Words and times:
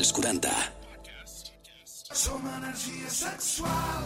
als 0.00 0.12
40. 0.12 0.48
Som 1.92 2.40
energia 2.56 3.10
sexual 3.10 4.04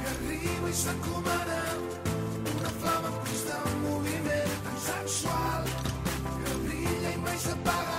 que 0.00 0.06
arriba 0.12 0.68
i 0.70 0.72
s'encomana 0.72 1.58
una 2.40 2.70
flama 2.80 3.10
en 3.10 3.18
constant 3.26 3.74
moviment 3.84 4.54
tan 4.64 4.78
sexual 4.86 5.68
que 6.24 6.56
brilla 6.64 7.12
i 7.12 7.20
mai 7.26 7.38
s'apaga 7.44 7.98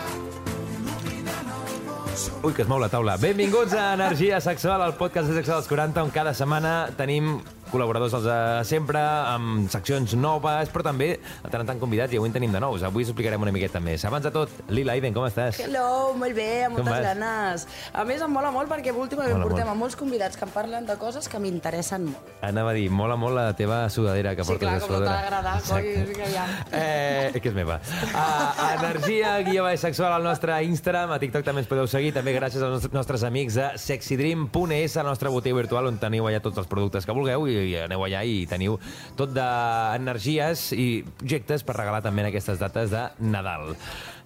Ui, 2.42 2.54
que 2.58 2.64
es 2.64 2.70
mou 2.70 2.80
la 2.82 2.90
taula. 2.90 3.20
Benvinguts 3.22 3.74
a 3.78 3.94
Energia 3.94 4.40
Sexual, 4.42 4.82
el 4.82 4.96
podcast 4.98 5.30
de 5.30 5.36
Sexe 5.38 5.54
dels 5.54 5.68
40, 5.70 6.02
on 6.02 6.10
cada 6.14 6.34
setmana 6.34 6.90
tenim 6.98 7.36
col·laboradors 7.72 8.14
els 8.18 8.24
de 8.28 8.38
sempre, 8.68 9.00
amb 9.00 9.70
seccions 9.72 10.14
noves, 10.16 10.70
però 10.74 10.84
també 10.84 11.14
de 11.44 11.50
tant 11.50 11.62
en 11.64 11.68
tant 11.72 11.80
convidats, 11.80 12.14
i 12.14 12.18
avui 12.20 12.30
en 12.30 12.34
tenim 12.36 12.52
de 12.52 12.60
nous. 12.60 12.84
Avui 12.84 13.04
us 13.04 13.10
explicarem 13.10 13.42
una 13.42 13.52
miqueta 13.56 13.80
més. 13.80 14.04
Abans 14.06 14.24
de 14.28 14.32
tot, 14.32 14.50
Lila 14.70 14.94
Aiden, 14.94 15.14
com 15.14 15.26
estàs? 15.28 15.60
Hello, 15.64 16.14
molt 16.18 16.36
bé, 16.36 16.66
amb 16.66 16.76
Com 16.76 16.86
moltes 16.86 17.06
vas? 17.06 17.16
ganes. 17.16 17.68
A 17.94 18.04
més, 18.06 18.22
em 18.22 18.32
mola 18.32 18.52
molt 18.52 18.70
perquè 18.70 18.92
últimament 18.94 19.34
Mola 19.38 19.48
portem 19.48 19.66
molt. 19.66 19.76
a 19.76 19.80
molts 19.80 19.96
convidats 19.96 20.38
que 20.38 20.46
em 20.46 20.52
parlen 20.52 20.86
de 20.86 20.96
coses 20.98 21.28
que 21.30 21.40
m'interessen 21.40 22.06
molt. 22.12 22.32
Anava 22.42 22.72
a 22.72 22.74
dir, 22.74 22.90
mola 22.92 23.16
molt 23.16 23.36
la 23.36 23.54
teva 23.56 23.90
sudadera 23.90 24.36
que 24.36 24.44
Sí, 24.44 24.52
portes 24.52 24.68
clar, 24.68 24.80
de 24.80 24.86
com 24.86 24.92
no 24.92 24.98
sudadera. 24.98 25.22
d'agradar, 25.22 25.62
coi, 25.68 26.32
ja. 26.34 26.46
Eh, 26.72 27.40
que 27.42 27.50
és 27.50 27.56
meva. 27.56 27.80
A 28.14 28.76
Energia, 28.80 29.38
guia 29.42 29.78
sexual 29.78 30.14
al 30.14 30.24
nostre 30.24 30.56
Instagram, 30.64 31.12
a 31.12 31.20
TikTok 31.20 31.44
també 31.46 31.62
ens 31.62 31.68
podeu 31.70 31.88
seguir, 31.88 32.14
també 32.14 32.34
gràcies 32.36 32.62
als 32.62 32.72
nostres- 32.76 32.94
nostres 32.94 33.24
amics 33.24 33.56
de 33.56 33.70
sexydream.es, 33.78 34.96
la 34.96 35.04
nostra 35.04 35.30
botiga 35.30 35.56
virtual 35.56 35.88
on 35.88 35.98
teniu 36.02 36.26
allà 36.28 36.42
tots 36.42 36.58
els 36.62 36.68
productes 36.68 37.06
que 37.06 37.12
vulgueu 37.16 37.48
i, 37.48 37.56
i 37.66 37.76
aneu 37.86 38.04
allà 38.06 38.24
i 38.26 38.46
teniu 38.50 38.78
tot 39.18 39.32
d'energies 39.36 40.72
i 40.74 41.04
objectes 41.22 41.64
per 41.64 41.76
regalar 41.78 42.02
també 42.06 42.22
en 42.26 42.30
aquestes 42.32 42.60
dates 42.62 42.92
de 42.92 43.04
Nadal. 43.20 43.76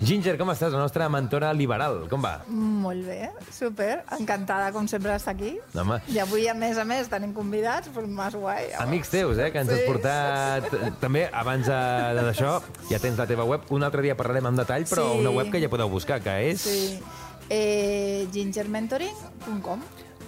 Ginger, 0.02 0.34
com 0.38 0.50
estàs? 0.52 0.74
La 0.76 0.80
nostra 0.82 1.08
mentora 1.10 1.54
liberal, 1.56 2.02
com 2.12 2.22
va? 2.22 2.42
Molt 2.52 3.06
bé, 3.08 3.30
super. 3.56 4.04
Encantada, 4.20 4.72
com 4.76 4.88
sempre, 4.92 5.14
d'estar 5.14 5.34
aquí. 5.38 5.54
Home. 5.74 6.02
I 6.12 6.20
avui, 6.20 6.48
a 6.52 6.54
més 6.54 6.78
a 6.78 6.84
més, 6.84 7.08
tenim 7.08 7.32
convidats, 7.34 7.88
però 7.96 8.04
més 8.08 8.36
guai. 8.36 8.74
Amics 8.84 9.10
teus, 9.14 9.38
eh, 9.40 9.52
que 9.54 9.60
ens 9.64 9.72
has 9.72 9.80
Sí. 9.80 9.86
portat... 9.88 10.68
També, 11.00 11.30
abans 11.32 11.66
de- 11.68 12.24
d'això, 12.26 12.58
ja 12.90 13.00
tens 13.00 13.18
la 13.18 13.26
teva 13.28 13.46
web. 13.48 13.62
Un 13.72 13.84
altre 13.88 14.02
dia 14.04 14.18
parlarem 14.20 14.46
en 14.52 14.56
detall, 14.60 14.84
però 14.84 15.14
Sí. 15.14 15.20
una 15.24 15.32
web 15.32 15.50
que 15.52 15.62
ja 15.64 15.70
podeu 15.70 15.88
buscar, 15.90 16.20
que 16.22 16.36
és... 16.52 16.62
Sí. 16.62 17.00
Eh, 17.48 18.28
gingermentoring.com 18.34 19.80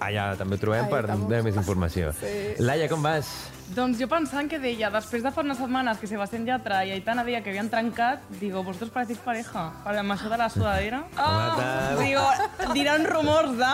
Allà 0.03 0.31
també 0.37 0.57
ho 0.57 0.61
trobem 0.61 0.85
Ahí 0.85 0.91
per 0.93 1.03
donar 1.09 1.43
més 1.45 1.57
informació. 1.57 2.11
Sí. 2.19 2.33
Laia, 2.61 2.89
com 2.91 3.05
vas? 3.05 3.31
Doncs 3.67 3.97
jo 3.99 4.07
pensant 4.07 4.47
que 4.47 4.57
deia, 4.63 4.87
després 4.93 5.21
de 5.25 5.31
fa 5.35 5.41
unes 5.43 5.57
setmanes 5.59 5.97
que 5.99 6.07
Sebastián 6.07 6.45
Yatra 6.47 6.77
i 6.87 6.93
Aitana 6.95 7.25
deia 7.27 7.41
que 7.43 7.49
havien 7.51 7.67
trencat, 7.69 8.21
digo, 8.39 8.61
vosotros 8.63 8.93
parecéis 8.95 9.19
pareja, 9.19 9.65
para 9.83 9.99
amb 9.99 10.13
això 10.15 10.29
de 10.31 10.37
la 10.39 10.47
sudadera. 10.49 11.01
Tal. 11.17 11.97
digo, 11.99 12.23
diran 12.73 13.03
rumors 13.05 13.57
de... 13.59 13.71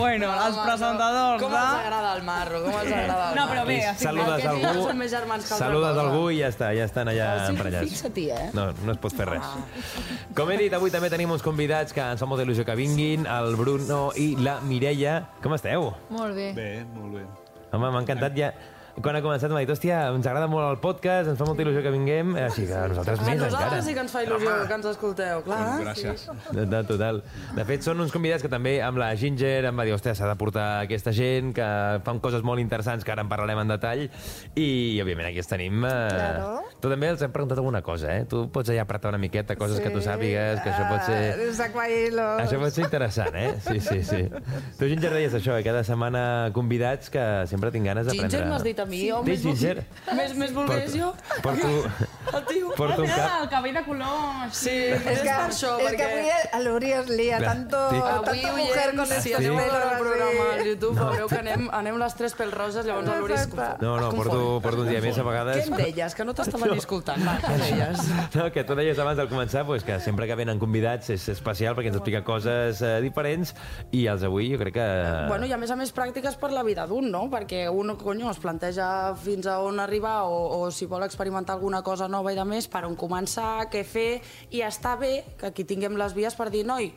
Bueno, 0.00 0.32
els 0.34 0.58
presentadors 0.58 1.42
Com 1.44 1.54
de... 1.54 1.60
els 1.62 1.78
agrada 1.84 2.10
el 2.16 2.24
marro, 2.26 2.62
com 2.64 2.74
els 2.80 2.90
agrada 2.90 3.28
el 3.30 3.36
No, 3.38 3.44
marro. 3.44 3.52
però 3.54 3.66
bé, 3.68 3.76
estic 3.92 4.08
Saludes 4.08 4.46
algú, 4.50 4.64
ja 4.66 4.72
són 4.88 4.98
més 5.04 5.14
germans 5.14 5.46
que 5.46 5.54
altra 5.54 5.68
saludes 5.68 6.00
algú 6.02 6.24
i 6.34 6.40
ja 6.40 6.50
està, 6.50 6.72
ja 6.80 6.88
estan 6.90 7.12
allà 7.14 7.28
Sí, 7.46 7.54
emprenyats. 7.54 7.86
fixa-t'hi, 7.94 8.26
eh? 8.34 8.48
No, 8.58 8.66
no 8.82 8.96
es 8.96 9.00
pot 9.06 9.14
fer 9.14 9.28
res. 9.30 9.54
Com 10.34 10.50
he 10.50 10.58
dit, 10.64 10.74
avui 10.74 10.90
també 10.90 11.08
tenim 11.14 11.30
uns 11.30 11.46
convidats 11.46 11.94
que 11.94 12.02
ens 12.02 12.18
fa 12.20 12.26
molta 12.26 12.42
il·lusió 12.48 12.66
que 12.66 12.74
vinguin, 12.82 13.30
el 13.30 13.54
Bruno 13.54 14.08
i 14.18 14.32
la 14.42 14.58
Mireia. 14.66 15.20
Com 15.40 15.54
esteu? 15.54 15.92
Molt 16.10 16.34
bé. 16.34 16.50
Bé, 16.58 16.68
molt 16.98 17.14
bé. 17.20 17.24
Home, 17.70 17.86
m'ha 17.94 18.02
encantat 18.02 18.34
ja. 18.34 18.50
Quan 18.98 19.16
ha 19.16 19.20
començat 19.22 19.52
m'ha 19.52 19.60
dit, 19.62 19.70
hòstia, 19.70 20.00
ens 20.10 20.26
agrada 20.26 20.48
molt 20.50 20.66
el 20.66 20.78
podcast, 20.82 21.30
ens 21.30 21.38
fa 21.38 21.46
molta 21.46 21.62
il·lusió 21.62 21.82
que 21.84 21.92
vinguem, 21.94 22.34
així 22.42 22.66
que 22.66 22.74
a 22.74 22.88
nosaltres 22.90 23.20
A 23.20 23.26
més 23.28 23.36
encara. 23.38 23.50
nosaltres 23.52 23.84
sí 23.86 23.94
que 23.94 24.02
ens 24.04 24.12
fa 24.12 24.22
il·lusió 24.24 24.56
que 24.66 24.76
ens 24.80 24.88
escolteu, 24.90 25.42
clar. 25.46 25.60
Gràcies. 25.84 26.24
De, 26.50 26.64
de, 26.66 26.80
total. 26.88 27.22
De 27.56 27.64
fet, 27.68 27.86
són 27.86 28.02
uns 28.02 28.12
convidats 28.12 28.42
que 28.44 28.50
també 28.52 28.74
amb 28.84 28.98
la 29.00 29.12
Ginger 29.16 29.68
em 29.70 29.78
va 29.78 29.86
dir, 29.86 29.94
hòstia, 29.94 30.14
s'ha 30.18 30.28
de 30.28 30.36
portar 30.40 30.66
aquesta 30.88 31.14
gent 31.16 31.54
que 31.56 31.68
fan 32.04 32.20
coses 32.20 32.42
molt 32.46 32.60
interessants 32.60 33.06
que 33.06 33.14
ara 33.14 33.24
en 33.24 33.30
parlarem 33.30 33.62
en 33.62 33.72
detall 33.72 34.06
i, 34.58 34.68
òbviament, 35.00 35.30
aquí 35.30 35.40
els 35.44 35.50
tenim. 35.50 35.84
Eh... 35.86 35.94
Claro. 36.10 36.50
Tu 36.80 36.88
també 36.88 37.10
els 37.12 37.22
hem 37.22 37.32
preguntat 37.32 37.58
alguna 37.60 37.82
cosa, 37.84 38.10
eh? 38.16 38.26
Tu 38.28 38.42
pots 38.52 38.70
allà 38.72 38.84
apretar 38.86 39.10
una 39.12 39.20
miqueta 39.20 39.56
coses 39.60 39.80
que 39.84 39.90
tu 39.92 40.00
sàpigues, 40.04 40.62
que 40.64 40.72
això 40.72 40.86
pot 40.88 41.04
ser... 41.06 41.18
Ah. 42.20 42.36
Això 42.42 42.58
pot 42.60 42.72
ser 42.72 42.86
interessant, 42.86 43.36
eh? 43.36 43.54
Sí, 43.64 43.80
sí, 43.84 44.02
sí. 44.06 44.22
Tu, 44.78 44.88
Ginger, 44.88 45.12
deies 45.14 45.34
això, 45.36 45.58
eh? 45.60 45.64
Cada 45.66 45.84
setmana 45.86 46.22
convidats 46.56 47.12
que 47.12 47.24
sempre 47.50 47.70
tinc 47.74 47.86
ganes 47.86 48.08
d'aprendre. 48.08 48.32
Ginger 48.32 48.48
m'has 48.50 48.64
dit 48.64 48.80
a 48.80 48.86
mi, 48.90 49.02
o 49.14 49.20
Sí, 49.24 49.30
més, 49.30 49.42
Ginger. 49.44 49.84
més, 50.18 50.34
més 50.36 50.52
volgués 50.56 50.92
jo? 50.98 51.12
Porto, 51.44 51.70
El 52.36 52.44
tio. 52.46 52.72
porto 52.76 53.02
un 53.02 53.08
cap... 53.10 53.36
El 53.44 53.48
cabell 53.52 53.74
de 53.78 53.82
color... 53.86 54.50
Sí, 54.54 54.70
Es 54.70 55.06
és 55.14 55.22
que, 55.22 55.30
per 55.30 55.46
això, 55.48 55.70
que 55.78 55.86
perquè... 55.88 56.08
avui 56.10 56.30
a 56.58 56.60
l'Uri 56.64 56.92
es 56.98 57.08
lía 57.10 57.38
Clar, 57.40 57.54
tanto, 57.54 57.80
sí. 57.90 58.00
Avui, 58.02 58.42
tanto 58.42 58.56
mujer 58.58 58.94
con 58.96 59.12
estos 59.16 59.34
a 59.34 59.38
pelos 59.38 59.62
el 59.64 59.80
así. 59.80 60.02
programa 60.02 60.44
al 60.54 60.64
YouTube, 60.66 60.94
veureu 61.00 61.28
que 61.32 61.38
anem, 61.40 61.66
anem 61.80 61.98
les 62.02 62.14
tres 62.20 62.36
pèl 62.38 62.52
roses, 62.54 62.86
llavors 62.86 63.08
el 63.14 63.20
Luri 63.24 63.34
es 63.38 63.46
confon. 63.50 63.76
No, 63.80 63.96
no, 64.00 64.08
es 64.10 64.14
porto, 64.20 64.42
porto 64.62 64.84
un 64.84 64.88
dia 64.92 65.00
més 65.04 65.18
a 65.18 65.24
vegades... 65.26 65.60
Què 65.60 65.70
em 65.72 65.80
deies? 65.82 66.14
Que 66.18 66.26
no 66.28 66.34
t'estava 66.38 66.70
ni 66.70 66.78
escoltant. 66.82 67.24
Va, 67.26 67.36
què 67.42 67.56
deies? 67.64 68.04
No, 68.36 68.46
que 68.54 68.64
tu 68.68 68.76
deies 68.78 68.98
abans 69.02 69.18
de 69.18 69.26
començar 69.30 69.64
pues, 69.66 69.84
que 69.86 69.98
sempre 70.04 70.28
que 70.30 70.38
venen 70.38 70.58
convidats 70.62 71.10
és 71.16 71.26
especial 71.34 71.74
perquè 71.78 71.90
ens 71.92 71.98
explica 72.00 72.22
coses 72.26 72.82
eh, 72.86 72.96
diferents 73.04 73.54
i 73.96 74.04
els 74.10 74.22
avui 74.26 74.52
jo 74.54 74.60
crec 74.62 74.76
que... 74.78 74.88
Bueno, 75.30 75.46
i 75.50 75.52
a 75.52 75.58
més 75.60 75.70
a 75.74 75.76
més 75.80 75.90
pràctiques 75.94 76.36
per 76.40 76.52
la 76.54 76.62
vida 76.66 76.86
d'un, 76.86 77.10
no? 77.10 77.24
Perquè 77.32 77.66
un, 77.72 77.96
conyo, 77.98 78.30
es 78.30 78.38
planteja 78.38 78.69
fins 79.24 79.48
a 79.50 79.58
on 79.64 79.80
arribar 79.82 80.24
o, 80.28 80.40
o 80.60 80.70
si 80.70 80.86
vol 80.86 81.02
experimentar 81.06 81.56
alguna 81.56 81.82
cosa 81.82 82.08
nova 82.08 82.32
i 82.32 82.38
de 82.38 82.44
més, 82.44 82.68
per 82.70 82.84
on 82.86 82.96
començar, 82.96 83.66
què 83.72 83.84
fer, 83.84 84.20
i 84.50 84.62
està 84.66 84.96
bé 85.00 85.24
que 85.40 85.50
aquí 85.50 85.64
tinguem 85.64 85.96
les 85.98 86.14
vies 86.16 86.36
per 86.38 86.50
dir, 86.52 86.64
noi, 86.68 86.92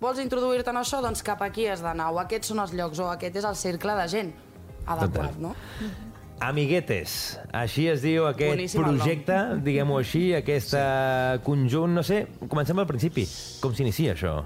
vols 0.00 0.20
introduir-te 0.22 0.74
en 0.74 0.80
això? 0.82 1.00
Doncs 1.04 1.22
cap 1.26 1.42
aquí 1.46 1.68
has 1.70 1.84
d'anar, 1.84 2.10
o 2.12 2.20
aquests 2.22 2.52
són 2.52 2.64
els 2.64 2.74
llocs, 2.76 3.00
o 3.00 3.12
aquest 3.12 3.40
és 3.40 3.46
el 3.48 3.56
cercle 3.56 3.94
de 4.00 4.08
gent 4.10 4.34
adequat, 4.84 5.38
Total. 5.38 5.40
no? 5.40 5.54
Amiguetes, 6.44 7.38
així 7.54 7.86
es 7.88 8.02
diu 8.02 8.26
aquest 8.28 8.56
Boníssim 8.56 8.82
projecte, 8.82 9.38
diguem-ho 9.64 10.00
així, 10.00 10.24
aquest 10.36 10.74
sí. 10.74 10.82
conjunt, 11.46 11.94
no 11.94 12.02
sé, 12.04 12.24
comencem 12.50 12.82
al 12.82 12.88
principi. 12.90 13.24
Com 13.62 13.76
s'inicia 13.76 14.16
això? 14.16 14.40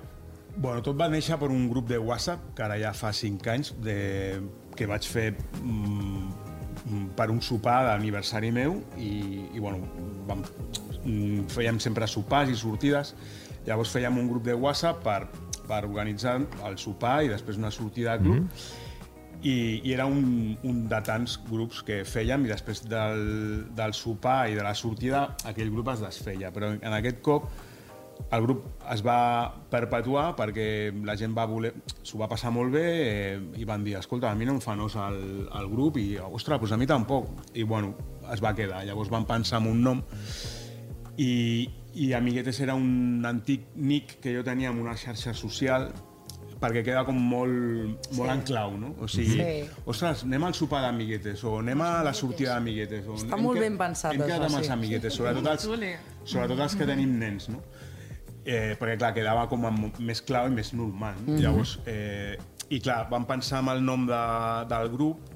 Bueno, 0.59 0.83
tot 0.83 0.99
va 0.99 1.09
néixer 1.11 1.39
per 1.39 1.49
un 1.55 1.69
grup 1.71 1.89
de 1.89 1.99
WhatsApp, 2.03 2.53
que 2.55 2.67
ara 2.67 2.77
ja 2.81 2.93
fa 2.95 3.13
5 3.15 3.51
anys, 3.55 3.73
de... 3.83 3.97
que 4.79 4.87
vaig 4.87 5.07
fer 5.11 5.33
mm, 5.63 6.48
per 7.17 7.29
un 7.33 7.41
sopar 7.45 7.81
d'aniversari 7.89 8.51
meu 8.55 8.79
i, 8.97 9.13
i 9.55 9.61
bueno, 9.61 9.83
vam, 10.29 10.43
mm, 11.05 11.47
fèiem 11.55 11.81
sempre 11.83 12.09
sopars 12.11 12.51
i 12.53 12.59
sortides. 12.59 13.15
Llavors 13.67 13.93
fèiem 13.93 14.19
un 14.19 14.29
grup 14.31 14.47
de 14.47 14.57
WhatsApp 14.57 15.03
per, 15.05 15.23
per 15.69 15.85
organitzar 15.85 16.39
el 16.69 16.79
sopar 16.81 17.23
i 17.27 17.33
després 17.33 17.59
una 17.61 17.73
sortida 17.75 18.17
de 18.17 18.25
club. 18.25 18.45
Mm 18.45 18.85
i, 19.43 19.81
i 19.85 19.93
era 19.93 20.07
un, 20.07 20.57
un 20.67 20.79
de 20.91 20.99
tants 21.07 21.37
grups 21.47 21.83
que 21.87 22.01
fèiem 22.09 22.47
i 22.47 22.51
després 22.51 22.83
del, 22.91 23.69
del 23.77 23.95
sopar 23.95 24.49
i 24.51 24.57
de 24.59 24.65
la 24.67 24.75
sortida 24.75 25.29
aquell 25.47 25.71
grup 25.75 25.93
es 25.95 26.03
desfeia 26.03 26.51
però 26.55 26.73
en 26.75 26.97
aquest 26.97 27.21
cop 27.23 27.47
el 28.31 28.43
grup 28.45 28.65
es 28.93 29.01
va 29.05 29.49
perpetuar 29.71 30.35
perquè 30.37 30.93
la 31.07 31.17
gent 31.17 31.33
va 31.37 31.47
voler, 31.49 31.73
s'ho 32.03 32.19
va 32.21 32.29
passar 32.29 32.51
molt 32.53 32.75
bé 32.75 32.85
eh, 32.85 33.39
i 33.57 33.65
van 33.69 33.85
dir, 33.87 33.97
escolta, 33.99 34.31
a 34.31 34.37
mi 34.37 34.45
no 34.49 34.57
em 34.59 34.61
fa 34.61 34.77
nos 34.77 34.97
el, 35.01 35.49
el 35.49 35.71
grup 35.73 35.97
i, 35.97 36.11
ostres, 36.19 36.61
doncs 36.61 36.77
a 36.77 36.81
mi 36.81 36.87
tampoc 36.91 37.31
i 37.55 37.65
bueno, 37.65 37.95
es 38.33 38.43
va 38.45 38.55
quedar, 38.55 38.85
llavors 38.85 39.09
van 39.13 39.25
pensar 39.29 39.63
en 39.63 39.71
un 39.73 39.83
nom 39.87 40.03
i, 41.17 41.69
i 41.95 42.13
Amiguetes 42.13 42.61
era 42.61 42.75
un 42.77 43.25
antic 43.27 43.73
nick 43.75 44.19
que 44.21 44.37
jo 44.37 44.45
tenia 44.45 44.71
en 44.71 44.79
una 44.83 44.95
xarxa 44.97 45.35
social 45.35 45.89
perquè 46.59 46.83
queda 46.83 47.05
com 47.07 47.15
molt, 47.15 48.09
molt 48.19 48.33
en 48.33 48.41
clau, 48.47 48.73
no? 48.79 48.89
O 48.99 49.07
sigui, 49.07 49.37
Sí. 49.39 49.83
ostres, 49.87 50.25
anem 50.27 50.43
al 50.49 50.55
sopar 50.59 50.83
d'amiguetes 50.83 51.45
o 51.47 51.61
anem 51.61 51.81
a 51.87 52.03
la 52.03 52.13
sortida 52.13 52.57
d'amiguetes. 52.57 53.07
Està 53.07 53.39
molt 53.39 53.61
ben 53.63 53.79
pensat, 53.79 54.15
Hem 54.15 54.25
quedat 54.25 54.41
això, 54.43 54.49
amb 54.51 54.59
els 54.59 54.67
sí. 54.67 54.73
amiguetes, 54.73 55.15
sobretot 55.15 55.47
els, 55.47 55.69
sobretot 56.25 56.59
els 56.67 56.75
que 56.75 56.87
tenim 56.87 57.15
nens, 57.19 57.49
no? 57.49 57.63
Eh, 58.49 58.77
perquè, 58.81 58.97
clar, 58.97 59.11
quedava 59.13 59.43
com 59.51 59.67
més 60.01 60.23
clau 60.25 60.49
i 60.49 60.55
més 60.55 60.73
normal. 60.73 61.19
Mhm. 61.21 61.35
No? 61.35 61.41
Llavors, 61.43 61.79
eh, 61.85 62.39
i 62.73 62.81
clar, 62.81 63.03
vam 63.11 63.27
pensar 63.29 63.61
en 63.61 63.69
el 63.75 63.83
nom 63.85 64.07
de, 64.09 64.21
del 64.71 64.89
grup 64.93 65.28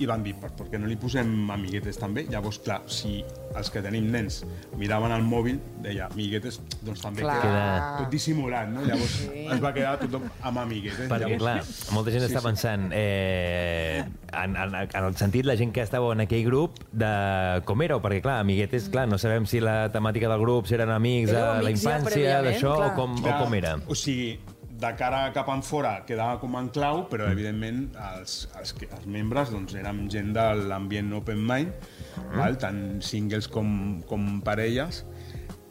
i 0.00 0.06
van 0.08 0.22
dir, 0.24 0.32
per, 0.40 0.50
per 0.56 0.66
què 0.72 0.78
no 0.80 0.88
li 0.88 0.96
posem 1.00 1.50
amiguetes 1.52 1.98
també? 2.00 2.24
Llavors, 2.30 2.58
clar, 2.64 2.80
si 2.90 3.20
els 3.56 3.70
que 3.72 3.82
tenim 3.84 4.06
nens 4.12 4.40
miraven 4.78 5.12
el 5.12 5.24
mòbil, 5.26 5.58
deia 5.84 6.06
amiguetes, 6.10 6.60
doncs 6.86 7.02
també 7.02 7.24
Clar. 7.24 7.36
queda 7.42 7.64
tot 7.98 8.12
dissimulat, 8.12 8.70
no? 8.72 8.84
Llavors 8.86 9.16
es 9.30 9.62
va 9.62 9.72
quedar 9.76 9.96
tothom 10.00 10.28
amb 10.46 10.62
amiguetes. 10.62 11.08
Perquè, 11.10 11.26
Llavors, 11.26 11.42
clar, 11.44 11.94
molta 11.96 12.14
gent 12.14 12.24
Sí, 12.24 12.28
està 12.30 12.42
sí. 12.42 12.46
pensant 12.46 12.90
eh, 12.92 14.04
en, 14.32 14.56
en, 14.56 14.74
en 14.84 15.04
el 15.08 15.16
sentit 15.18 15.48
la 15.48 15.56
gent 15.58 15.72
que 15.74 15.82
estava 15.84 16.12
en 16.14 16.24
aquell 16.26 16.44
grup 16.46 16.78
de 16.92 17.10
com 17.68 17.82
éreu, 17.84 18.00
perquè, 18.04 18.20
clar, 18.24 18.38
amiguetes, 18.44 18.88
clar, 18.92 19.06
no 19.10 19.18
sabem 19.18 19.48
si 19.50 19.60
la 19.64 19.90
temàtica 19.92 20.30
del 20.30 20.40
grup, 20.44 20.68
si 20.68 20.76
eren 20.78 20.92
amics 20.94 21.32
de 21.32 21.40
la 21.40 21.60
ja 21.64 21.74
infància, 21.74 22.06
prèviament, 22.12 22.48
d'això, 22.50 22.72
o 22.76 22.80
clar. 22.84 22.94
com, 22.98 23.18
o 23.24 23.36
com 23.42 23.58
era. 23.58 23.76
O 23.90 23.98
sigui, 23.98 24.38
de 24.80 24.90
cara 24.96 25.26
cap 25.36 25.48
en 25.52 25.62
fora 25.66 26.00
quedava 26.08 26.38
com 26.40 26.56
en 26.56 26.70
clau, 26.72 27.04
però 27.10 27.28
evidentment 27.32 27.90
els, 28.14 28.48
els, 28.58 28.74
els 28.88 29.06
membres 29.06 29.52
doncs, 29.52 29.74
érem 29.76 30.06
gent 30.12 30.32
de 30.36 30.46
l'ambient 30.70 31.12
open 31.20 31.44
mind, 31.46 31.72
Mm. 32.20 32.38
val? 32.38 32.58
tant 32.58 32.80
singles 33.04 33.48
com, 33.50 34.00
com 34.08 34.40
parelles, 34.44 35.04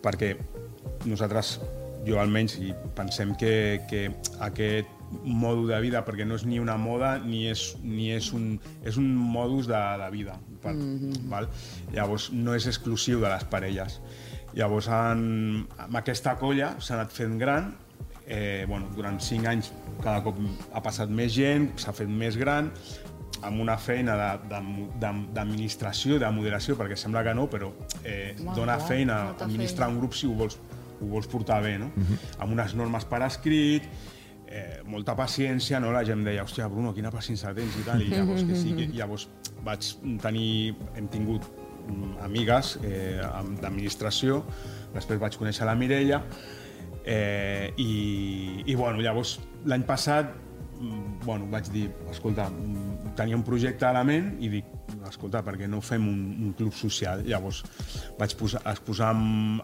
perquè 0.03 0.33
nosaltres 1.07 1.57
jo 2.07 2.19
almenys 2.19 2.57
i 2.63 2.71
pensem 2.95 3.35
que, 3.39 3.81
que 3.89 4.07
aquest 4.45 4.87
modo 5.23 5.65
de 5.67 5.79
vida, 5.81 6.03
perquè 6.05 6.25
no 6.27 6.37
és 6.37 6.45
ni 6.45 6.59
una 6.61 6.77
moda 6.77 7.17
ni 7.23 7.47
és, 7.49 7.73
ni 7.81 8.11
és, 8.13 8.29
un, 8.35 8.53
és 8.85 8.97
un 9.01 9.09
modus 9.15 9.67
de, 9.67 9.79
de 10.03 10.09
vida. 10.13 10.37
Per, 10.61 10.73
mm 10.73 10.97
-hmm. 10.99 11.29
val? 11.29 11.49
Llavors, 11.93 12.31
no 12.31 12.55
és 12.55 12.67
exclusiu 12.67 13.19
de 13.19 13.29
les 13.29 13.43
parelles. 13.43 14.01
Llavors, 14.53 14.87
en, 14.87 15.67
amb 15.77 15.95
aquesta 15.95 16.37
colla 16.37 16.75
s'ha 16.79 16.95
anat 16.95 17.11
fent 17.11 17.37
gran, 17.37 17.75
eh, 18.29 18.65
bueno, 18.69 18.87
durant 18.95 19.17
cinc 19.19 19.47
anys 19.49 19.71
cada 20.03 20.21
cop 20.23 20.37
ha 20.73 20.81
passat 20.85 21.09
més 21.09 21.33
gent, 21.33 21.71
s'ha 21.81 21.91
fet 21.97 22.07
més 22.07 22.37
gran, 22.37 22.69
amb 23.41 23.61
una 23.63 23.75
feina 23.77 24.15
de- 24.19 24.49
de- 24.49 24.85
de- 24.99 25.25
d'administració, 25.33 26.19
de, 26.19 26.25
de 26.25 26.31
moderació, 26.31 26.75
perquè 26.77 26.95
sembla 26.99 27.23
que 27.23 27.33
no, 27.33 27.47
però 27.49 27.71
eh, 28.03 28.35
Molt 28.43 28.55
dona 28.57 28.75
clar, 28.77 28.87
feina 28.87 29.19
administrar 29.39 29.87
feina. 29.87 29.93
un 29.95 29.99
grup 30.03 30.13
si 30.13 30.27
ho 30.27 30.33
vols, 30.35 30.57
ho 31.01 31.05
vols 31.07 31.27
portar 31.31 31.61
bé, 31.63 31.77
no? 31.79 31.91
Amb 32.39 32.51
unes 32.53 32.75
normes 32.75 33.05
per 33.05 33.21
escrit, 33.23 33.83
eh, 34.47 34.81
molta 34.85 35.15
paciència, 35.15 35.79
no? 35.79 35.91
La 35.95 36.03
gent 36.03 36.23
deia, 36.25 36.43
hòstia, 36.43 36.67
Bruno, 36.67 36.93
quina 36.93 37.11
paciència 37.11 37.53
tens 37.55 37.77
i 37.79 37.83
tal, 37.87 38.01
i 38.01 38.09
llavors 38.11 38.43
que 38.43 38.55
sí, 38.55 38.73
que, 38.75 38.87
llavors 38.97 39.27
vaig 39.63 39.87
tenir, 40.21 40.75
hem 40.95 41.07
tingut 41.07 41.45
mm, 41.87 42.17
amigues 42.25 42.77
eh, 42.83 43.21
d'administració, 43.61 44.43
després 44.93 45.19
vaig 45.21 45.37
conèixer 45.37 45.65
la 45.65 45.75
Mireia, 45.75 46.21
eh, 47.09 47.73
i, 47.81 48.63
i 48.69 48.75
bueno, 48.77 49.01
llavors 49.01 49.39
l'any 49.65 49.83
passat 49.87 50.29
mm, 50.77 51.23
bueno, 51.25 51.47
vaig 51.49 51.71
dir, 51.73 51.87
escolta, 52.11 52.49
mm, 52.53 53.15
tenia 53.17 53.37
un 53.37 53.43
projecte 53.47 53.87
a 53.89 53.93
la 53.95 54.05
ment 54.05 54.35
i 54.39 54.51
dic, 54.53 54.69
escolta, 55.09 55.41
perquè 55.45 55.67
no 55.67 55.81
fem 55.81 56.05
un, 56.07 56.21
un 56.45 56.53
club 56.57 56.75
social? 56.77 57.25
Llavors 57.25 57.63
vaig 58.19 58.37
posar, 58.37 58.61
exposar 58.69 59.11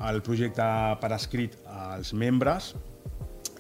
el 0.10 0.22
projecte 0.26 0.66
per 1.02 1.14
escrit 1.16 1.58
als 1.70 2.14
membres 2.18 2.74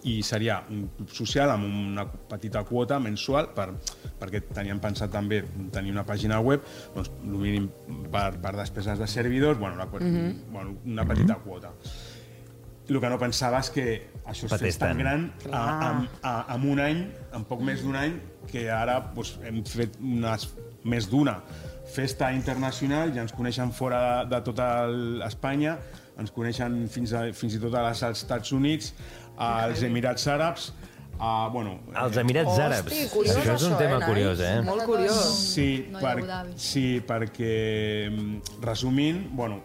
i 0.05 0.19
seria 0.21 0.59
un 0.69 0.83
club 0.97 1.13
social 1.17 1.49
amb 1.49 1.65
una 1.65 2.05
petita 2.05 2.61
quota 2.65 2.99
mensual 3.01 3.49
per, 3.57 3.71
perquè 4.19 4.43
teníem 4.53 4.81
pensat 4.81 5.09
també 5.13 5.41
tenir 5.73 5.93
una 5.93 6.05
pàgina 6.05 6.37
web 6.45 6.65
doncs, 6.93 7.09
el 7.23 7.37
mínim 7.41 7.69
per, 8.13 8.35
per 8.41 8.53
despeses 8.57 9.01
de 9.01 9.07
servidors 9.09 9.57
bueno, 9.57 9.75
una, 9.75 9.85
mm 9.85 10.13
-hmm. 10.13 10.51
bueno, 10.51 10.75
una 10.85 11.05
petita 11.05 11.35
quota 11.35 11.73
el 12.89 12.99
que 13.01 13.09
no 13.09 13.17
pensava 13.21 13.59
és 13.63 13.69
que 13.73 13.85
això 14.25 14.45
es 14.49 14.61
fes 14.61 14.77
tan 14.77 14.97
gran 14.97 15.31
a, 15.51 15.61
a, 15.61 15.89
a, 16.21 16.33
en 16.55 16.69
un 16.71 16.79
any, 16.79 17.03
en 17.33 17.43
poc 17.49 17.61
més 17.65 17.81
d'un 17.83 17.95
any, 17.97 18.17
que 18.51 18.67
ara 18.69 18.99
doncs, 19.15 19.39
hem 19.43 19.63
fet 19.65 19.97
unes, 20.01 20.47
més 20.85 21.07
d'una 21.09 21.39
festa 21.95 22.31
internacional, 22.33 23.11
ja 23.15 23.21
ens 23.25 23.33
coneixen 23.33 23.71
fora 23.73 24.23
de, 24.25 24.35
de 24.35 24.41
tota 24.45 24.67
el- 24.85 25.21
Espanya, 25.25 25.77
ens 26.17 26.31
coneixen 26.31 26.85
fins, 26.89 27.13
a, 27.13 27.25
fins 27.33 27.55
i 27.57 27.59
tot 27.61 27.73
als 27.75 28.01
Estats 28.03 28.51
Units, 28.55 28.93
als 29.37 29.81
Emirats 29.83 30.27
Àrabs, 30.31 30.69
a, 31.19 31.47
bueno, 31.51 31.77
Els 31.95 32.17
Emirats 32.21 32.49
Hosti, 32.51 32.61
Àrabs. 32.65 32.97
curiós 33.13 33.37
això 33.37 33.53
és 33.55 33.63
un 33.63 33.73
això, 33.73 33.77
tema 33.79 33.97
eh, 34.01 34.07
curiós, 34.09 34.39
eh? 34.43 34.55
Molt 34.65 34.83
curiós. 34.85 35.21
Sí, 35.39 35.67
No 35.91 35.99
per, 35.99 36.15
sí, 36.59 36.85
perquè, 37.07 38.09
mm, 38.11 38.59
resumint, 38.65 39.25
bueno, 39.31 39.61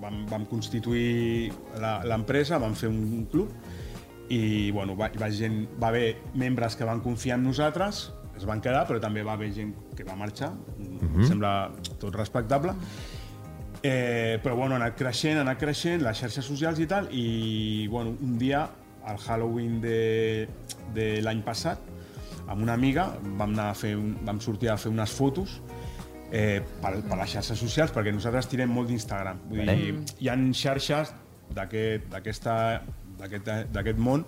vam, 0.00 0.24
vam 0.30 0.46
constituir 0.50 1.52
la- 1.80 2.00
l'empresa, 2.04 2.58
vam 2.58 2.74
fer 2.74 2.88
un 2.88 3.26
club 3.30 3.50
i 4.30 4.70
bueno, 4.70 4.94
va, 4.96 5.10
va, 5.18 5.28
gent, 5.34 5.64
va 5.80 5.88
haver 5.88 6.16
membres 6.34 6.76
que 6.76 6.86
van 6.86 7.00
confiar 7.02 7.38
en 7.38 7.44
nosaltres, 7.48 8.12
es 8.38 8.46
van 8.46 8.60
quedar, 8.62 8.86
però 8.88 9.00
també 9.02 9.24
va 9.26 9.34
haver 9.34 9.50
gent 9.52 9.74
que 9.96 10.04
va 10.06 10.14
marxar, 10.16 10.52
mm 10.54 10.98
-hmm. 11.00 11.28
sembla 11.28 11.72
tot 11.98 12.14
respectable. 12.14 12.74
Eh, 13.82 14.38
però 14.42 14.54
bueno, 14.56 14.74
ha 14.74 14.76
anat 14.76 14.96
creixent, 14.96 15.38
ha 15.38 15.40
anat 15.40 15.58
creixent, 15.58 16.02
les 16.02 16.18
xarxes 16.18 16.44
socials 16.44 16.78
i 16.78 16.86
tal, 16.86 17.08
i 17.10 17.86
bueno, 17.88 18.14
un 18.20 18.38
dia, 18.38 18.70
al 19.04 19.16
Halloween 19.16 19.80
de, 19.80 20.48
de 20.94 21.22
l'any 21.22 21.42
passat, 21.42 21.78
amb 22.46 22.62
una 22.62 22.74
amiga 22.74 23.16
vam, 23.22 23.52
anar 23.52 23.70
a 23.70 23.74
fer 23.74 23.94
un, 23.96 24.18
vam 24.26 24.40
sortir 24.40 24.68
a 24.68 24.76
fer 24.76 24.90
unes 24.90 25.10
fotos 25.10 25.60
eh, 26.32 26.60
per, 26.82 26.94
per 27.02 27.18
les 27.18 27.34
xarxes 27.34 27.58
socials, 27.58 27.92
perquè 27.94 28.12
nosaltres 28.14 28.48
tirem 28.50 28.70
molt 28.72 28.88
d'Instagram. 28.90 29.42
Vull 29.50 29.64
Vale. 29.64 29.76
dir, 29.76 29.94
hi 30.20 30.30
ha 30.30 30.36
xarxes 30.52 31.14
d'aquest 31.54 32.10
d'aquesta- 32.12 32.82
d'aquest 33.20 33.48
d'aquest 33.74 33.98
món, 33.98 34.24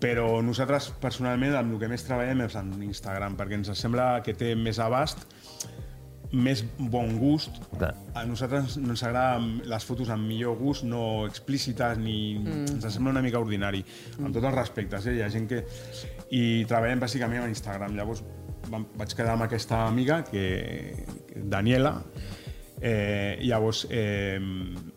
però 0.00 0.42
nosaltres 0.44 0.90
personalment 1.00 1.54
amb 1.56 1.74
el 1.74 1.80
que 1.80 1.88
més 1.88 2.04
treballem 2.04 2.44
és 2.46 2.54
en 2.56 2.70
Instagram, 2.82 3.36
perquè 3.36 3.58
ens 3.58 3.72
sembla 3.78 4.22
que 4.24 4.34
té 4.34 4.54
més 4.56 4.78
abast, 4.78 5.26
més 6.32 6.64
bon 6.78 7.16
gust. 7.18 7.60
Clar. 7.78 7.92
A 8.14 8.24
nosaltres 8.26 8.76
no 8.82 8.90
ens 8.94 9.02
agraden 9.06 9.62
les 9.68 9.84
fotos 9.84 10.10
amb 10.12 10.26
millor 10.26 10.56
gust, 10.58 10.84
no 10.84 11.26
explícites, 11.26 11.98
ni... 11.98 12.36
Mm. 12.38 12.76
ens 12.76 12.88
sembla 12.92 13.14
una 13.14 13.22
mica 13.22 13.38
ordinari, 13.38 13.84
amb 14.18 14.32
tots 14.34 14.44
els 14.44 14.54
respectes. 14.56 15.06
Eh? 15.06 15.16
Hi 15.18 15.22
ha 15.22 15.30
gent 15.32 15.48
que... 15.50 15.62
I 16.34 16.64
treballem 16.66 17.00
bàsicament 17.00 17.44
en 17.44 17.52
Instagram. 17.54 17.94
Llavors 17.96 18.24
vaig 18.70 19.14
quedar 19.14 19.34
amb 19.34 19.46
aquesta 19.46 19.84
amiga, 19.86 20.22
que, 20.26 21.06
Daniela, 21.36 21.96
eh, 22.80 23.38
llavors, 23.42 23.86
eh, 23.90 24.40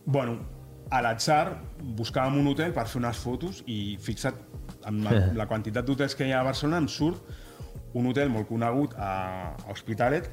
bueno, 0.05 0.39
a 0.89 1.01
l'atzar 1.05 1.59
buscàvem 1.79 2.39
un 2.41 2.49
hotel 2.51 2.73
per 2.73 2.87
fer 2.89 2.99
unes 3.01 3.19
fotos 3.21 3.63
i 3.67 3.97
fixa't, 4.01 4.39
amb 4.89 5.05
la, 5.05 5.15
la 5.41 5.47
quantitat 5.49 5.85
d'hotels 5.85 6.17
que 6.17 6.27
hi 6.27 6.33
ha 6.33 6.41
a 6.41 6.47
Barcelona 6.47 6.81
em 6.81 6.89
surt 6.89 7.29
un 7.97 8.05
hotel 8.09 8.29
molt 8.29 8.47
conegut 8.49 8.93
a, 8.97 9.11
a 9.57 9.73
Hospitalet 9.73 10.29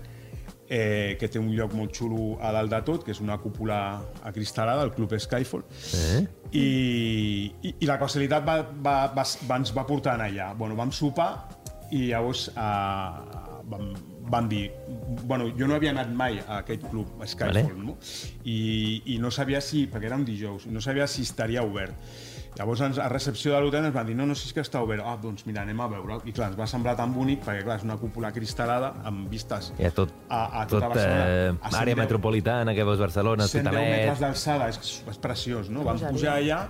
eh, 0.69 1.17
que 1.21 1.29
té 1.31 1.41
un 1.41 1.53
lloc 1.55 1.75
molt 1.77 1.95
xulo 1.97 2.37
a 2.43 2.53
dalt 2.55 2.73
de 2.73 2.81
tot, 2.87 3.05
que 3.07 3.15
és 3.15 3.21
una 3.23 3.39
cúpula 3.43 4.01
acristalada, 4.27 4.85
el 4.85 4.93
Club 4.97 5.15
Skyfall, 5.19 5.65
Eh? 5.97 6.25
i, 6.53 6.67
i, 7.63 7.75
i 7.81 7.89
la 7.89 7.99
casualitat 8.01 8.47
va, 8.47 8.59
va, 8.63 8.97
va, 9.15 9.25
va, 9.25 9.61
ens 9.61 9.73
va 9.77 9.87
portar 9.87 10.17
allà. 10.21 10.53
Bueno, 10.59 10.77
vam 10.79 10.93
sopar 10.93 11.31
i 11.91 12.07
llavors 12.11 12.49
eh, 12.55 13.11
vam, 13.71 13.91
vam 14.31 14.49
dir... 14.49 14.71
Bueno, 15.27 15.49
jo 15.59 15.67
no 15.69 15.75
havia 15.77 15.91
anat 15.95 16.11
mai 16.15 16.39
a 16.43 16.61
aquest 16.63 16.87
club, 16.91 17.11
a 17.23 17.27
Skyfall, 17.27 17.73
Vale. 17.75 17.85
no? 17.91 17.97
I, 18.45 19.03
i 19.15 19.19
no 19.23 19.31
sabia 19.35 19.61
si... 19.61 19.87
perquè 19.91 20.09
era 20.11 20.19
un 20.19 20.25
dijous, 20.27 20.67
i 20.67 20.75
no 20.75 20.81
sabia 20.85 21.07
si 21.11 21.23
estaria 21.27 21.63
obert. 21.67 21.95
Llavors, 22.57 22.81
a 22.97 23.09
recepció 23.13 23.53
de 23.53 23.59
l'hotel 23.61 23.85
ens 23.85 23.93
van 23.93 24.07
dir 24.09 24.15
no, 24.17 24.25
no, 24.25 24.33
si 24.33 24.47
és 24.49 24.55
que 24.57 24.63
està 24.65 24.81
obert. 24.81 25.03
Ah, 25.05 25.19
doncs 25.21 25.45
mira, 25.45 25.61
anem 25.67 25.81
a 25.85 25.91
veure. 25.93 26.17
I 26.25 26.33
clar, 26.33 26.47
ens 26.55 26.57
va 26.57 26.65
semblar 26.71 26.95
tan 26.97 27.13
bonic, 27.13 27.43
perquè 27.45 27.67
clar, 27.67 27.77
és 27.77 27.85
una 27.85 27.99
cúpula 28.01 28.31
cristal·lada 28.33 28.95
amb 29.05 29.27
vistes 29.29 29.75
Hi 29.77 29.85
ha 29.85 29.91
tot, 29.93 30.15
a, 30.31 30.63
a 30.63 30.65
tot 30.65 30.79
tota 30.79 30.89
Barcelona. 30.95 31.27
eh, 31.27 31.51
A 31.61 31.69
àrea 31.69 31.93
110 31.93 32.01
metropolitana, 32.01 32.73
que 32.79 32.87
veus 32.89 33.03
Barcelona, 33.03 33.45
110 33.45 33.75
metres 33.77 34.15
Hospitalet... 34.15 34.23
d'alçada, 34.25 34.71
és, 34.73 34.95
és 35.13 35.21
preciós, 35.21 35.69
no? 35.69 35.85
Vam 35.85 36.01
pujar 36.07 36.39
allà, 36.41 36.63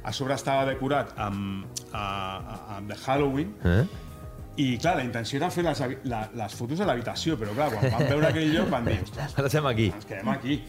a 0.00 0.16
sobre 0.16 0.32
estava 0.40 0.64
decorat 0.70 1.12
amb, 1.20 1.68
a, 1.92 2.00
a, 2.00 2.56
amb 2.78 2.88
de 2.94 2.96
Halloween, 3.04 3.52
Eh? 3.68 3.84
I 4.56 4.76
clar, 4.78 4.96
la 5.00 5.02
intenció 5.04 5.38
era 5.40 5.48
fer 5.50 5.64
les, 5.66 5.80
la, 6.06 6.20
les 6.38 6.54
fotos 6.54 6.78
a 6.80 6.86
l'habitació, 6.86 7.34
però 7.40 7.54
clar, 7.56 7.70
quan 7.72 7.88
vam 7.90 8.04
veure 8.12 8.28
aquell 8.28 8.52
lloc 8.54 8.68
van 8.70 8.84
dir, 8.86 9.00
ostres, 9.02 9.34
La 9.36 9.42
deixem 9.48 9.66
aquí. 9.66 9.88
ens 9.94 10.04
quedem 10.06 10.28
aquí. 10.30 10.60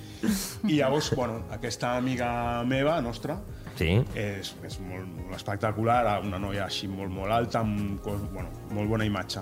I 0.71 0.79
llavors, 0.79 1.11
bueno, 1.15 1.43
aquesta 1.53 1.95
amiga 1.97 2.63
meva, 2.65 2.99
nostra, 3.01 3.37
Sí. 3.75 3.89
és, 4.15 4.53
és 4.63 4.77
molt, 4.79 5.03
molt 5.05 5.35
espectacular, 5.35 6.21
una 6.23 6.37
noia 6.39 6.63
així 6.63 6.87
molt, 6.87 7.11
molt 7.11 7.29
alta, 7.35 7.59
amb 7.59 7.99
cos, 8.01 8.21
bueno, 8.31 8.47
molt 8.71 8.87
bona 8.89 9.03
imatge. 9.05 9.41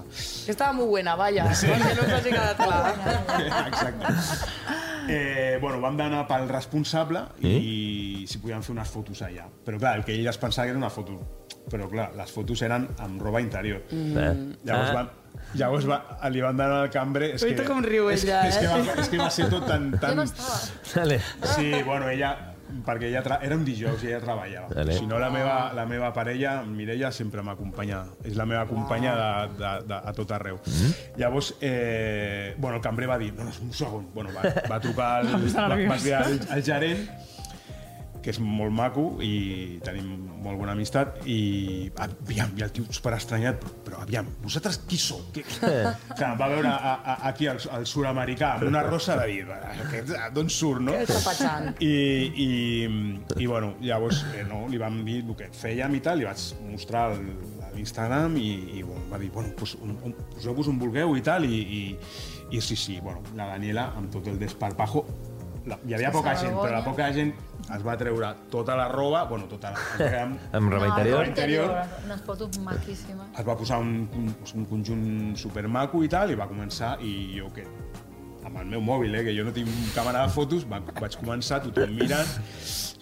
Estava 0.49 0.73
molt 0.73 0.89
buena, 0.89 1.13
vaya. 1.15 1.45
Sí. 1.53 1.67
Que 1.67 1.93
no 1.93 2.01
us 2.01 2.13
hagi 2.17 2.31
quedat 2.33 2.57
clar. 2.57 2.95
Exacte. 3.67 4.13
Eh, 5.07 5.57
bueno, 5.61 5.79
vam 5.83 5.99
anar 6.01 6.23
pel 6.29 6.47
responsable 6.49 7.19
i 7.43 7.51
si 8.27 8.39
podíem 8.43 8.63
fer 8.63 8.73
unes 8.75 8.89
fotos 8.89 9.21
allà. 9.25 9.47
Però 9.65 9.79
clar, 9.79 9.97
el 9.99 10.05
que 10.07 10.15
ell 10.15 10.29
es 10.29 10.39
pensava 10.41 10.67
que 10.67 10.75
era 10.75 10.81
una 10.81 10.91
foto. 10.93 11.17
Però 11.71 11.89
clar, 11.89 12.09
les 12.17 12.31
fotos 12.31 12.61
eren 12.65 12.89
amb 12.99 13.21
roba 13.21 13.41
interior. 13.41 13.83
Eh? 13.91 14.31
Llavors, 14.65 14.89
Ah. 14.89 14.93
va, 14.93 15.43
llavors 15.55 15.87
va, 15.87 15.99
li 16.29 16.41
van 16.43 16.57
donar 16.57 16.81
al 16.83 16.89
cambrer... 16.91 17.35
És 17.35 17.43
Uita, 17.47 17.63
com 17.67 17.83
riu 17.83 18.09
és, 18.11 18.25
ella, 18.25 18.41
és, 18.47 18.57
que 18.57 18.65
eh? 18.65 18.81
va, 18.87 18.97
és 19.01 19.09
que 19.13 19.21
va 19.21 19.29
ser 19.31 19.49
tot 19.51 19.67
tan... 19.67 19.91
tan... 20.01 20.09
Jo 20.11 20.15
no 20.15 20.25
estava. 20.27 20.57
Vale. 20.95 21.21
Sí, 21.55 21.69
bueno, 21.85 22.09
ella 22.09 22.33
perquè 22.85 23.05
ella 23.11 23.21
tra... 23.21 23.37
era 23.45 23.55
un 23.55 23.63
dijous 23.65 24.01
i 24.03 24.09
ella 24.09 24.19
treballava. 24.23 24.67
Vale. 24.73 24.95
Si 24.97 25.05
no, 25.05 25.19
la 25.21 25.29
meva, 25.29 25.57
la 25.77 25.85
meva 25.85 26.11
parella, 26.13 26.55
Mireia, 26.65 27.11
sempre 27.13 27.43
m'acompanya. 27.45 28.01
És 28.25 28.37
la 28.39 28.47
meva 28.49 28.65
companya 28.69 29.13
de, 29.19 29.27
de, 29.59 29.73
de, 29.91 29.99
a 29.99 30.13
tot 30.17 30.31
arreu. 30.33 30.57
Mm-hmm. 30.63 31.19
Llavors, 31.21 31.53
eh, 31.61 32.55
bueno, 32.57 32.77
el 32.77 32.81
cambrer 32.83 33.09
va 33.11 33.19
dir, 33.21 33.33
no, 33.37 33.45
no, 33.45 33.53
un 33.61 33.73
segon. 33.77 34.09
Bueno, 34.13 34.33
va, 34.35 34.49
va 34.69 34.79
trucar 34.83 35.11
al, 35.21 35.31
posar 35.45 35.69
va, 35.75 35.77
va 35.93 35.99
dir 36.01 36.15
al, 36.17 36.39
al 36.49 36.65
gerent, 36.65 37.05
que 38.23 38.31
és 38.31 38.39
molt 38.39 38.71
maco 38.75 39.03
i 39.23 39.79
tenim 39.83 40.07
molt 40.43 40.57
bona 40.59 40.73
amistat 40.75 41.21
i 41.29 41.89
aviam, 42.03 42.53
i 42.57 42.63
el 42.65 42.71
tio 42.75 42.85
super 42.95 43.13
estranyat 43.17 43.61
però 43.85 44.01
aviam, 44.03 44.27
vosaltres 44.43 44.79
qui 44.87 44.97
sou? 44.99 45.21
Què? 45.35 45.43
Clar, 46.15 46.31
va 46.39 46.47
veure 46.51 46.71
a, 46.71 46.93
a, 46.95 47.17
aquí 47.29 47.47
el, 47.51 47.59
el 47.77 47.85
sud-americà 47.89 48.53
amb 48.57 48.67
una 48.71 48.83
rosa 48.87 49.17
de 49.21 49.27
dir 49.31 49.45
"Aquest, 49.53 50.13
d'on 50.35 50.49
surt, 50.49 50.81
no? 50.87 50.95
Què 50.95 51.03
està 51.07 51.21
passant? 51.29 51.69
I, 51.83 51.93
i, 52.47 52.49
i 53.43 53.47
bueno, 53.49 53.73
llavors 53.83 54.23
eh, 54.33 54.43
no, 54.47 54.65
li 54.71 54.79
vam 54.81 55.01
dir 55.05 55.21
el 55.23 55.35
que 55.39 55.51
fèiem 55.55 55.99
i 55.99 56.03
tal, 56.05 56.19
li 56.23 56.27
vaig 56.29 56.47
mostrar 56.71 57.11
el- 57.17 57.33
l'Instagram 57.73 58.35
i, 58.37 58.49
i 58.77 58.83
bueno, 58.85 59.01
va 59.09 59.17
dir, 59.17 59.31
bueno, 59.33 59.49
pues, 59.57 59.71
un, 59.81 59.95
un, 60.05 60.11
poseu-vos 60.35 60.67
on 60.69 60.77
vulgueu 60.77 61.15
i 61.17 61.23
tal, 61.25 61.41
i, 61.49 61.57
i, 61.57 61.79
i 62.53 62.61
sí, 62.61 62.75
sí, 62.77 62.99
bueno, 63.01 63.23
la 63.33 63.47
Daniela, 63.49 63.87
amb 63.97 64.11
tot 64.13 64.27
el 64.29 64.37
desparpajo, 64.37 65.01
la, 65.65 65.77
hi 65.87 65.93
havia 65.95 66.11
poca 66.11 66.33
gent, 66.35 66.55
però 66.57 66.71
la 66.75 66.83
poca 66.83 67.07
gent 67.15 67.33
es 67.73 67.83
va 67.85 67.95
treure 67.97 68.33
tota 68.51 68.75
la 68.75 68.87
roba, 68.91 69.23
bueno, 69.29 69.45
tota 69.47 69.71
la... 69.71 69.79
amb- 70.25 70.69
roba 70.71 70.87
interior. 70.91 71.25
interior. 71.27 71.75
Unes 72.05 72.21
fotos 72.27 72.59
maquíssimes. 72.59 73.27
es 73.39 73.47
va 73.47 73.55
posar 73.57 73.79
un, 73.79 74.07
un, 74.15 74.31
un 74.55 74.65
conjunt 74.65 75.35
supermaco 75.39 76.03
i 76.03 76.09
tal, 76.11 76.31
i 76.31 76.35
va 76.39 76.47
començar, 76.51 76.97
i 77.01 77.37
jo 77.39 77.47
que 77.55 77.63
amb 78.43 78.57
el 78.59 78.65
meu 78.67 78.81
mòbil, 78.83 79.13
eh, 79.15 79.23
que 79.23 79.31
jo 79.37 79.45
no 79.47 79.53
tinc 79.55 79.69
càmera 79.95 80.25
de 80.27 80.33
fotos, 80.35 80.65
va, 80.69 80.81
vaig 80.99 81.15
començar, 81.21 81.61
tothom 81.63 81.93
mirant, 81.95 82.27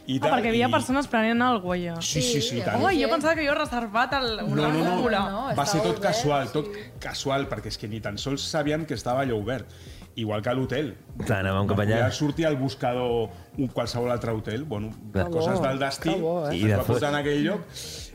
i 0.06 0.18
Ah, 0.18 0.22
tal. 0.22 0.32
perquè 0.36 0.50
hi 0.50 0.54
havia 0.54 0.68
i... 0.68 0.72
persones 0.74 1.08
prenent 1.10 1.42
alguna 1.46 1.96
cosa. 1.96 2.02
Sí, 2.06 2.22
sí, 2.22 2.42
sí, 2.42 2.58
i 2.60 2.62
tant. 2.66 2.78
Home, 2.82 2.94
jo 3.00 3.08
pensava 3.10 3.34
que 3.38 3.46
jo 3.48 3.54
he 3.54 3.58
reservat 3.58 4.14
el, 4.18 4.30
una 4.46 4.68
No, 4.68 4.70
no, 4.74 5.10
no, 5.10 5.26
no. 5.32 5.42
va 5.58 5.66
ser 5.66 5.80
tot 5.82 5.96
obert, 5.98 6.04
casual, 6.04 6.48
sí. 6.48 6.54
tot 6.54 6.70
casual, 7.02 7.48
perquè 7.50 7.70
és 7.74 7.78
que 7.82 7.88
ni 7.90 8.00
tan 8.06 8.18
sols 8.22 8.46
sabíem 8.54 8.86
que 8.86 8.94
estava 8.98 9.22
allò 9.26 9.38
obert. 9.42 9.70
Igual 10.16 10.42
que 10.44 10.50
a 10.52 10.54
l'hotel. 10.54 10.90
Clar, 11.24 11.40
anàvem 11.40 11.70
cap 11.70 11.80
allà. 11.80 11.98
Ja 12.04 12.12
sortia 12.12 12.50
al 12.50 12.58
buscador 12.60 13.30
un 13.58 13.70
qualsevol 13.72 14.12
altre 14.12 14.34
hotel, 14.36 14.66
bueno, 14.68 14.90
Clar. 15.14 15.30
coses 15.32 15.60
bo, 15.60 15.66
del 15.68 15.80
destí, 15.80 16.16
bo, 16.20 16.34
eh? 16.50 16.56
I 16.58 16.64
es 16.66 16.70
de 16.74 16.78
va 16.82 16.84
posar 16.84 17.14
en 17.14 17.20
aquell 17.22 17.44
lloc. 17.46 17.62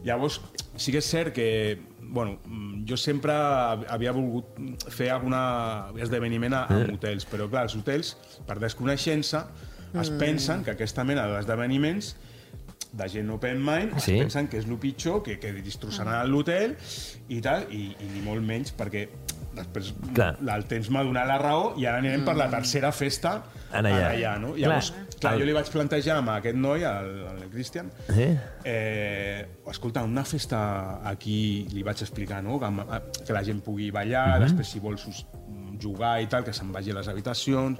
Llavors, 0.05 0.41
sí 0.77 0.93
que 0.93 1.01
és 1.01 1.09
cert 1.09 1.33
que 1.35 1.47
bueno, 2.09 2.37
mm, 2.45 2.85
jo 2.87 2.97
sempre 2.97 3.33
havia 3.35 4.13
volgut 4.15 4.47
fer 4.95 5.09
algun 5.11 5.35
esdeveniment 6.01 6.55
a, 6.55 6.67
en 6.71 6.95
hotels, 6.95 7.27
però 7.27 7.49
clar, 7.51 7.65
els 7.67 7.75
hotels, 7.77 8.13
per 8.47 8.59
desconeixença, 8.63 9.47
es 9.97 10.11
pensen 10.21 10.63
que 10.63 10.71
aquesta 10.77 11.03
mena 11.05 11.25
d'esdeveniments 11.33 12.13
de 12.97 13.09
gent 13.11 13.31
open 13.35 13.59
mind, 13.65 13.97
Sí. 13.99 14.13
sí. 14.13 14.19
pensen 14.21 14.47
que 14.49 14.61
és 14.61 14.69
el 14.69 14.77
pitjor, 14.81 15.23
que, 15.25 15.39
que 15.41 15.51
destrossaran 15.53 16.31
l'hotel 16.31 16.77
i 17.29 17.41
tal, 17.45 17.67
i, 17.73 17.91
i 17.99 18.09
ni 18.15 18.23
molt 18.25 18.45
menys, 18.45 18.73
perquè 18.77 19.09
després 19.57 19.93
Clar. 20.15 20.37
la- 20.45 20.57
el 20.61 20.65
temps 20.71 20.91
m'ha 20.91 21.03
donat 21.05 21.27
la 21.27 21.39
raó 21.39 21.75
i 21.81 21.87
ara 21.87 21.99
anirem 21.99 22.25
per 22.25 22.37
la 22.37 22.49
tercera 22.53 22.93
festa 22.93 23.43
En 23.73 23.85
allà. 23.87 24.11
allà 24.13 24.39
no? 24.39 24.55
Llavors, 24.57 24.93
Clar. 24.93 25.07
clar, 25.21 25.33
jo 25.41 25.45
li 25.49 25.53
vaig 25.57 25.71
plantejar 25.73 26.19
a 26.23 26.37
aquest 26.37 26.57
noi, 26.57 26.85
al, 26.85 27.11
al 27.29 27.49
Christian, 27.51 27.91
Eh? 28.15 28.39
eh, 28.65 29.47
escolta, 29.71 30.03
una 30.05 30.25
festa 30.25 31.01
aquí 31.09 31.67
li 31.73 31.83
vaig 31.83 32.01
explicar, 32.03 32.43
no? 32.45 32.59
que, 32.61 32.67
amb- 32.67 33.25
que 33.27 33.33
la 33.33 33.43
gent 33.45 33.63
pugui 33.65 33.91
ballar, 33.91 34.41
després 34.41 34.69
si 34.69 34.79
vols 34.81 35.07
us- 35.07 35.27
jugar 35.81 36.21
i 36.23 36.27
tal, 36.27 36.45
que 36.45 36.53
se'n 36.57 36.71
vagi 36.73 36.91
a 36.91 36.95
les 36.95 37.09
habitacions, 37.09 37.79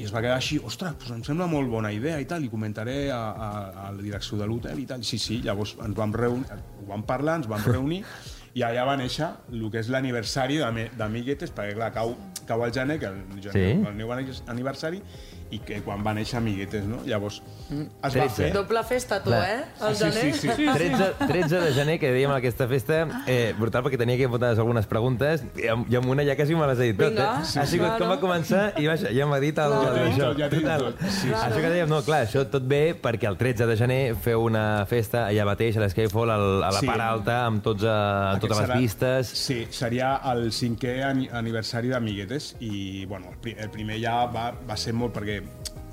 i 0.00 0.04
es 0.06 0.12
va 0.14 0.22
quedar 0.24 0.38
així, 0.38 0.56
ostres, 0.64 0.94
doncs 0.96 1.10
em 1.12 1.22
sembla 1.26 1.46
molt 1.46 1.68
bona 1.68 1.90
idea 1.92 2.18
i 2.20 2.24
tal, 2.24 2.42
i 2.42 2.48
comentaré 2.48 3.10
a, 3.12 3.18
a, 3.30 3.48
a 3.88 3.90
la 3.92 4.00
direcció 4.02 4.38
de 4.40 4.46
l'hotel 4.48 4.78
i 4.80 4.86
tal. 4.88 5.02
Sí, 5.04 5.18
sí, 5.20 5.42
llavors 5.44 5.74
ens 5.84 5.94
vam 5.98 6.14
reunir, 6.16 6.46
ho 6.80 6.86
vam 6.88 7.02
parlar, 7.04 7.36
ens 7.42 7.46
vam 7.50 7.60
reunir, 7.66 8.02
i 8.54 8.62
allà 8.66 8.84
va 8.84 8.96
néixer 8.96 9.28
el 9.52 9.70
que 9.70 9.78
és 9.78 9.88
l'aniversari 9.88 10.56
d'Ami- 10.58 10.88
d'Amiguetes, 10.98 11.52
perquè 11.54 11.74
clar, 11.74 11.92
cau, 11.94 12.16
cau 12.46 12.64
al 12.64 12.72
gener, 12.72 12.98
que 12.98 13.06
el, 13.06 13.20
gener, 13.40 13.52
Sí. 13.52 13.86
el 13.88 13.94
meu 13.94 14.10
aniversari, 14.12 15.02
i 15.50 15.58
que 15.66 15.80
quan 15.82 16.04
va 16.06 16.12
néixer 16.14 16.36
Amiguetes, 16.38 16.84
no? 16.86 17.00
Llavors, 17.04 17.40
es 17.70 17.80
va 18.02 18.10
13. 18.10 18.30
fer... 18.36 18.52
Doble 18.54 18.82
festa, 18.84 19.18
tu, 19.22 19.30
Clar. 19.30 19.48
eh? 19.48 19.64
El 19.88 19.96
Sí, 19.96 20.04
sí, 20.04 20.10
gener. 20.10 20.34
sí, 20.34 20.48
sí. 20.48 20.66
13, 20.74 21.08
13 21.26 21.60
de 21.60 21.72
gener, 21.74 21.96
que 21.98 22.12
dèiem 22.14 22.30
aquesta 22.36 22.68
festa, 22.70 23.00
eh, 23.26 23.54
brutal, 23.58 23.82
perquè 23.82 23.98
tenia 23.98 24.14
aquí 24.14 24.24
apuntades 24.28 24.58
algunes 24.62 24.86
preguntes, 24.86 25.42
i 25.58 25.66
amb, 25.72 25.90
i 25.90 25.96
amb 25.98 26.06
una 26.12 26.22
ja 26.24 26.36
quasi 26.38 26.54
me 26.54 26.66
les 26.70 26.78
he 26.78 26.90
dit 26.92 26.98
tot. 27.00 27.08
Vinga, 27.10 27.40
eh? 27.40 27.44
sí, 27.44 27.58
ha 27.58 27.66
sigut 27.66 27.86
claro. 27.88 27.98
com 28.04 28.12
va 28.14 28.18
començar 28.22 28.62
i 28.80 28.86
vaja, 28.86 29.10
ja 29.16 29.26
m'ha 29.26 29.40
dit 29.42 29.58
el, 29.58 29.74
Ja 29.80 29.90
t'he 29.94 30.04
dit 30.04 30.12
això. 30.14 30.28
tot, 30.30 30.38
ja 30.38 30.48
dit 30.54 30.68
tot. 30.84 31.02
Sí, 31.08 31.10
sí. 31.26 31.32
Això 31.34 31.60
que 31.64 31.72
dèiem, 31.74 31.88
no, 31.90 32.00
clar, 32.06 32.20
això 32.28 32.44
tot 32.50 32.68
bé 32.70 32.80
perquè 32.94 33.28
el 33.28 33.36
13 33.40 33.66
de 33.66 33.76
gener 33.76 34.00
feu 34.22 34.44
una 34.46 34.86
festa 34.86 35.26
allà 35.26 35.44
mateix, 35.48 35.76
a 35.76 35.84
l'Skyfall, 35.84 36.30
al- 36.30 36.62
a 36.62 36.70
la 36.70 36.80
Sí. 36.80 36.86
part 36.86 37.00
alta, 37.00 37.40
amb, 37.46 37.62
tots, 37.62 37.82
a, 37.84 37.98
Aquest 38.36 38.42
totes 38.46 38.58
les 38.60 38.68
serà- 38.68 38.78
vistes. 38.78 39.26
Sí, 39.34 39.66
seria 39.70 40.14
el 40.32 40.50
cinquè 40.52 41.02
ani- 41.04 41.28
aniversari 41.32 41.88
d'Amiguetes 41.88 42.54
i 42.60 43.04
bueno, 43.06 43.30
el, 43.32 43.36
pri 43.42 43.56
el 43.58 43.70
primer 43.70 43.98
ja 44.00 44.26
va, 44.26 44.50
va 44.68 44.76
ser 44.76 44.92
molt 44.94 45.14
perquè 45.16 45.39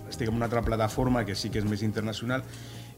estic 0.09 0.29
en 0.29 0.35
una 0.35 0.47
altra 0.47 0.61
plataforma 0.61 1.25
que 1.25 1.35
sí 1.35 1.51
que 1.53 1.61
és 1.61 1.67
més 1.67 1.83
internacional. 1.85 2.45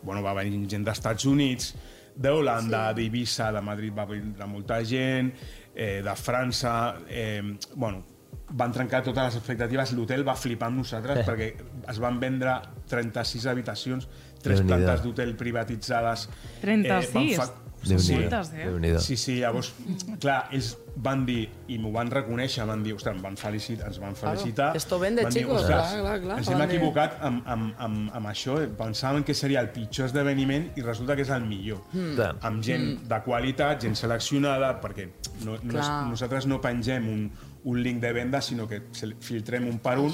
Bueno, 0.02 0.24
va 0.24 0.36
venir 0.38 0.62
gent 0.72 0.86
d'Estats 0.88 1.26
Units, 1.28 1.74
d'Holanda, 2.16 2.90
sí. 2.90 3.00
d'Eivissa, 3.00 3.50
de 3.56 3.64
Madrid 3.64 3.96
va 3.96 4.06
vindre 4.10 4.48
molta 4.48 4.84
gent, 4.86 5.34
eh, 5.74 6.00
de 6.06 6.16
França... 6.16 6.96
Eh, 7.08 7.58
bueno, 7.76 8.06
van 8.50 8.72
trencar 8.74 9.04
totes 9.06 9.28
les 9.28 9.38
expectatives. 9.40 9.94
L'hotel 9.98 10.24
va 10.26 10.36
flipar 10.38 10.70
amb 10.72 10.82
nosaltres 10.82 11.22
perquè 11.28 11.50
es 11.92 12.00
van 12.02 12.20
vendre 12.22 12.56
36 12.90 13.46
habitacions, 13.52 14.08
tres 14.42 14.64
plantes 14.66 15.04
d'hotel 15.06 15.36
privatitzades. 15.38 16.28
36? 16.64 17.14
van 17.14 17.34
fa... 17.38 17.69
Déu-n'hi-do. 17.86 18.30
Moltes, 18.30 18.52
eh? 18.54 19.00
Sí, 19.00 19.16
sí, 19.18 19.38
llavors, 19.40 19.72
clar, 20.20 20.50
ells 20.52 20.74
van 21.00 21.22
dir, 21.26 21.46
i 21.72 21.78
m'ho 21.80 21.92
van 21.96 22.10
reconèixer, 22.12 22.66
van 22.68 22.82
dir, 22.84 22.94
ostres, 22.98 23.22
van 23.24 23.38
felicitar, 23.40 23.88
ens 23.88 24.00
van 24.04 24.18
felicitar. 24.20 24.74
Esto 24.76 25.00
vende, 25.00 25.24
van 25.24 25.34
dir, 25.34 25.44
chicos, 25.44 25.62
"Ostres, 25.62 25.94
clar, 25.94 26.02
clar, 26.02 26.20
clar", 26.22 26.38
Ens 26.40 26.50
hem 26.50 26.62
equivocat 26.66 27.18
amb, 27.22 27.48
amb, 27.48 27.74
amb, 27.78 28.16
amb 28.16 28.28
això, 28.28 28.58
pensàvem 28.78 29.24
que 29.24 29.34
seria 29.34 29.62
el 29.62 29.70
pitjor 29.70 30.08
esdeveniment 30.08 30.72
i 30.76 30.82
resulta 30.82 31.16
que 31.16 31.22
és 31.22 31.30
el 31.30 31.46
millor. 31.46 31.80
Clar. 32.16 32.36
Amb 32.42 32.64
gent 32.64 33.08
de 33.08 33.22
qualitat, 33.24 33.82
gent 33.82 33.96
seleccionada, 33.96 34.74
perquè 34.82 35.10
no, 35.46 35.58
no 35.64 36.10
nosaltres 36.10 36.46
no 36.48 36.60
pengem 36.60 37.08
un, 37.08 37.32
un 37.66 37.82
link 37.84 38.00
de 38.00 38.14
venda, 38.14 38.40
sinó 38.42 38.68
que 38.70 38.82
filtrem 39.20 39.66
un 39.68 39.80
per 39.84 39.98
un 40.00 40.14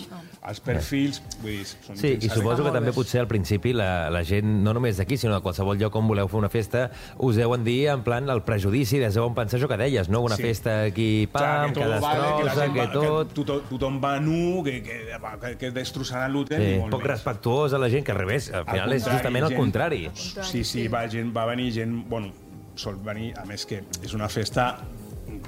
els 0.50 0.60
perfils, 0.66 1.20
vull 1.44 1.52
dir, 1.60 1.66
són 1.68 1.98
Sí, 1.98 2.16
i 2.20 2.30
suposo 2.30 2.64
que 2.66 2.72
també 2.74 2.90
bé. 2.90 2.96
potser 2.96 3.20
al 3.22 3.28
principi 3.30 3.72
la, 3.74 4.10
la 4.10 4.24
gent, 4.26 4.48
no 4.66 4.74
només 4.74 4.98
d'aquí, 4.98 5.16
sinó 5.18 5.36
de 5.36 5.42
qualsevol 5.46 5.78
lloc 5.78 5.94
on 5.96 6.08
voleu 6.10 6.28
fer 6.28 6.40
una 6.40 6.50
festa, 6.50 6.88
us 7.20 7.36
deuen 7.38 7.64
dir 7.64 7.88
en 7.94 8.02
plan 8.04 8.28
el 8.34 8.42
prejudici, 8.48 8.98
des 8.98 9.14
deuen 9.14 9.36
pensar 9.38 9.60
això 9.60 9.70
que 9.70 9.78
deies, 9.78 10.10
no? 10.10 10.22
Una 10.26 10.36
Sí. 10.38 10.42
festa 10.44 10.82
aquí, 10.90 11.28
pam, 11.32 11.72
que, 11.74 11.82
tot 11.82 11.94
destrossa, 11.94 12.56
gent 12.64 12.74
que, 12.74 12.80
va- 12.80 12.92
tot... 12.92 13.28
que 13.30 13.44
tothom, 13.44 13.62
tothom 13.70 14.02
va 14.04 14.20
nu, 14.20 14.64
que, 14.66 14.82
que, 14.82 14.98
que, 15.42 15.54
que 15.58 15.72
destrossaran 15.72 16.34
l'hotel 16.34 16.62
Sí, 16.66 16.72
i 16.74 16.80
molt 16.80 16.92
poc 16.98 17.02
menys. 17.06 17.12
respectuós 17.14 17.74
a 17.74 17.78
la 17.78 17.90
gent, 17.94 18.04
que 18.04 18.12
al 18.12 18.18
revés, 18.18 18.50
al 18.52 18.66
final 18.66 18.92
és 18.94 19.04
contrari, 19.04 19.18
justament 19.22 19.44
el 19.46 19.50
gent- 19.52 19.60
contrari. 19.60 20.02
Sí, 20.16 20.64
sí, 20.64 20.88
va, 20.88 21.06
gent, 21.10 21.30
va 21.36 21.46
venir 21.46 21.72
gent... 21.74 21.94
Bueno, 22.10 22.34
sol 22.76 22.98
venir, 23.06 23.34
a 23.38 23.46
més 23.46 23.64
que 23.66 23.84
és 24.04 24.14
una 24.18 24.28
festa 24.28 24.80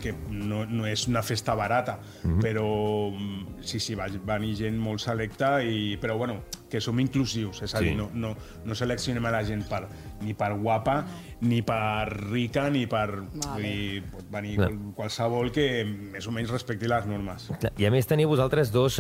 que 0.02 0.14
no, 0.30 0.66
no 0.66 0.86
és 0.88 1.08
una 1.08 1.22
festa 1.24 1.54
barata, 1.56 2.00
mm 2.24 2.28
Mhm. 2.28 2.38
-hmm. 2.38 2.42
però 2.42 3.12
mm, 3.12 3.62
sí, 3.62 3.80
sí, 3.80 3.96
va 3.96 4.08
venir 4.08 4.56
gent 4.58 4.78
molt 4.78 5.00
selecta, 5.00 5.64
i, 5.64 5.98
però 5.98 6.18
bueno, 6.18 6.44
que 6.70 6.82
som 6.82 7.00
inclusius, 7.00 7.62
és 7.62 7.74
a 7.76 7.80
dir, 7.80 7.90
Sí. 7.92 7.96
no, 7.96 8.10
no, 8.14 8.36
no 8.66 8.76
seleccionem 8.76 9.26
a 9.26 9.32
la 9.32 9.44
gent 9.46 9.64
per, 9.70 9.88
ni 10.22 10.34
per 10.34 10.54
guapa, 10.58 11.04
ni 11.42 11.62
per 11.62 12.08
rica, 12.32 12.70
ni 12.74 12.86
per... 12.90 13.22
Vale. 13.44 13.62
Dir, 13.62 14.04
pot 14.12 14.26
venir 14.34 14.56
qual, 14.58 14.78
qualsevol 14.98 15.52
que 15.54 15.84
més 15.86 16.26
o 16.28 16.34
menys 16.34 16.50
respecti 16.54 16.90
les 16.90 17.06
normes. 17.10 17.50
I 17.78 17.86
a 17.88 17.92
més 17.94 18.08
teniu 18.10 18.30
vosaltres 18.32 18.72
dos, 18.74 18.98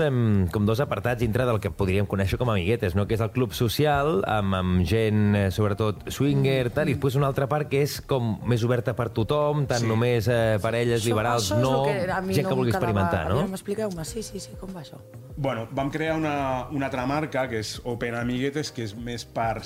com 0.53 0.67
dos 0.67 0.81
apartats 0.83 1.21
dintre 1.23 1.45
del 1.49 1.59
que 1.63 1.71
podríem 1.73 2.05
conèixer 2.09 2.37
com 2.37 2.51
a 2.51 2.55
amiguetes, 2.57 2.93
no? 2.95 3.07
que 3.07 3.17
és 3.17 3.23
el 3.25 3.31
club 3.33 3.55
social, 3.57 4.21
amb, 4.29 4.53
amb 4.59 4.85
gent, 4.87 5.23
eh, 5.35 5.47
sobretot, 5.51 6.05
swinger, 6.13 6.69
tal, 6.75 6.89
i 6.91 6.97
després 6.97 7.17
una 7.17 7.27
altra 7.31 7.47
part 7.49 7.69
que 7.71 7.81
és 7.85 7.97
com 8.05 8.37
més 8.47 8.63
oberta 8.67 8.93
per 8.97 9.09
tothom, 9.15 9.65
tant 9.69 9.81
Sí. 9.81 9.87
només 9.89 10.27
eh, 10.27 10.57
parelles 10.61 11.01
Això- 11.01 11.11
liberals, 11.13 11.51
això 11.51 11.61
no, 11.61 11.83
que 11.85 11.93
gent 12.01 12.09
no 12.09 12.33
que 12.33 12.53
em 12.53 12.61
vulgui 12.61 12.71
experimentar, 12.75 13.27
no? 13.29 13.41
Expliqueu-me, 13.57 14.05
sí, 14.05 14.21
sí, 14.23 14.39
sí, 14.39 14.51
com 14.59 14.69
va 14.75 14.81
això? 14.81 14.97
Bueno, 15.37 15.67
vam 15.71 15.89
crear 15.93 16.15
una, 16.17 16.67
una 16.71 16.87
altra 16.87 17.05
marca, 17.05 17.47
que 17.47 17.59
és 17.61 17.75
Open 17.85 18.15
Amiguetes, 18.17 18.71
que 18.71 18.83
és 18.87 18.95
més 18.97 19.25
per, 19.25 19.61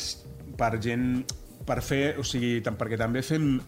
per 0.58 0.74
gent... 0.84 1.24
per 1.66 1.82
fer... 1.86 2.16
O 2.20 2.24
sigui, 2.28 2.60
perquè 2.62 2.98
també 3.00 3.22
fem 3.26 3.60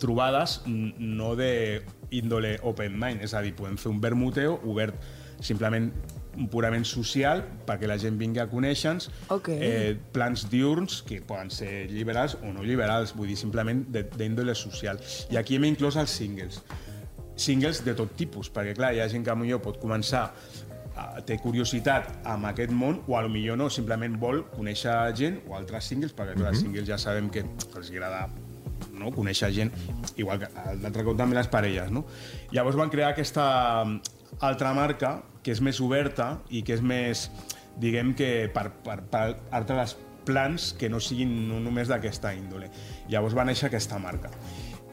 trobades 0.00 0.60
no 0.66 1.34
de 1.38 1.82
índole 2.10 2.56
open 2.66 2.96
mind, 2.98 3.22
és 3.22 3.34
a 3.34 3.42
dir, 3.44 3.52
podem 3.54 3.76
fer 3.78 3.90
un 3.92 4.00
vermuteo 4.02 4.56
obert 4.64 4.96
simplement 5.44 5.90
purament 6.50 6.82
social 6.86 7.44
perquè 7.66 7.86
la 7.86 7.94
gent 8.00 8.16
vingui 8.18 8.40
a 8.42 8.48
conèixer-nos 8.50 9.06
Ok. 9.30 9.52
eh, 9.54 9.92
plans 10.14 10.48
diurns 10.50 11.02
que 11.06 11.20
poden 11.22 11.50
ser 11.54 11.84
liberals 11.92 12.34
o 12.42 12.50
no 12.52 12.62
liberals, 12.66 13.12
vull 13.14 13.28
dir 13.30 13.36
simplement 13.38 13.84
de- 13.94 14.02
d'índole 14.16 14.54
social. 14.58 14.98
I 15.30 15.36
aquí 15.38 15.54
hem 15.60 15.68
inclòs 15.70 15.96
els 16.00 16.10
singles 16.10 16.62
singles 17.36 17.80
de 17.84 17.94
tot 17.98 18.12
tipus, 18.14 18.46
perquè 18.54 18.74
clar, 18.78 18.92
hi 18.94 19.00
ha 19.02 19.08
gent 19.10 19.24
que 19.26 19.34
potser 19.34 19.58
pot 19.62 19.78
començar 19.82 20.28
té 21.26 21.38
curiositat 21.42 22.10
amb 22.30 22.48
aquest 22.50 22.72
món 22.74 23.00
o 23.08 23.16
a 23.18 23.22
lo 23.24 23.30
millor 23.32 23.58
no, 23.58 23.68
simplement 23.72 24.16
vol 24.20 24.44
conèixer 24.52 24.94
gent 25.18 25.40
o 25.48 25.56
altres 25.58 25.90
singles, 25.90 26.14
perquè 26.14 26.36
clar, 26.38 26.52
els 26.54 26.62
singles 26.62 26.86
ja 26.88 26.98
sabem 27.00 27.30
que 27.34 27.44
els 27.44 27.90
agrada 27.90 28.28
no? 28.94 29.10
conèixer 29.14 29.50
gent, 29.54 29.72
igual 30.16 30.42
que 30.42 30.50
l'altre 30.82 31.04
cop 31.06 31.18
també 31.18 31.38
les 31.38 31.50
parelles. 31.50 31.90
No? 31.94 32.04
Llavors 32.54 32.78
van 32.78 32.92
crear 32.92 33.12
aquesta 33.12 33.46
mm, 33.84 34.14
altra 34.46 34.74
marca 34.76 35.16
que 35.44 35.54
és 35.54 35.60
més 35.64 35.80
oberta 35.84 36.38
i 36.48 36.62
que 36.66 36.76
és 36.78 36.82
més, 36.84 37.28
diguem 37.80 38.14
que 38.16 38.50
per, 38.54 38.70
per, 38.84 39.00
per 39.10 39.24
altres 39.54 39.96
plans 40.24 40.72
que 40.78 40.88
no 40.88 41.02
siguin 41.04 41.34
no 41.50 41.58
només 41.60 41.90
d'aquesta 41.90 42.32
índole. 42.36 42.70
Llavors 43.12 43.36
va 43.36 43.44
néixer 43.44 43.68
aquesta 43.68 43.98
marca 44.00 44.30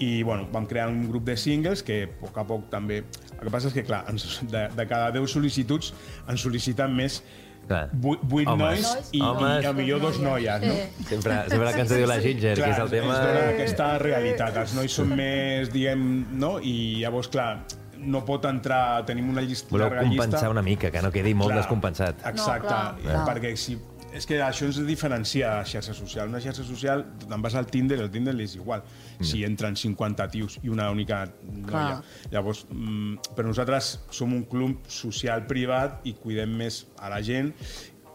i 0.02 0.24
bueno, 0.26 0.48
vam 0.52 0.66
crear 0.66 0.88
un 0.90 1.04
grup 1.10 1.26
de 1.30 1.38
singles 1.38 1.84
que 1.86 2.04
a 2.08 2.10
poc 2.22 2.42
a 2.42 2.46
poc 2.48 2.68
també... 2.74 3.04
El 3.38 3.48
que 3.48 3.54
passa 3.54 3.70
és 3.72 3.76
que, 3.78 3.84
clar, 3.86 4.04
ens, 4.12 4.42
de, 4.50 4.68
de 4.78 4.86
cada 4.90 5.12
10 5.14 5.32
sol·licituds 5.38 5.94
ens 6.30 6.44
sol·liciten 6.46 6.94
més 6.98 7.22
Clar. 7.68 7.90
8, 8.04 8.26
8 8.28 8.50
Homes. 8.50 8.82
nois 8.82 9.12
i, 9.14 9.22
Homes. 9.22 9.64
i 9.64 9.68
a 9.70 9.74
millor 9.74 10.02
dos 10.04 10.18
noies, 10.20 10.64
no? 10.66 10.74
Sí. 10.74 11.06
Sempre, 11.12 11.36
sempre 11.48 11.74
que 11.76 11.84
ens 11.86 11.94
diu 11.94 12.08
la 12.10 12.18
Ginger, 12.20 12.56
que 12.58 12.72
és 12.74 12.82
el 12.84 12.90
tema... 12.92 13.14
ens 13.14 13.28
dona 13.28 13.44
aquesta 13.54 13.92
realitat. 14.02 14.58
Els 14.64 14.74
nois 14.76 14.98
són 14.98 15.14
més, 15.16 15.70
diguem, 15.72 16.02
no? 16.42 16.56
I 16.60 16.74
llavors, 17.04 17.30
clar, 17.32 17.52
no 18.02 18.24
pot 18.28 18.46
entrar... 18.50 19.06
Tenim 19.08 19.30
una 19.32 19.44
llista, 19.46 19.70
Voleu 19.72 19.88
llarga 19.88 20.04
compensar 20.10 20.42
llista. 20.42 20.52
una 20.58 20.66
mica, 20.66 20.92
que 20.92 21.06
no 21.06 21.14
quedi 21.14 21.34
molt 21.38 21.54
Clar, 21.54 21.62
descompensat. 21.62 22.26
Exacte, 22.34 22.68
clar, 22.68 22.84
eh, 22.98 23.08
clar. 23.08 23.24
perquè 23.30 23.54
si, 23.56 23.78
és 24.14 24.28
que 24.28 24.40
això 24.44 24.68
ens 24.68 24.80
diferencia 24.88 25.54
a 25.60 25.66
xarxa 25.68 25.94
social. 25.96 26.30
Una 26.32 26.42
xarxa 26.44 26.66
social, 26.68 27.04
te'n 27.24 27.44
vas 27.44 27.56
al 27.56 27.70
Tinder, 27.72 28.00
el 28.04 28.12
Tinder 28.12 28.36
és 28.44 28.56
igual. 28.58 28.84
Si 29.22 29.44
entren 29.48 29.78
50 29.78 30.28
tios 30.34 30.58
i 30.64 30.70
una 30.74 30.90
única 30.92 31.24
noia. 31.42 31.68
Clar. 31.68 32.04
Llavors, 32.34 32.66
mm, 32.70 33.34
però 33.36 33.48
nosaltres 33.48 33.94
som 34.12 34.34
un 34.34 34.44
club 34.44 34.88
social 34.88 35.46
privat 35.48 36.06
i 36.06 36.14
cuidem 36.14 36.58
més 36.58 36.86
a 37.00 37.10
la 37.10 37.22
gent 37.22 37.54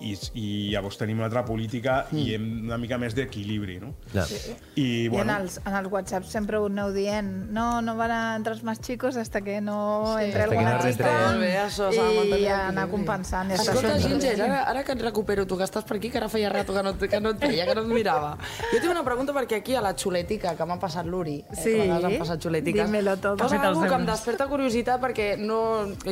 i, 0.01 0.13
i 0.37 0.47
llavors 0.73 0.99
tenim 1.01 1.19
una 1.21 1.27
altra 1.31 1.45
política 1.47 2.07
i 2.13 2.35
hem 2.35 2.47
una 2.67 2.77
mica 2.81 2.99
més 3.01 3.15
d'equilibri, 3.17 3.79
no? 3.81 3.95
Ja. 4.13 4.25
I, 4.77 4.83
I 4.83 4.87
en 5.07 5.13
bueno, 5.15 5.37
els, 5.41 5.59
en 5.65 5.77
els 5.79 5.89
WhatsApp 5.93 6.27
sempre 6.29 6.59
ho 6.61 6.67
aneu 6.69 6.93
dient 6.95 7.31
no, 7.55 7.81
no 7.85 7.97
van 7.97 8.13
a 8.13 8.21
entrar 8.37 8.57
els 8.57 8.65
més 8.67 8.81
xicos 8.85 9.17
hasta 9.17 9.41
que 9.41 9.61
no 9.61 10.19
entre 10.21 10.45
Hasta 10.45 10.57
que 10.57 11.15
no 11.33 11.41
bé, 11.41 11.53
això 11.63 11.89
i 11.93 12.01
mantenir 12.03 12.51
anar 12.57 12.87
compensant. 12.93 13.51
I 13.51 13.57
Escolta, 13.57 13.97
superbé. 13.97 14.03
Ginger, 14.07 14.35
ara, 14.49 14.61
ara 14.73 14.85
que 14.85 14.93
et 14.97 15.03
recupero 15.07 15.47
tu, 15.49 15.57
que 15.57 15.65
estàs 15.65 15.87
per 15.89 15.97
aquí, 15.97 16.11
que 16.13 16.21
ara 16.21 16.29
feia 16.33 16.51
rato 16.53 16.75
que 16.77 16.83
no, 16.85 16.95
que 16.99 17.21
no 17.23 17.33
et 17.33 17.41
veia, 17.41 17.67
que 17.69 17.75
no 17.79 17.87
et 17.87 17.93
mirava. 17.93 18.35
Jo 18.73 18.81
tinc 18.83 18.91
una 18.93 19.05
pregunta 19.07 19.35
perquè 19.37 19.61
aquí 19.63 19.77
a 19.79 19.83
la 19.85 19.95
xuletica 19.97 20.55
que 20.59 20.69
m'ha 20.69 20.79
passat 20.83 21.09
l'Uri, 21.09 21.39
eh, 21.41 21.57
Sí, 21.57 21.73
que 21.73 21.81
a 21.81 21.87
vegades 21.87 22.09
han 22.11 22.19
passat 22.21 22.43
xuletiques, 22.43 22.87
dímelo 22.91 23.17
todo. 23.17 23.41
els 23.43 23.53
alguna 23.53 23.89
que 23.89 23.95
em 24.03 24.07
desperta 24.07 24.47
curiositat 24.51 25.01
perquè 25.01 25.29
no, 25.41 25.61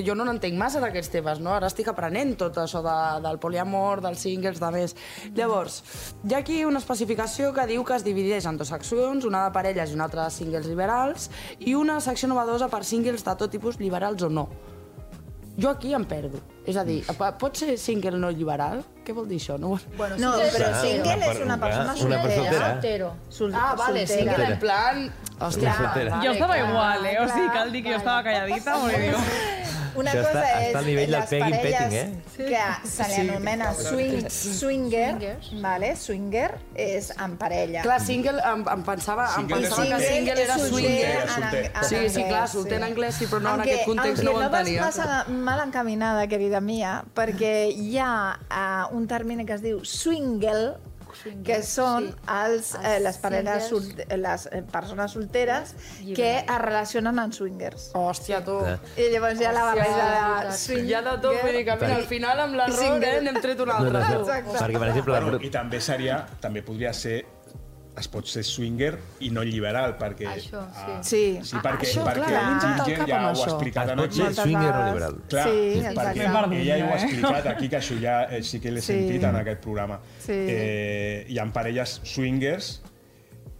jo 0.00 0.14
no 0.16 0.24
n'entenc 0.24 0.56
massa 0.58 0.80
d'aquests 0.80 1.12
temes, 1.18 1.40
no? 1.44 1.52
Ara 1.54 1.68
estic 1.70 1.88
aprenent 1.92 2.34
tot 2.40 2.56
això 2.64 2.80
de, 2.84 2.96
del 3.26 3.38
poliamor, 3.42 3.73
dels 4.04 4.18
singles, 4.24 4.60
de 4.62 4.70
més. 4.74 4.94
Llavors, 5.34 5.80
hi 6.24 6.34
ha 6.34 6.38
aquí 6.38 6.64
una 6.64 6.78
especificació 6.82 7.52
que 7.56 7.66
diu 7.70 7.84
que 7.84 7.94
es 7.98 8.04
divideix 8.06 8.46
en 8.46 8.56
dues 8.60 8.68
seccions, 8.72 9.24
una 9.24 9.44
de 9.48 9.52
parelles 9.52 9.90
i 9.90 9.94
una 9.98 10.04
altra 10.08 10.24
de 10.28 10.30
singles 10.30 10.66
liberals, 10.70 11.30
i 11.58 11.74
una 11.74 12.00
secció 12.00 12.28
novedosa 12.28 12.68
per 12.68 12.84
singles 12.84 13.24
de 13.24 13.34
tot 13.36 13.50
tipus, 13.50 13.78
liberals 13.80 14.22
o 14.22 14.30
no. 14.30 14.48
Jo 15.56 15.68
aquí 15.70 15.92
em 15.94 16.02
perdo. 16.04 16.40
És 16.66 16.74
a 16.76 16.82
dir, 16.82 17.04
pot 17.38 17.54
ser 17.60 17.76
single 17.78 18.18
no 18.18 18.30
liberal? 18.34 18.80
Què 19.06 19.12
vol 19.14 19.28
dir 19.30 19.36
això? 19.38 19.54
No? 19.60 19.76
Bueno, 19.96 20.16
No, 20.18 20.32
però 20.32 20.70
és- 20.72 20.80
single 20.80 21.14
una 21.14 21.26
és 21.30 21.40
una 21.44 21.58
per- 21.60 21.68
persona 21.70 21.94
una 22.08 22.22
per 22.22 22.32
soltera. 22.34 23.10
Sol 23.28 23.52
Ah, 23.54 23.74
vale, 23.78 24.06
soltera. 24.06 24.34
single 24.34 24.52
en 24.54 24.58
plan... 24.58 25.12
Hòstia, 25.38 25.76
soltera. 25.76 26.10
vale, 26.16 26.26
Jo 26.26 26.32
estava 26.32 26.54
clar. 26.56 26.68
igual, 26.70 27.06
eh? 27.06 27.16
O 27.20 27.28
sigui, 27.28 27.48
cal 27.52 27.70
dir 27.72 27.82
que 27.84 27.90
jo 27.92 27.96
estava 27.98 28.22
calladita, 28.24 28.74
perquè 28.82 29.00
digo... 29.06 29.18
Una 29.94 30.10
Això 30.10 30.22
cosa 30.26 30.40
està- 30.42 30.60
és 30.62 30.68
està 30.74 30.78
al 30.78 30.86
nivell 30.86 31.10
del 31.10 31.22
parelles 31.28 31.60
petting, 31.60 31.92
eh? 31.92 32.22
que 32.36 32.88
se 32.88 33.08
li 33.08 33.14
anomena 33.30 33.72
swing, 33.74 34.28
swinger, 34.30 35.10
Swingers. 35.12 35.62
vale? 35.62 35.96
swinger 35.96 36.58
és 36.74 37.10
en 37.18 37.36
parella. 37.36 37.82
Clar, 37.82 38.00
single, 38.00 38.40
em, 38.44 38.64
em 38.68 38.82
pensava, 38.82 39.26
em 39.26 39.34
Single 39.46 39.60
pensava 39.60 39.82
que 39.98 40.06
single 40.08 40.42
era 40.42 40.58
swinger. 40.58 41.20
en- 41.20 41.28
solter. 41.28 41.64
en 41.74 41.84
Sí, 41.84 41.88
sí, 41.88 41.96
anglès, 41.96 42.28
clar, 42.28 42.48
solter 42.48 42.76
en 42.78 42.82
anglès, 42.84 43.14
sí, 43.14 43.26
però 43.26 43.40
no 43.40 43.48
en 43.54 43.54
Aunque- 43.54 43.70
aquest 43.72 43.84
context 43.86 44.08
aunque 44.18 44.24
no 44.24 44.30
ho 44.30 44.42
no 44.42 44.50
vas 44.50 44.60
entenia. 44.60 44.80
massa 44.82 45.24
mal 45.28 45.60
encaminada, 45.68 46.26
querida 46.26 46.60
mia, 46.60 47.04
perquè 47.14 47.68
hi 47.70 47.98
ha 47.98 48.38
uh, 48.90 48.96
un 48.96 49.06
termini 49.06 49.44
que 49.46 49.52
es 49.54 49.62
diu 49.62 49.84
swingle, 49.84 50.74
que 51.44 51.60
són 51.62 52.08
sí. 52.08 52.14
els, 52.34 52.70
eh, 52.82 52.98
les 53.04 53.18
parelles, 53.22 53.68
sol, 53.68 53.86
les 54.20 54.46
eh, 54.52 54.62
persones 54.72 55.12
solteres 55.12 55.74
que 56.14 56.30
es 56.40 56.58
relacionen 56.62 57.18
amb 57.18 57.32
swingers. 57.36 57.90
Hòstia, 57.94 58.42
tu. 58.44 58.58
Clar. 58.60 58.78
I 58.96 59.08
llavors 59.14 59.40
hi 59.40 59.48
ha 59.48 59.52
la 59.56 59.64
barreja 59.70 60.08
de 60.48 60.56
swing. 60.58 60.90
Ha 60.94 61.02
de 61.02 61.16
tot, 61.22 61.38
vull 61.42 61.56
dir 61.58 61.64
que 61.68 61.76
mira, 61.80 61.96
al 61.96 62.08
final 62.10 62.40
amb 62.46 62.58
l'error 62.60 63.04
eh, 63.10 63.20
n'hem 63.24 63.40
tret 63.40 63.60
un 63.60 63.68
No, 63.68 63.78
no, 63.78 63.98
altre. 63.98 64.00
no. 64.00 64.24
tu. 64.24 64.30
Exacte. 64.30 64.58
Perquè, 64.58 64.78
per 64.78 64.88
exemple, 64.88 65.20
Bueno. 65.24 65.38
I 65.44 65.50
també 65.50 65.80
seria, 65.80 66.26
també 66.40 66.62
podria 66.62 66.92
ser 66.92 67.22
es 68.04 68.08
pot 68.12 68.28
ser 68.28 68.44
swinger 68.44 68.92
i 69.24 69.30
no 69.32 69.42
liberal, 69.42 69.96
perquè... 69.98 70.28
Això, 70.36 70.60
sí. 70.68 70.84
ah, 70.84 71.00
Sí. 71.02 71.22
sí 71.42 71.56
Ah, 71.56 71.62
perquè, 71.64 71.88
això, 71.88 72.04
perquè 72.04 72.28
clar, 72.28 72.44
al 72.44 72.60
Ginger 72.60 73.06
ja 73.08 73.20
ho 73.24 73.28
ha 73.30 73.32
explicat 73.48 73.84
es 73.88 73.92
en 73.94 73.98
pot 73.98 74.04
aquí. 74.06 74.14
ser 74.16 74.24
Moltes 74.24 74.44
swinger 74.44 74.62
no 74.62 74.72
vegades. 74.72 74.94
liberal. 74.94 75.20
Clar, 75.28 75.44
Sí, 75.48 75.58
perquè 75.80 75.90
exacte. 75.90 76.56
ella 76.60 76.76
ja 76.78 76.84
ho 76.84 76.88
ha 76.92 76.98
explicat 77.00 77.46
aquí, 77.54 77.68
que 77.72 77.78
això 77.80 78.00
ja 78.02 78.16
eh, 78.24 78.42
sí 78.42 78.60
que 78.60 78.70
l'he 78.70 78.80
Sí. 78.84 78.92
sentit 78.92 79.24
en 79.24 79.36
aquest 79.40 79.60
programa. 79.64 80.00
Sí. 80.20 80.32
Eh, 80.36 81.24
hi 81.28 81.38
ha 81.38 81.46
parelles 81.52 82.00
swingers 82.04 82.82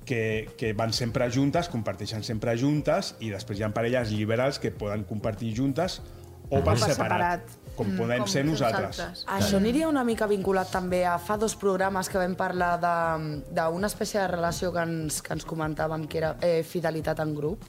que, 0.04 0.50
que 0.58 0.72
van 0.76 0.92
sempre 0.92 1.30
juntes, 1.32 1.68
comparteixen 1.72 2.22
sempre 2.22 2.56
juntes, 2.60 3.14
i 3.24 3.30
després 3.32 3.58
hi 3.58 3.62
ha 3.64 3.70
parelles 3.72 4.10
liberals 4.12 4.58
que 4.60 4.70
poden 4.70 5.04
compartir 5.09 5.54
juntes 5.57 6.02
o 6.50 6.59
per 6.61 6.74
per 6.74 6.78
separat, 6.78 6.94
separat. 6.94 7.63
Com 7.76 7.90
podem 7.96 8.18
com 8.22 8.26
ser 8.28 8.44
nosaltres. 8.44 8.98
nosaltres. 8.98 9.24
Això 9.26 9.56
aniria 9.56 9.88
una 9.88 10.04
mica 10.04 10.26
vinculat 10.30 10.70
també 10.70 11.04
a 11.04 11.18
fa 11.18 11.37
dos 11.37 11.56
programes 11.56 12.08
que 12.08 12.18
vam 12.18 12.34
parlar 12.37 12.78
de- 12.80 13.42
d'una 13.50 13.87
espècie 13.87 14.20
de 14.20 14.28
relació 14.28 14.72
que 14.72 14.80
ens, 14.80 15.20
que 15.22 15.32
ens 15.34 15.44
comentàvem, 15.44 16.06
que 16.08 16.18
era 16.18 16.37
eh, 16.40 16.62
fidelitat 16.62 17.18
en 17.20 17.34
grup, 17.34 17.64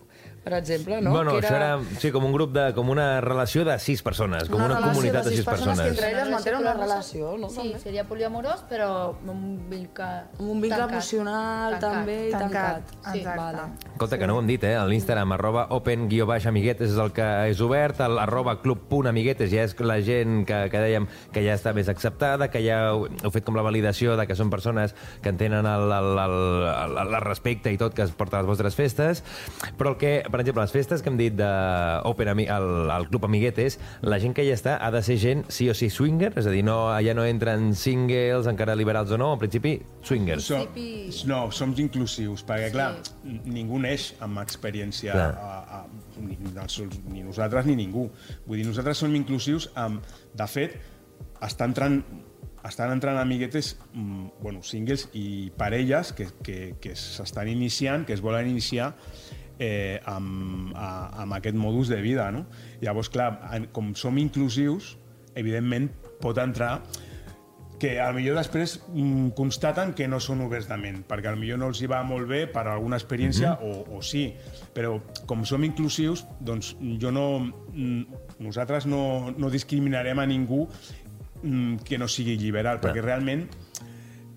per 0.46 0.54
exemple, 0.60 1.02
no? 1.02 1.10
Bueno, 1.10 1.34
que 1.34 1.42
això 1.42 1.56
era 1.58 1.80
sí, 1.98 2.12
com 2.14 2.28
un 2.28 2.34
grup 2.36 2.52
de... 2.54 2.68
com 2.78 2.90
una 2.94 3.20
relació 3.26 3.64
de 3.66 3.80
sis 3.82 4.04
persones, 4.06 4.46
com 4.46 4.60
una, 4.62 4.76
relació 4.76 4.92
comunitat 4.94 5.26
de 5.26 5.32
sis 5.34 5.42
que 5.42 5.50
persones. 5.50 5.80
entre 5.90 6.12
elles 6.12 6.30
mantenen 6.30 6.60
una 6.62 6.74
relació, 6.78 7.32
no? 7.42 7.50
Sí, 7.50 7.64
També. 7.64 7.80
seria 7.82 8.04
poliamorós, 8.06 8.62
però 8.70 8.90
amb 9.16 9.32
un 9.34 9.42
vincle... 9.72 10.10
Amb 10.38 10.46
un 10.46 10.62
vincle 10.62 10.78
tancat. 10.78 10.94
emocional 11.00 11.80
Tancat. 11.80 11.88
també 11.88 12.18
i 12.28 12.32
Tancat, 12.36 12.52
tancat. 12.54 12.94
Sí. 13.12 13.24
exacte. 13.24 13.40
Vale. 13.42 13.66
Escolta, 13.96 14.20
que 14.22 14.28
no 14.30 14.36
ho 14.38 14.44
hem 14.44 14.52
dit, 14.54 14.68
eh? 14.70 14.76
L'Instagram, 14.86 15.34
arroba 15.34 15.66
open 15.74 16.06
guió 16.12 16.28
baix 16.30 16.46
amiguetes 16.46 16.94
és 16.94 17.02
el 17.02 17.10
que 17.18 17.26
és 17.50 17.62
obert, 17.66 18.04
el 18.06 18.22
arroba 18.22 18.60
club.amiguetes 18.62 19.50
ja 19.50 19.66
és 19.66 19.74
la 19.82 19.98
gent 20.06 20.44
que, 20.46 20.62
que 20.70 20.84
dèiem 20.86 21.10
que 21.34 21.42
ja 21.42 21.58
està 21.58 21.74
més 21.74 21.90
acceptada, 21.90 22.52
que 22.54 22.62
ja 22.62 22.84
heu, 22.92 23.08
heu 23.24 23.34
fet 23.34 23.50
com 23.50 23.58
la 23.58 23.66
validació 23.66 24.14
de 24.20 24.28
que 24.30 24.38
són 24.38 24.54
persones 24.54 24.94
que 25.26 25.34
entenen 25.34 25.66
el, 25.66 25.90
el, 25.90 26.12
el, 26.22 26.38
el, 26.70 27.02
el 27.02 27.20
respecte 27.26 27.74
i 27.74 27.82
tot 27.82 27.98
que 27.98 28.06
es 28.06 28.14
porta 28.14 28.38
a 28.38 28.44
les 28.46 28.50
vostres 28.54 28.78
festes, 28.78 29.24
però 29.80 29.96
el 29.96 29.98
que, 29.98 30.14
per 30.36 30.42
exemple, 30.44 30.66
les 30.66 30.74
festes 30.76 31.00
que 31.00 31.08
hem 31.08 31.16
dit 31.16 31.36
de 31.40 31.48
Open 32.04 32.28
Ami 32.28 32.44
el, 32.52 32.66
el 32.92 33.06
Club 33.08 33.24
Amiguetes, 33.30 33.78
la 34.04 34.18
gent 34.20 34.34
que 34.36 34.44
hi 34.44 34.52
està 34.52 34.74
ha 34.84 34.90
de 34.92 35.00
ser 35.06 35.16
gent 35.22 35.46
sí 35.48 35.70
o 35.72 35.76
sí 35.78 35.88
swinger, 35.88 36.34
és 36.36 36.50
a 36.50 36.52
dir, 36.52 36.60
no, 36.68 36.90
allà 36.92 37.14
no 37.16 37.24
entren 37.24 37.70
singles, 37.80 38.50
encara 38.52 38.76
liberals 38.76 39.14
o 39.16 39.20
no, 39.22 39.30
en 39.38 39.40
principi 39.40 39.78
swingers. 40.04 40.50
So, 40.52 40.60
no, 41.32 41.40
som 41.56 41.72
inclusius, 41.80 42.44
perquè, 42.44 42.68
clar, 42.76 42.90
ningú 43.48 43.80
neix 43.80 44.10
amb 44.26 44.44
experiència, 44.44 45.16
Clar. 45.16 45.32
a, 45.40 45.80
a, 45.80 46.20
ni, 46.20 46.36
ni, 46.36 46.52
ni 47.16 47.24
nosaltres 47.24 47.72
ni 47.72 47.80
ningú. 47.80 48.10
Vull 48.44 48.60
dir, 48.60 48.68
nosaltres 48.68 49.06
som 49.06 49.16
inclusius 49.16 49.72
amb... 49.80 50.04
De 50.36 50.52
fet, 50.52 50.76
està 51.48 51.64
entrant 51.64 52.02
estan 52.66 52.92
entrant 52.92 53.20
amiguetes, 53.22 53.76
mm, 53.94 54.42
bueno, 54.42 54.64
singles 54.66 55.08
i 55.14 55.52
parelles 55.56 56.12
que, 56.18 56.28
que, 56.44 56.60
que 56.82 56.96
s'estan 56.98 57.48
iniciant, 57.48 58.04
que 58.08 58.16
es 58.18 58.24
volen 58.26 58.50
iniciar 58.50 58.96
eh, 59.60 60.02
amb, 60.06 60.74
a, 60.76 60.90
amb 61.24 61.38
aquest 61.38 61.58
modus 61.58 61.92
de 61.92 62.02
vida, 62.04 62.30
no? 62.32 62.46
Llavors, 62.82 63.10
clar, 63.14 63.34
com 63.76 63.94
som 63.96 64.18
inclusius, 64.22 64.96
evidentment 65.36 65.90
pot 66.22 66.40
entrar 66.40 66.80
que 67.80 68.00
a 68.00 68.08
millor 68.16 68.38
després 68.40 68.78
mm, 68.88 69.34
constaten 69.36 69.92
que 69.98 70.08
no 70.08 70.22
són 70.24 70.46
oberts 70.46 70.70
de 70.70 70.78
ment, 70.80 71.02
perquè 71.08 71.32
a 71.32 71.36
millor 71.36 71.60
no 71.60 71.70
els 71.72 71.82
hi 71.84 71.90
va 71.92 72.02
molt 72.08 72.28
bé 72.30 72.46
per 72.52 72.66
alguna 72.72 73.00
experiència 73.00 73.58
o, 73.62 73.98
o 73.98 74.02
sí, 74.06 74.30
però 74.74 74.96
com 75.28 75.44
som 75.48 75.64
inclusius, 75.68 76.26
doncs 76.40 76.76
jo 77.02 77.12
no... 77.12 77.28
mm, 77.74 78.22
Nosaltres 78.46 78.84
no, 78.88 79.32
no 79.40 79.48
discriminarem 79.52 80.20
a 80.20 80.26
ningú 80.28 80.66
mm, 81.42 81.84
que 81.88 82.00
no 82.00 82.08
sigui 82.12 82.36
liberal, 82.40 82.82
perquè 82.84 83.04
realment 83.04 83.46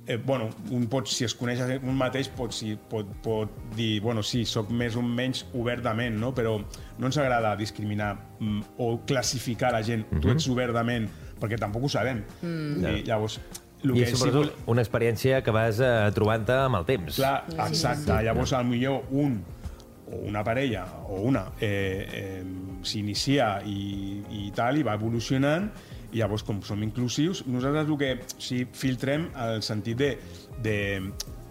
eh, 0.08 0.16
bueno, 0.16 0.48
un 0.72 0.86
pot, 0.88 1.06
si 1.06 1.26
es 1.26 1.34
coneix 1.36 1.60
un 1.78 1.94
mateix 1.98 2.30
pot, 2.32 2.54
si, 2.56 2.72
pot, 2.90 3.06
pot 3.22 3.52
dir, 3.76 4.00
bueno, 4.02 4.22
sí, 4.24 4.42
sóc 4.48 4.70
més 4.74 4.96
o 4.96 5.02
menys 5.04 5.44
obert 5.52 5.84
de 5.84 5.92
ment, 5.94 6.16
no? 6.18 6.32
però 6.34 6.56
no 6.98 7.06
ens 7.10 7.18
agrada 7.20 7.54
discriminar 7.60 8.14
mm, 8.40 8.62
o 8.80 8.90
classificar 9.06 9.70
la 9.76 9.82
gent, 9.86 10.06
tu 10.22 10.32
ets 10.32 10.48
obert 10.48 10.72
de 10.74 10.84
ment, 10.88 11.08
perquè 11.38 11.60
tampoc 11.60 11.84
ho 11.86 11.92
sabem. 11.92 12.24
Mm. 12.40 12.80
I, 12.88 13.02
llavors, 13.06 13.38
el 13.84 13.92
I 13.92 14.00
que 14.00 14.06
és 14.08 14.14
sí 14.16 14.18
sobretot 14.24 14.48
vol- 14.48 14.72
una 14.74 14.82
experiència 14.82 15.42
que 15.46 15.52
vas 15.54 15.78
eh, 15.84 15.92
trobant-te 16.16 16.56
amb 16.64 16.80
el 16.80 16.88
temps. 16.88 17.20
Clar, 17.20 17.36
exacte. 17.68 18.16
Llavors, 18.26 18.56
al 18.58 18.64
millor 18.66 19.04
un 19.12 19.36
o 20.08 20.22
una 20.24 20.40
parella 20.42 20.86
o 21.12 21.20
una 21.28 21.44
eh, 21.60 22.08
eh, 22.16 22.44
s'inicia 22.82 23.58
i, 23.68 24.22
i 24.32 24.50
tal, 24.56 24.78
i 24.80 24.82
va 24.86 24.94
evolucionant, 24.96 25.68
i 26.12 26.22
llavors, 26.22 26.42
com 26.42 26.62
som 26.64 26.82
inclusius, 26.82 27.42
nosaltres 27.46 27.86
el 27.90 27.98
que 28.00 28.12
sí, 28.40 28.62
filtrem 28.72 29.28
el 29.44 29.62
sentit 29.62 29.98
de, 30.00 30.10
de 30.64 30.76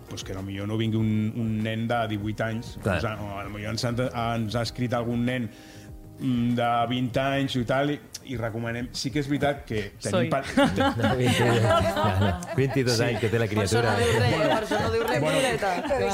pues 0.10 0.24
que 0.24 0.34
potser 0.34 0.66
no 0.66 0.78
vingui 0.80 0.98
un, 0.98 1.10
un 1.36 1.50
nen 1.66 1.88
de 1.90 1.98
18 2.16 2.44
anys, 2.46 2.76
Clar. 2.82 3.18
o, 3.20 3.50
potser 3.52 3.66
ens, 3.70 3.84
ha- 3.86 4.34
ens 4.38 4.56
ha 4.56 4.62
escrit 4.64 4.94
algun 4.96 5.26
nen 5.28 5.50
mm, 6.20 6.56
de 6.58 6.70
20 6.90 7.20
anys 7.26 7.58
i 7.60 7.66
tal, 7.68 7.92
i, 7.92 8.00
i 8.32 8.38
recomanem... 8.40 8.88
Sí 8.98 9.12
que 9.14 9.20
és 9.24 9.28
veritat 9.30 9.64
que 9.68 9.82
Soy. 10.04 10.28
tenim... 10.28 10.32
Pa... 10.32 10.42
22, 11.18 12.48
22 12.58 13.02
anys 13.08 13.20
que 13.24 13.30
té 13.32 13.40
la 13.42 13.48
Per 13.48 13.64
això 13.64 13.82
criatura. 13.82 13.94
no 13.94 14.00
diu 14.04 14.20
res, 14.20 14.42
per 14.48 14.62
això 14.62 14.82
no 14.84 14.92
diu 14.94 15.04
res, 15.08 15.20
Bueno, 15.22 15.40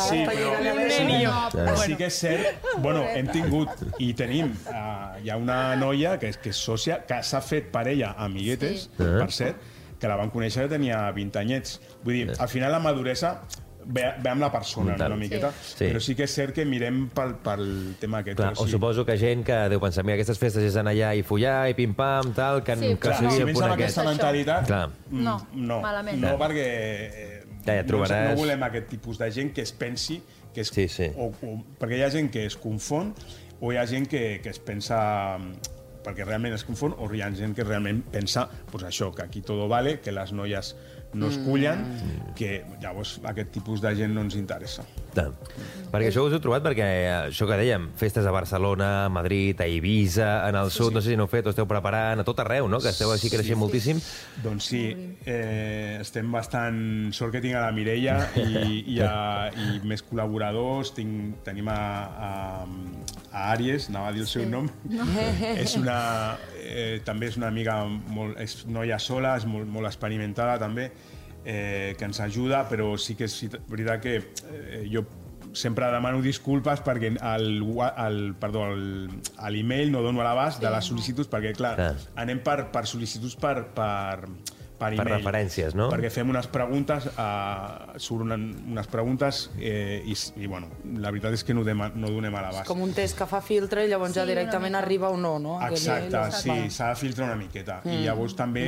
sí, 0.07 0.23
però-. 0.27 1.77
Sí 1.83 1.95
que 1.99 2.07
és 2.07 2.17
cert, 2.23 2.67
bueno, 2.83 3.03
hem 3.13 3.27
tingut 3.33 3.69
i 4.03 4.11
tenim, 4.17 4.53
uh, 4.69 5.17
hi 5.23 5.29
ha 5.33 5.37
una 5.39 5.75
noia 5.79 6.15
que 6.21 6.29
és, 6.33 6.37
que 6.41 6.49
és 6.53 6.59
sòcia, 6.59 7.01
que 7.09 7.19
s'ha 7.25 7.41
fet 7.43 7.69
parella 7.73 8.13
a 8.17 8.25
amiguetes, 8.29 8.87
Sí. 8.93 9.03
per 9.19 9.29
cert, 9.31 9.55
que 9.99 10.07
la 10.11 10.15
van 10.19 10.29
conèixer 10.33 10.65
que 10.65 10.73
tenia 10.75 11.05
20 11.15 11.39
anyets. 11.39 11.77
Vull 12.03 12.13
dir, 12.17 12.33
al 12.37 12.49
final 12.51 12.71
la 12.75 12.79
maduresa 12.83 13.37
ve, 13.85 14.03
ve 14.21 14.29
amb 14.29 14.41
la 14.41 14.51
persona, 14.51 14.95
Tal. 14.95 15.11
una 15.13 15.19
miqueta, 15.19 15.51
Sí. 15.51 15.85
però 15.85 15.99
sí 15.99 16.15
que 16.15 16.23
és 16.23 16.31
cert 16.33 16.53
que 16.53 16.65
mirem 16.65 17.09
pel, 17.09 17.35
pel 17.35 17.95
tema 17.99 18.19
aquest. 18.19 18.37
Clar, 18.37 18.53
però 18.53 18.61
o 18.61 18.65
sí. 18.65 18.71
suposo 18.71 19.05
que 19.05 19.17
gent 19.17 19.43
que 19.45 19.57
deu 19.69 19.79
pensar, 19.79 20.03
mira, 20.03 20.15
aquestes 20.15 20.39
festes 20.39 20.63
és 20.63 20.75
anar 20.75 20.91
allà 20.93 21.15
i 21.15 21.23
follar 21.23 21.69
i 21.69 21.73
pim-pam, 21.73 22.33
tal, 22.33 22.63
que, 22.63 22.75
Sí, 22.75 22.87
que 22.95 22.97
Clar, 22.97 23.17
sigui 23.19 23.31
si 23.31 23.39
el 23.39 23.45
vens 23.45 23.57
punt 23.59 23.65
amb 23.65 23.73
aquest. 23.73 23.97
aquesta 23.97 24.09
mentalitat, 24.09 24.65
Clar. 24.67 24.89
mm, 25.09 25.23
No, 25.23 25.47
no, 25.53 25.81
malament. 25.81 26.19
no 26.21 26.37
perquè 26.37 26.65
eh, 26.67 27.43
Ja, 27.65 27.75
ja 27.75 27.83
trobaràs- 27.85 28.23
no, 28.25 28.29
no 28.31 28.35
volem 28.41 28.63
aquest 28.63 28.87
tipus 28.89 29.17
de 29.17 29.31
gent 29.31 29.53
que 29.53 29.61
es 29.61 29.71
pensi 29.71 30.21
que 30.53 30.61
és, 30.61 30.67
Sí, 30.69 30.87
sí. 30.87 31.11
O, 31.17 31.31
o, 31.41 31.63
perquè 31.79 31.97
hi 31.97 32.01
ha 32.03 32.09
gent 32.11 32.29
que 32.31 32.45
es 32.45 32.57
confon 32.57 33.13
o 33.61 33.71
hi 33.71 33.77
ha 33.77 33.85
gent 33.87 34.07
que, 34.07 34.39
que 34.43 34.49
es 34.49 34.59
pensa 34.59 35.37
perquè 36.03 36.25
realment 36.25 36.53
es 36.53 36.65
confon 36.67 36.93
o 36.99 37.07
hi 37.15 37.21
ha 37.23 37.29
gent 37.31 37.55
que 37.55 37.63
realment 37.63 38.01
pensa 38.11 38.49
pues 38.69 38.83
això, 38.83 39.13
que 39.15 39.23
aquí 39.23 39.41
todo 39.41 39.69
vale, 39.69 40.01
que 40.01 40.11
les 40.11 40.33
noies 40.33 40.75
no 41.13 41.27
es 41.29 41.37
cullen, 41.37 41.83
Mm. 41.93 42.33
que 42.35 42.65
llavors 42.81 43.19
aquest 43.23 43.51
tipus 43.51 43.81
de 43.81 43.95
gent 43.95 44.13
no 44.13 44.21
ens 44.21 44.35
interessa. 44.35 44.83
Clar. 45.13 45.29
Perquè 45.93 46.07
això 46.09 46.23
us 46.25 46.33
heu 46.33 46.39
trobat 46.41 46.63
perquè, 46.65 46.85
això 47.29 47.45
que 47.45 47.57
dèiem, 47.59 47.91
festes 47.95 48.25
a 48.25 48.31
Barcelona, 48.33 49.05
a 49.05 49.09
Madrid, 49.13 49.59
a 49.61 49.67
Ibiza, 49.69 50.47
en 50.49 50.55
el 50.55 50.71
sud, 50.73 50.91
no 50.93 51.01
sé 51.01 51.11
si 51.11 51.17
n'heu 51.17 51.27
fet 51.29 51.45
o 51.45 51.51
esteu 51.53 51.67
preparant, 51.69 52.19
a 52.19 52.25
tot 52.25 52.39
arreu, 52.41 52.67
no?, 52.67 52.79
que 52.81 52.89
esteu 52.89 53.11
així 53.13 53.29
creixent 53.29 53.59
moltíssim. 53.61 54.01
Doncs 54.43 54.65
sí, 54.73 54.83
eh, 55.25 55.99
estem 56.01 56.31
bastant... 56.33 56.81
Sort 57.13 57.31
que 57.31 57.41
tinc 57.41 57.53
a 57.55 57.61
la 57.67 57.71
Mireia 57.71 58.17
i, 58.41 58.95
i, 58.95 58.99
a, 59.05 59.51
i 59.53 59.79
més 59.85 60.01
col·laboradors. 60.01 60.95
Tinc, 60.97 61.43
tenim 61.45 61.69
a, 61.69 61.77
a, 62.17 62.65
a 63.33 63.49
Àries, 63.51 63.89
anava 63.89 64.11
a 64.11 64.13
dir 64.15 64.21
el 64.23 64.29
seu 64.29 64.45
nom. 64.49 64.69
No. 64.89 65.07
és 65.65 65.73
una, 65.79 65.97
eh, 66.61 67.01
també 67.05 67.31
és 67.31 67.39
una 67.39 67.49
amiga, 67.49 67.81
molt, 67.89 68.37
és 68.39 68.61
noia 68.69 69.01
sola, 69.01 69.35
és 69.41 69.47
molt, 69.49 69.67
molt 69.67 69.89
experimentada 69.89 70.59
també, 70.61 70.91
eh, 71.43 71.95
que 71.97 72.05
ens 72.05 72.21
ajuda, 72.23 72.63
però 72.69 72.93
sí 73.01 73.17
que 73.19 73.27
és 73.27 73.37
veritat 73.67 74.05
que 74.05 74.15
eh, 74.21 74.85
jo 74.93 75.03
sempre 75.53 75.85
demano 75.93 76.21
disculpes 76.21 76.81
perquè 76.81 77.11
el, 77.13 77.47
el, 77.61 78.19
perdó, 78.41 78.65
l'email 78.73 79.91
no 79.93 80.01
dono 80.01 80.23
a 80.23 80.25
l'abast 80.25 80.61
de 80.61 80.71
les 80.73 80.89
sol·licituds 80.89 81.29
perquè, 81.29 81.53
clar, 81.57 81.75
Clar. 81.77 81.93
anem 82.23 82.41
per, 82.45 82.57
per 82.73 82.87
sol·licituds 82.89 83.37
per, 83.37 83.59
per, 83.75 84.25
per 84.91 85.05
email. 85.07 85.15
referències, 85.21 85.75
no? 85.75 85.87
Perquè 85.91 86.09
fem 86.11 86.29
unes 86.29 86.47
preguntes, 86.51 87.07
eh, 87.07 87.97
surten 88.03 88.43
unes 88.73 88.87
preguntes 88.91 89.49
eh, 89.59 90.01
i, 90.05 90.15
i, 90.41 90.47
bueno, 90.47 90.69
la 90.99 91.11
veritat 91.11 91.33
és 91.37 91.43
que 91.47 91.53
no, 91.55 91.63
dem, 91.63 91.81
no 91.95 92.11
donem 92.11 92.35
a 92.35 92.41
l'abast. 92.47 92.67
Com 92.67 92.81
un 92.85 92.93
test 92.93 93.17
que 93.17 93.27
fa 93.29 93.41
filtre 93.41 93.85
i 93.85 93.89
llavors 93.91 94.13
Sí, 94.13 94.19
ja 94.19 94.25
directament 94.29 94.75
arriba 94.75 95.09
o 95.09 95.17
no, 95.17 95.37
no? 95.39 95.57
Aquell 95.59 95.77
Exacte, 95.79 96.17
mail. 96.51 96.69
sí, 96.69 96.75
s'ha 96.77 96.89
de 96.93 96.99
filtrar 97.01 97.27
una 97.31 97.39
miqueta. 97.39 97.81
Mm. 97.83 97.97
I 97.97 98.03
llavors 98.07 98.35
també, 98.35 98.67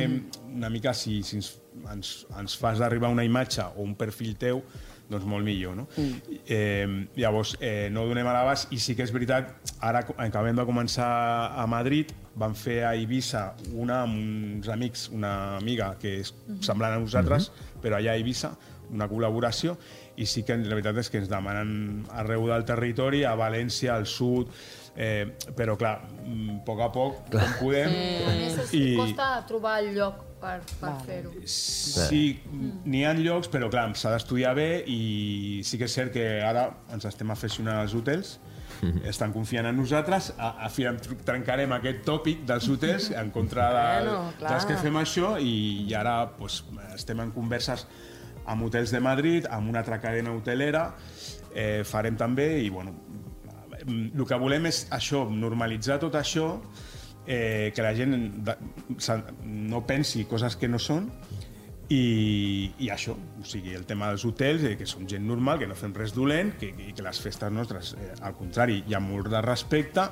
una 0.56 0.70
mica, 0.70 0.94
si, 0.94 1.22
si 1.24 1.38
ens, 1.42 1.54
ens, 1.92 2.12
ens 2.40 2.58
fas 2.58 2.80
d'arribar 2.82 3.10
una 3.14 3.24
imatge 3.28 3.64
o 3.76 3.84
un 3.84 3.96
perfil 4.00 4.36
teu, 4.42 4.64
doncs 5.10 5.26
molt 5.30 5.46
millor, 5.46 5.76
no? 5.78 5.88
Mm. 5.98 6.38
Eh, 6.48 7.08
llavors, 7.20 7.56
eh, 7.60 7.90
no 7.94 8.06
donem 8.10 8.28
a 8.28 8.34
l'abast 8.34 8.72
i 8.74 8.80
sí 8.82 8.96
que 8.98 9.06
és 9.06 9.14
veritat, 9.14 9.52
ara 9.86 10.02
acabem 10.18 10.56
de 10.58 10.66
començar 10.66 11.10
a 11.56 11.66
Madrid, 11.70 12.14
vam 12.36 12.56
fer 12.58 12.82
a 12.84 12.94
Eivissa 12.98 13.54
una 13.74 14.02
amb 14.04 14.18
uns 14.58 14.70
amics, 14.74 15.10
una 15.14 15.58
amiga 15.58 15.94
que 16.02 16.18
és 16.22 16.34
semblant 16.66 16.98
a 16.98 17.04
nosaltres, 17.04 17.52
però 17.84 18.00
allà 18.00 18.16
a 18.16 18.20
Eivissa, 18.20 18.56
una 18.92 19.08
col·laboració, 19.10 19.78
i 20.18 20.26
sí 20.30 20.44
que 20.48 20.56
la 20.58 20.76
veritat 20.76 21.00
és 21.02 21.10
que 21.12 21.20
ens 21.20 21.30
demanen 21.32 22.06
arreu 22.16 22.46
del 22.48 22.66
territori, 22.68 23.24
a 23.26 23.34
València, 23.36 23.96
al 23.96 24.06
sud, 24.08 24.52
eh, 24.96 25.26
però 25.58 25.76
clar, 25.78 25.98
mm, 26.24 26.60
a 26.60 26.66
poc 26.68 26.82
a 26.86 26.92
poc, 26.94 27.18
com 27.34 27.56
podem... 27.60 27.92
A 28.30 28.36
més, 28.38 28.60
es, 28.64 28.74
I- 28.78 28.96
costa 29.00 29.30
trobar 29.50 29.80
el 29.84 29.94
lloc 29.98 30.22
per, 30.46 30.60
per 30.80 30.94
fer-ho. 31.06 31.32
Sí, 31.50 32.24
n'hi 32.86 33.04
ha 33.06 33.14
llocs, 33.18 33.50
però 33.52 33.70
clar, 33.74 33.88
s'ha 33.98 34.14
d'estudiar 34.16 34.54
bé 34.58 34.70
i 34.92 35.62
sí 35.66 35.80
que 35.82 35.90
és 35.90 35.96
cert 35.98 36.14
que 36.16 36.26
ara 36.46 36.68
ens 36.94 37.08
estem 37.10 37.34
aficionant 37.34 37.82
als 37.82 37.96
hotels, 37.98 38.38
estan 39.08 39.32
confiant 39.34 39.66
en 39.70 39.78
nosaltres, 39.80 40.34
a, 40.38 40.52
a 40.68 40.70
trencarem 41.26 41.72
aquest 41.78 42.04
tòpic 42.06 42.44
dels 42.46 42.68
hotels 42.70 43.08
en 43.18 43.32
contra 43.34 43.70
de, 43.74 43.86
Bueno, 44.04 44.34
clar. 44.38 44.52
dels 44.52 44.68
que 44.70 44.78
fem 44.82 45.00
això 45.02 45.36
i, 45.42 45.56
i 45.88 45.96
ara 45.98 46.18
pues, 46.38 46.60
estem 46.94 47.24
en 47.24 47.32
converses 47.34 47.88
amb 48.46 48.68
hotels 48.68 48.92
de 48.94 49.02
Madrid, 49.02 49.48
amb 49.50 49.72
una 49.72 49.82
altra 49.82 49.98
cadena 50.04 50.36
hotelera, 50.36 50.90
eh, 51.56 51.82
farem 51.88 52.18
també 52.20 52.50
i 52.62 52.70
bueno, 52.70 52.94
el 53.88 54.26
que 54.28 54.38
volem 54.42 54.68
és 54.70 54.86
això, 54.94 55.24
normalitzar 55.30 55.98
tot 56.04 56.18
això, 56.20 56.60
eh, 57.28 57.72
que 57.76 57.82
la 57.82 57.94
gent 57.98 58.16
no 59.44 59.82
pensi 59.88 60.26
coses 60.30 60.56
que 60.56 60.70
no 60.70 60.80
són 60.80 61.10
i, 61.90 62.72
i 62.82 62.90
això, 62.90 63.14
o 63.14 63.46
sigui, 63.46 63.76
el 63.78 63.86
tema 63.86 64.10
dels 64.10 64.26
hotels, 64.26 64.64
eh, 64.66 64.74
que 64.78 64.88
som 64.90 65.06
gent 65.10 65.26
normal, 65.28 65.60
que 65.62 65.68
no 65.70 65.78
fem 65.78 65.94
res 65.94 66.16
dolent, 66.16 66.56
que, 66.58 66.72
que, 66.74 66.90
que 66.98 67.06
les 67.06 67.20
festes 67.22 67.54
nostres, 67.54 67.94
eh, 68.00 68.14
al 68.26 68.34
contrari, 68.38 68.82
hi 68.88 68.98
ha 68.98 69.02
molt 69.04 69.30
de 69.30 69.42
respecte, 69.46 70.08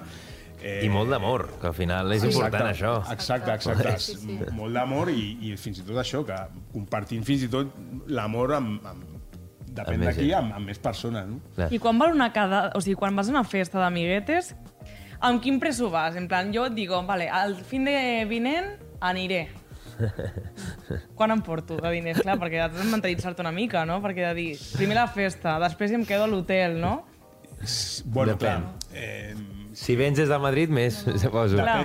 eh, 0.61 0.83
I 0.85 0.91
molt 0.93 1.09
d'amor, 1.09 1.47
que 1.59 1.71
al 1.71 1.73
final 1.75 2.13
és 2.15 2.27
important, 2.29 2.69
això. 2.69 2.93
Exacte, 3.11 3.55
exacte. 3.57 3.95
Sí, 3.99 4.19
sí. 4.21 4.37
Molt 4.55 4.77
d'amor 4.77 5.09
i, 5.11 5.25
i 5.49 5.55
fins 5.57 5.81
i 5.81 5.87
tot 5.87 5.97
això, 5.99 6.21
que 6.27 6.37
compartint 6.75 7.25
fins 7.25 7.47
i 7.47 7.49
tot 7.51 7.73
l'amor 8.13 8.53
amb, 8.59 8.85
amb, 8.93 9.09
depèn 9.73 10.05
d'aquí, 10.05 10.29
amb, 10.37 10.53
amb 10.53 10.69
més 10.69 10.79
persones, 10.81 11.27
no? 11.27 11.41
Clar. 11.57 11.71
I 11.73 11.81
quan 11.81 11.97
val 11.99 12.13
una 12.13 12.29
cada... 12.35 12.67
O 12.77 12.83
sigui, 12.85 12.95
quan 13.01 13.17
vas 13.17 13.29
a 13.29 13.33
una 13.33 13.43
festa 13.49 13.81
d'amiguetes, 13.81 14.53
amb 15.23 15.41
quin 15.43 15.59
preso 15.61 15.89
vas? 15.93 16.15
En 16.19 16.27
plan, 16.27 16.51
jo 16.53 16.65
et 16.67 16.75
digo, 16.77 16.99
vale, 17.07 17.29
al 17.31 17.55
fin 17.67 17.85
de 17.87 17.95
vinent 18.29 18.73
aniré. 19.03 19.45
Quan 21.17 21.31
em 21.31 21.41
porto 21.45 21.77
de 21.79 21.91
diners? 21.93 22.21
Clar, 22.23 22.37
perquè 22.41 22.61
has 22.65 22.73
de 22.75 22.85
mentalitzar-te 22.89 23.43
una 23.43 23.51
mica, 23.55 23.85
no? 23.89 23.99
Perquè 24.03 24.27
de 24.29 24.33
dir, 24.37 24.51
primer 24.75 24.97
la 24.97 25.07
festa, 25.11 25.57
després 25.63 25.93
em 25.95 26.05
quedo 26.07 26.25
a 26.25 26.29
l'hotel, 26.31 26.79
no? 26.81 26.95
Bueno, 28.05 28.33
Depèn. 28.35 28.39
clar, 28.39 28.93
eh, 28.93 29.35
Si 29.73 29.95
vens 29.97 30.17
des 30.19 30.29
de 30.29 30.37
Madrid, 30.37 30.69
més, 30.69 30.99
suposo. 31.17 31.57
Clar, 31.57 31.79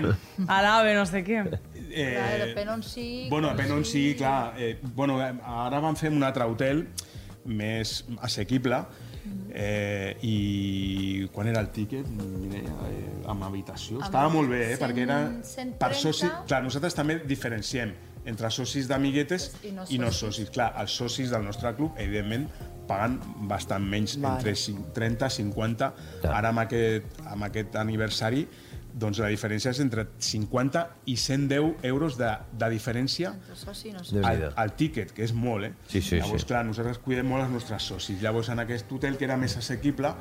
a 0.47 0.57
l'AVE, 0.61 0.91
no 0.99 1.07
sé 1.09 1.23
què. 1.25 1.39
eh, 1.89 2.09
Clar, 2.19 2.27
depèn 2.43 2.69
on 2.75 2.83
sigui. 2.85 3.29
Bueno, 3.31 3.49
com 3.49 3.57
depèn 3.57 3.73
on 3.79 3.85
sigui, 3.89 4.15
clar. 4.19 4.53
Eh, 4.61 4.75
bueno, 4.95 5.17
ara 5.23 5.81
vam 5.81 5.97
fer 5.97 6.11
un 6.13 6.23
altre 6.27 6.45
hotel 6.45 6.83
més 7.49 8.03
assequible 8.21 8.83
eh, 9.53 10.17
i 10.23 11.29
quan 11.33 11.49
era 11.49 11.61
el 11.61 11.71
tíquet, 11.75 12.07
Mireia, 12.09 12.75
eh, 12.89 13.23
amb 13.29 13.43
habitació? 13.49 14.01
Estava 14.05 14.29
molt 14.33 14.51
bé, 14.51 14.63
eh, 14.73 14.77
cent- 14.77 14.83
perquè 14.85 15.05
era 15.07 15.19
130. 15.43 15.79
per 15.79 15.95
soci... 15.95 16.29
Clar, 16.47 16.63
nosaltres 16.63 16.95
també 16.95 17.19
diferenciem 17.27 17.93
entre 18.29 18.51
socis 18.53 18.89
d'amiguetes 18.89 19.51
I 19.65 19.71
no 19.73 19.85
i 19.89 19.99
no 19.99 20.11
socis. 20.13 20.21
socis. 20.45 20.51
Clar, 20.51 20.73
els 20.83 20.93
socis 20.93 21.31
del 21.31 21.45
nostre 21.45 21.75
club, 21.77 21.95
evidentment, 21.97 22.49
paguen 22.89 23.19
bastant 23.49 23.85
menys, 23.85 24.17
Vale. 24.21 24.37
entre 24.39 24.55
cin- 24.57 24.83
30 24.95 25.29
50. 25.31 25.93
Clar. 26.23 26.35
Ara 26.35 26.49
amb 26.53 26.59
aquest, 26.67 27.21
amb 27.27 27.45
aquest 27.45 27.77
aniversari 27.77 28.47
doncs 28.95 29.19
la 29.21 29.29
diferència 29.29 29.71
és 29.75 29.81
entre 29.85 30.07
50 30.19 30.85
i 31.07 31.17
110 31.17 31.85
euros 31.87 32.17
de, 32.19 32.31
de 32.59 32.69
diferència 32.73 33.35
Entre 33.35 33.57
soci 33.57 33.93
no 33.93 34.03
sé. 34.05 34.23
Al, 34.25 34.49
al 34.57 34.73
tíquet, 34.79 35.13
que 35.13 35.23
és 35.27 35.33
molt, 35.37 35.69
eh? 35.69 35.73
Sí, 35.89 36.01
sí, 36.01 36.17
Llavors, 36.17 36.43
sí. 36.43 36.49
clar, 36.49 36.65
nosaltres 36.67 36.99
cuidem 37.05 37.29
molt 37.29 37.45
els 37.45 37.53
nostres 37.53 37.83
socis. 37.83 38.21
Llavors, 38.23 38.49
en 38.55 38.59
aquest 38.65 38.91
hotel, 38.93 39.19
que 39.21 39.29
era 39.29 39.37
més 39.37 39.57
assequible, 39.61 40.15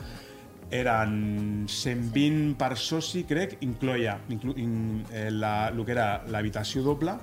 eren 0.70 1.66
120 1.72 2.56
per 2.60 2.74
soci, 2.78 3.24
crec, 3.28 3.58
incloia 3.64 4.18
inclu, 4.30 4.54
in, 4.60 5.04
eh, 5.12 5.30
la, 5.32 5.70
el 5.72 5.84
que 5.88 5.94
era 5.96 6.08
l'habitació 6.28 6.84
doble, 6.84 7.16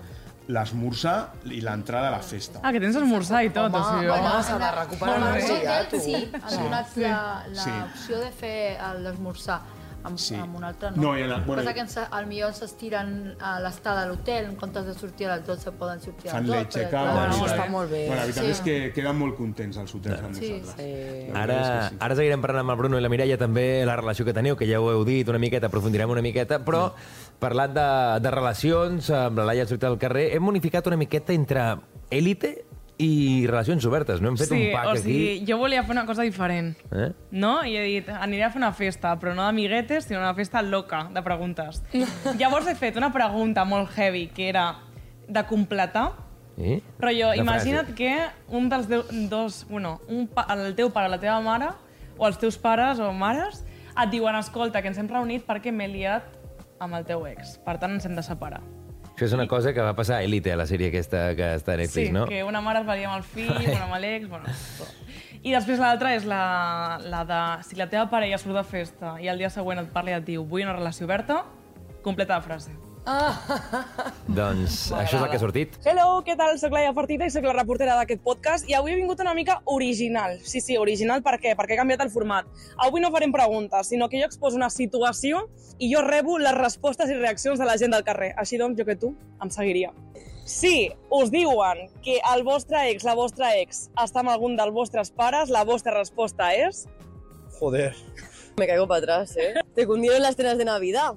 l'esmorzar 0.49 1.33
i 1.53 1.61
l'entrada 1.65 2.09
a 2.11 2.15
la 2.19 2.23
festa. 2.25 2.61
Ah, 2.63 2.73
que 2.73 2.81
tens 2.83 2.97
esmorzar 3.01 3.45
i 3.47 3.53
tot, 3.53 3.73
o 3.73 3.85
sigui... 3.85 4.09
home, 4.13 4.29
home. 4.29 4.43
s'ha 4.45 4.59
de 4.61 4.73
recuperar 4.77 5.15
Home, 5.17 5.31
energia, 5.31 5.79
hotel, 5.81 5.87
tu. 5.93 6.01
Sí, 6.05 6.19
han 6.41 6.59
donat 6.65 6.91
Sí. 6.95 7.71
l'opció 7.71 8.21
de 8.21 8.31
fer 8.41 8.57
l'esmorzar. 9.05 9.61
Amb, 10.05 10.19
Sí. 10.19 10.35
amb 10.35 10.55
un 10.57 10.65
altre 10.65 10.91
no. 10.91 11.03
No, 11.03 11.19
i 11.19 11.23
en 11.23 11.31
la- 11.31 11.39
bueno, 11.39 11.63
passa 11.63 11.73
que 11.73 11.81
ens, 11.81 11.97
al 11.97 12.27
millor 12.27 12.53
s'estiren 12.53 13.37
a 13.41 13.59
l'estada 13.61 14.03
a 14.03 14.07
l'hotel, 14.07 14.45
en 14.51 14.57
comptes 14.57 14.85
de 14.85 14.93
sortir 14.95 15.27
a 15.29 15.37
les 15.39 15.47
12 15.47 15.73
poden 15.73 15.99
sortir 16.01 16.29
a 16.31 16.35
fan 16.35 16.43
les 16.43 16.51
12. 16.51 16.59
late 16.63 16.71
check-out. 16.75 16.91
clar. 17.11 17.29
Bueno, 17.31 17.47
està 17.47 17.69
molt 17.71 17.91
bé. 17.91 18.07
Bueno, 18.07 18.17
la 18.17 18.21
veritat 18.27 18.45
Sí. 18.45 18.51
és 18.51 18.61
que 18.61 18.93
queden 18.93 19.17
molt 19.19 19.37
contents 19.37 19.77
els 19.79 19.95
hotels 19.95 20.21
amb 20.21 20.35
Sí, 20.35 20.61
nosaltres. 20.61 20.87
sí. 20.87 21.31
Ara, 21.35 21.89
sí. 21.89 21.97
ara 21.99 22.15
seguirem 22.17 22.41
parlant 22.43 22.61
amb 22.61 22.71
el 22.71 22.77
Bruno 22.77 22.99
i 22.99 23.01
la 23.01 23.09
Mireia 23.09 23.39
també 23.39 23.85
la 23.87 23.97
relació 23.97 24.25
que 24.27 24.35
teniu, 24.35 24.57
que 24.57 24.67
ja 24.71 24.79
ho 24.79 24.91
heu 24.93 25.05
dit 25.05 25.27
una 25.29 25.39
miqueta, 25.39 25.67
aprofundirem 25.69 26.11
una 26.11 26.21
miqueta, 26.23 26.63
però 26.65 26.93
parlant 27.39 27.73
de, 27.75 28.21
de 28.21 28.31
relacions, 28.31 29.09
amb 29.11 29.39
la 29.39 29.45
Laia 29.47 29.67
sortit 29.67 29.85
al 29.85 29.99
carrer, 29.99 30.35
hem 30.37 30.47
unificat 30.47 30.87
una 30.87 30.97
miqueta 30.97 31.33
entre 31.33 31.79
élite 32.11 32.67
i 32.99 33.47
relacions 33.49 33.85
obertes, 33.89 34.21
no? 34.23 34.29
Hem 34.31 34.37
fet 34.39 34.49
sí, 34.49 34.55
un 34.55 34.73
pack 34.73 34.87
o 34.93 34.97
sigui, 34.97 35.39
aquí. 35.39 35.47
jo 35.49 35.59
volia 35.59 35.83
fer 35.83 35.91
una 35.97 36.05
cosa 36.07 36.23
diferent. 36.23 36.77
Eh? 36.93 37.09
No? 37.33 37.65
I 37.67 37.77
he 37.77 37.83
dit, 37.89 38.09
aniré 38.09 38.45
a 38.47 38.51
fer 38.55 38.61
una 38.63 38.73
festa, 38.73 39.17
però 39.19 39.33
no 39.35 39.43
d'amiguetes, 39.43 40.05
sinó 40.07 40.21
una 40.21 40.35
festa 40.35 40.63
loca 40.63 41.09
de 41.13 41.23
preguntes. 41.27 41.83
Llavors 42.39 42.69
he 42.71 42.75
fet 42.79 42.97
una 43.01 43.11
pregunta 43.13 43.65
molt 43.65 43.91
heavy, 43.97 44.29
que 44.29 44.49
era 44.49 44.77
de 45.27 45.43
completar. 45.51 46.13
Sí? 46.57 46.77
Rotllo, 47.01 47.33
Una 47.33 47.43
imagina't 47.43 47.89
frase. 47.89 47.95
que 47.99 48.55
un 48.55 48.69
dels 48.71 48.87
deu, 48.89 49.03
dos... 49.29 49.65
Bueno, 49.69 50.01
un, 50.07 50.29
pa- 50.29 50.47
el 50.55 50.77
teu 50.79 50.93
pare 50.95 51.09
o 51.09 51.11
la 51.11 51.19
teva 51.19 51.41
mare, 51.43 51.73
o 52.17 52.29
els 52.29 52.39
teus 52.39 52.57
pares 52.63 53.01
o 53.03 53.11
mares, 53.13 53.65
et 53.99 54.11
diuen, 54.11 54.37
escolta, 54.39 54.83
que 54.83 54.89
ens 54.93 54.99
hem 55.03 55.09
reunit 55.11 55.43
perquè 55.49 55.73
m'he 55.75 55.89
liat 55.91 56.31
amb 56.79 56.95
el 56.95 57.05
teu 57.11 57.27
ex. 57.27 57.57
Per 57.67 57.75
tant, 57.83 57.97
ens 57.99 58.07
hem 58.07 58.15
de 58.15 58.23
separar. 58.23 58.61
Això 59.15 59.29
és 59.29 59.35
una 59.37 59.47
cosa 59.47 59.71
que 59.73 59.83
va 59.83 59.95
passar 59.95 60.17
a 60.19 60.25
Elite, 60.27 60.51
a 60.51 60.59
la 60.59 60.67
sèrie 60.67 60.89
aquesta 60.91 61.29
que 61.39 61.53
està 61.55 61.77
a 61.77 61.79
Netflix, 61.79 62.09
sí, 62.09 62.15
no? 62.15 62.25
que 62.27 62.43
una 62.43 62.59
mare 62.65 62.81
es 62.83 62.87
valia 62.89 63.07
amb 63.07 63.21
el 63.21 63.23
fill, 63.23 63.53
una 63.77 63.85
amb 63.87 63.99
l'ex, 64.03 64.27
bueno, 64.29 64.55
tot. 64.81 65.05
I 65.45 65.53
després 65.53 65.79
l'altra 65.79 66.15
és 66.17 66.25
la, 66.27 66.99
la 67.05 67.21
de 67.29 67.39
si 67.69 67.79
la 67.79 67.87
teva 67.93 68.09
parella 68.11 68.41
surt 68.41 68.57
de 68.57 68.65
festa 68.67 69.15
i 69.23 69.29
el 69.31 69.39
dia 69.39 69.53
següent 69.53 69.85
et 69.85 69.93
parla 69.95 70.15
i 70.15 70.19
et 70.19 70.27
diu 70.27 70.43
vull 70.49 70.65
una 70.65 70.75
relació 70.75 71.07
oberta, 71.07 71.45
completa 72.03 72.41
la 72.41 72.43
frase. 72.43 72.75
Doncs 74.39 74.77
això 74.97 75.19
és 75.19 75.23
el 75.23 75.29
que 75.29 75.37
ha 75.37 75.43
sortit. 75.43 75.75
Hello, 75.85 76.23
què 76.25 76.37
tal? 76.41 76.57
Soc 76.61 76.73
Laia 76.73 76.95
Partida 76.97 77.27
i 77.29 77.33
sóc 77.33 77.45
la 77.45 77.55
reportera 77.57 77.97
d'aquest 77.99 78.23
podcast 78.25 78.69
i 78.71 78.77
avui 78.79 78.95
he 78.95 78.99
vingut 78.99 79.21
una 79.21 79.35
mica 79.37 79.59
original. 79.71 80.39
Sí, 80.41 80.63
sí, 80.65 80.79
original 80.81 81.23
per 81.27 81.37
què? 81.43 81.53
Perquè 81.59 81.77
he 81.77 81.81
canviat 81.81 82.05
el 82.07 82.13
format. 82.15 82.49
Avui 82.87 83.05
no 83.05 83.13
farem 83.15 83.35
preguntes, 83.35 83.93
sinó 83.93 84.09
que 84.09 84.23
jo 84.23 84.29
exposo 84.31 84.57
una 84.61 84.71
situació 84.73 85.45
i 85.79 85.91
jo 85.93 86.05
rebo 86.07 86.39
les 86.41 86.57
respostes 86.57 87.13
i 87.13 87.19
reaccions 87.19 87.61
de 87.61 87.69
la 87.69 87.77
gent 87.81 87.93
del 87.93 88.07
carrer. 88.07 88.33
Així 88.41 88.61
doncs, 88.61 88.79
jo 88.81 88.89
que 88.89 88.97
tu, 88.97 89.13
em 89.45 89.53
seguiria. 89.53 89.93
Si 90.45 90.91
us 91.13 91.31
diuen 91.33 91.87
que 92.05 92.19
el 92.35 92.45
vostre 92.45 92.87
ex, 92.91 93.05
la 93.05 93.17
vostra 93.17 93.55
ex, 93.61 93.89
està 94.01 94.21
amb 94.21 94.33
algun 94.33 94.57
dels 94.61 94.77
vostres 94.77 95.13
pares, 95.13 95.53
la 95.53 95.65
vostra 95.65 95.97
resposta 95.97 96.53
és... 96.53 96.85
Joder. 97.61 97.93
Me 98.57 98.67
caigo 98.67 98.87
para 98.87 98.99
atrás, 98.99 99.37
¿eh? 99.37 99.64
Te 99.75 99.89
cundieron 99.89 100.23
las 100.23 100.37
cenas 100.37 100.57
de 100.57 100.65
Navidad. 100.65 101.15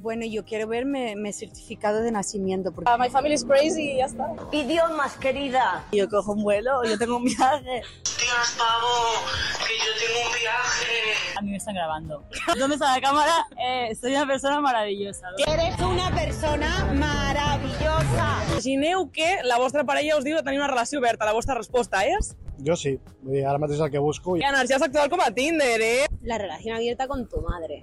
Bueno, 0.00 0.24
yo 0.24 0.42
quiero 0.44 0.66
verme 0.66 1.14
mi 1.16 1.32
certificado 1.34 2.00
de 2.00 2.10
nacimiento. 2.10 2.72
Porque... 2.72 2.90
Uh, 2.90 2.98
my 2.98 3.10
family 3.10 3.34
is 3.34 3.44
crazy 3.44 3.92
y 3.92 3.96
ya 3.98 4.06
está. 4.06 4.34
Idiomas, 4.52 5.16
querida. 5.18 5.84
Yo 5.92 6.08
cojo 6.08 6.32
un 6.32 6.42
vuelo, 6.42 6.82
yo 6.84 6.96
tengo 6.96 7.18
un 7.18 7.24
viaje. 7.24 7.82
Hostias, 8.02 8.56
pavo, 8.56 9.66
que 9.66 9.74
yo 9.78 9.92
tengo 10.00 10.26
un 10.26 10.40
viaje. 10.40 11.36
A 11.36 11.42
mí 11.42 11.50
me 11.50 11.56
están 11.58 11.74
grabando. 11.74 12.24
¿Dónde 12.58 12.76
está 12.76 12.94
la 12.94 13.00
cámara? 13.02 13.46
Eh, 13.62 13.94
soy 14.00 14.12
una 14.12 14.26
persona 14.26 14.60
maravillosa. 14.60 15.26
Eres 15.46 15.78
una 15.78 16.10
persona 16.14 16.90
maravillosa. 16.94 18.42
Imagineu 18.52 19.10
que 19.10 19.40
la 19.44 19.58
vostra 19.58 19.84
parella 19.84 20.16
us 20.16 20.24
diu 20.24 20.36
de 20.36 20.42
tenir 20.42 20.58
una 20.58 20.68
relació 20.68 21.00
oberta. 21.00 21.26
La 21.26 21.32
vostra 21.32 21.54
resposta 21.54 22.06
és... 22.06 22.34
Jo 22.64 22.76
sí. 22.76 22.92
Vull 23.22 23.36
dir, 23.36 23.44
ara 23.46 23.58
mateix 23.58 23.78
és 23.78 23.84
el 23.84 23.90
que 23.90 23.98
busco. 24.02 24.36
I 24.38 24.44
energia 24.46 24.78
sexual 24.78 25.10
com 25.10 25.20
a 25.24 25.30
Tinder, 25.34 25.80
eh? 25.82 26.06
La 26.22 26.38
relación 26.38 26.76
abierta 26.76 27.08
con 27.08 27.26
tu 27.28 27.40
madre. 27.40 27.82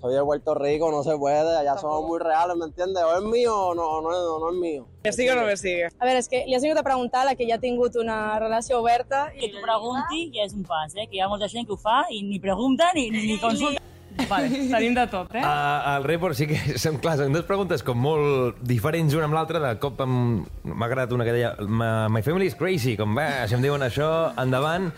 Soy 0.00 0.14
de 0.14 0.22
Puerto 0.22 0.54
Rico, 0.54 0.90
no 0.90 1.02
se 1.02 1.16
puede. 1.16 1.56
Allá 1.56 1.76
somos 1.78 2.04
muy 2.06 2.18
reales, 2.18 2.56
¿me 2.56 2.66
entiendes? 2.66 3.02
O 3.04 3.16
es 3.16 3.22
mío 3.22 3.56
o 3.56 3.74
no, 3.74 4.02
no, 4.02 4.10
no, 4.10 4.38
no 4.38 4.50
es 4.50 4.56
mío. 4.56 4.86
Me 5.04 5.12
sigue 5.12 5.32
o 5.32 5.34
no 5.34 5.44
me 5.46 5.56
sigue? 5.56 5.86
A 5.98 6.04
veure, 6.04 6.20
és 6.20 6.28
que 6.28 6.44
li 6.46 6.54
has 6.54 6.62
vingut 6.62 6.80
a 6.80 6.84
preguntar 6.84 7.22
a 7.22 7.30
la 7.30 7.34
que 7.34 7.48
ja 7.48 7.56
ha 7.56 7.62
tingut 7.62 7.96
una 7.96 8.38
relació 8.38 8.80
oberta. 8.82 9.30
Que 9.32 9.48
tu 9.48 9.62
pregunti 9.64 10.28
ja 10.34 10.44
és 10.44 10.52
un 10.52 10.64
pas, 10.68 10.92
eh? 10.94 11.08
Que 11.08 11.16
hi 11.16 11.24
ha 11.24 11.28
molta 11.32 11.48
gent 11.48 11.66
que 11.66 11.72
ho 11.72 11.80
fa 11.80 12.04
i 12.10 12.22
ni 12.22 12.40
pregunta 12.40 12.92
ni, 12.94 13.08
ni, 13.10 13.24
ni 13.32 13.38
consulta. 13.40 13.80
Vale, 14.28 14.48
tenim 14.70 14.94
de 14.96 15.04
tot, 15.10 15.30
eh? 15.38 15.42
Uh, 15.44 15.96
el 15.96 16.04
report 16.08 16.34
sí 16.38 16.48
que 16.50 16.58
són, 16.80 16.98
clar, 17.02 17.14
són 17.20 17.32
dues 17.32 17.46
preguntes 17.48 17.84
com 17.86 17.98
molt 18.02 18.58
diferents 18.66 19.14
una 19.14 19.28
amb 19.28 19.36
l'altra. 19.36 19.60
De 19.62 19.70
cop 19.80 20.00
m'ha 20.04 20.86
agradat 20.88 21.12
una 21.14 21.24
que 21.26 21.32
deia 21.36 21.52
"My 21.62 22.08
my 22.18 22.22
family 22.26 22.48
is 22.50 22.56
crazy, 22.58 22.96
com 22.98 23.14
va, 23.16 23.46
si 23.48 23.54
em 23.56 23.62
diuen 23.62 23.82
això, 23.86 24.08
endavant. 24.40 24.90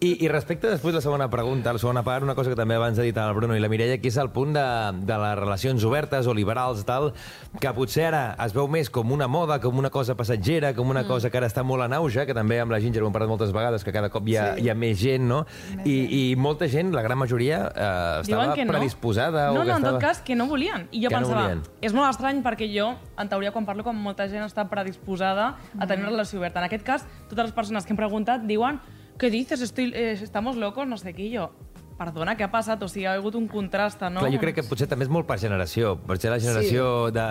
I, 0.00 0.12
I 0.24 0.28
respecte 0.28 0.68
després 0.70 0.94
la 0.94 1.00
segona 1.04 1.28
pregunta, 1.32 1.72
la 1.72 1.80
segona 1.82 2.02
part, 2.06 2.22
una 2.26 2.34
cosa 2.34 2.50
que 2.52 2.58
també 2.58 2.76
abans 2.76 2.98
ha 2.98 3.06
dit 3.06 3.16
el 3.16 3.34
Bruno 3.34 3.56
i 3.56 3.60
la 3.62 3.68
Mireia, 3.72 3.98
que 4.02 4.08
és 4.12 4.16
el 4.20 4.30
punt 4.34 4.52
de, 4.56 4.66
de 5.06 5.18
les 5.24 5.36
relacions 5.40 5.84
obertes 5.88 6.26
o 6.26 6.34
liberals, 6.36 6.84
tal, 6.84 7.12
que 7.60 7.72
potser 7.76 8.06
ara 8.10 8.24
es 8.44 8.52
veu 8.56 8.68
més 8.68 8.90
com 8.92 9.10
una 9.12 9.26
moda, 9.28 9.58
com 9.62 9.78
una 9.78 9.90
cosa 9.90 10.14
passatgera, 10.18 10.74
com 10.76 10.90
una 10.92 11.06
cosa 11.08 11.30
que 11.30 11.38
ara 11.40 11.48
està 11.50 11.64
molt 11.66 11.84
en 11.86 11.96
auge, 11.96 12.26
que 12.28 12.34
també 12.36 12.60
amb 12.60 12.72
la 12.74 12.80
Ginger 12.82 13.02
ho 13.02 13.08
hem 13.08 13.16
parlat 13.16 13.30
moltes 13.32 13.52
vegades, 13.56 13.84
que 13.84 13.92
cada 13.94 14.10
cop 14.12 14.26
hi 14.28 14.36
ha, 14.36 14.46
Sí. 14.56 14.62
hi 14.66 14.70
ha 14.70 14.74
més 14.78 14.98
gent, 15.00 15.24
no? 15.26 15.40
I, 15.84 15.96
I 16.30 16.36
molta 16.36 16.68
gent, 16.70 16.92
la 16.94 17.02
gran 17.02 17.18
majoria, 17.18 17.64
eh, 17.74 18.20
estava 18.22 18.44
Diuen 18.46 18.54
que 18.54 18.65
no. 18.66 18.74
predisposada 18.74 19.46
No, 19.52 19.60
o 19.60 19.64
que 19.64 19.68
no, 19.70 19.76
en 19.76 19.82
estava... 19.84 19.98
tot 19.98 20.00
cas, 20.02 20.20
que 20.20 20.36
no 20.36 20.46
volien. 20.46 20.88
I 20.90 21.04
jo 21.04 21.08
Que 21.08 21.14
no 21.14 21.20
pensava, 21.22 21.42
volien. 21.42 21.62
és 21.80 21.94
molt 21.96 22.10
estrany 22.10 22.42
perquè 22.44 22.68
jo, 22.72 22.92
en 23.16 23.28
teoria, 23.28 23.52
quan 23.54 23.64
parlo 23.66 23.84
com 23.86 23.96
molta 23.96 24.28
gent 24.28 24.44
està 24.44 24.66
predisposada 24.68 25.56
a 25.78 25.86
tenir 25.86 26.02
una 26.04 26.10
relació 26.12 26.38
oberta. 26.38 26.60
En 26.60 26.66
aquest 26.68 26.84
cas, 26.84 27.06
totes 27.30 27.46
les 27.50 27.56
persones 27.56 27.86
que 27.86 27.92
hem 27.94 28.00
preguntat 28.00 28.44
diuen 28.46 28.80
¿qué 29.18 29.30
dices? 29.30 29.60
Estoy, 29.62 29.92
eh, 29.94 30.12
estamos 30.12 30.56
locos, 30.56 30.86
no 30.86 30.98
sé 30.98 31.14
què. 31.16 31.30
I 31.30 31.36
jo, 31.38 31.50
perdona, 31.98 32.34
què 32.36 32.44
ha 32.44 32.50
passat? 32.52 32.82
O 32.84 32.88
sigui, 32.88 33.06
ha 33.08 33.14
hagut 33.16 33.34
un 33.38 33.46
contrast, 33.48 34.00
no? 34.12 34.20
Clar, 34.20 34.30
jo 34.34 34.40
crec 34.42 34.54
que 34.58 34.64
potser 34.68 34.86
també 34.90 35.06
és 35.06 35.10
molt 35.12 35.26
per 35.26 35.38
generació. 35.40 35.94
Potser 36.06 36.30
la 36.30 36.38
generació 36.38 37.10
de 37.14 37.24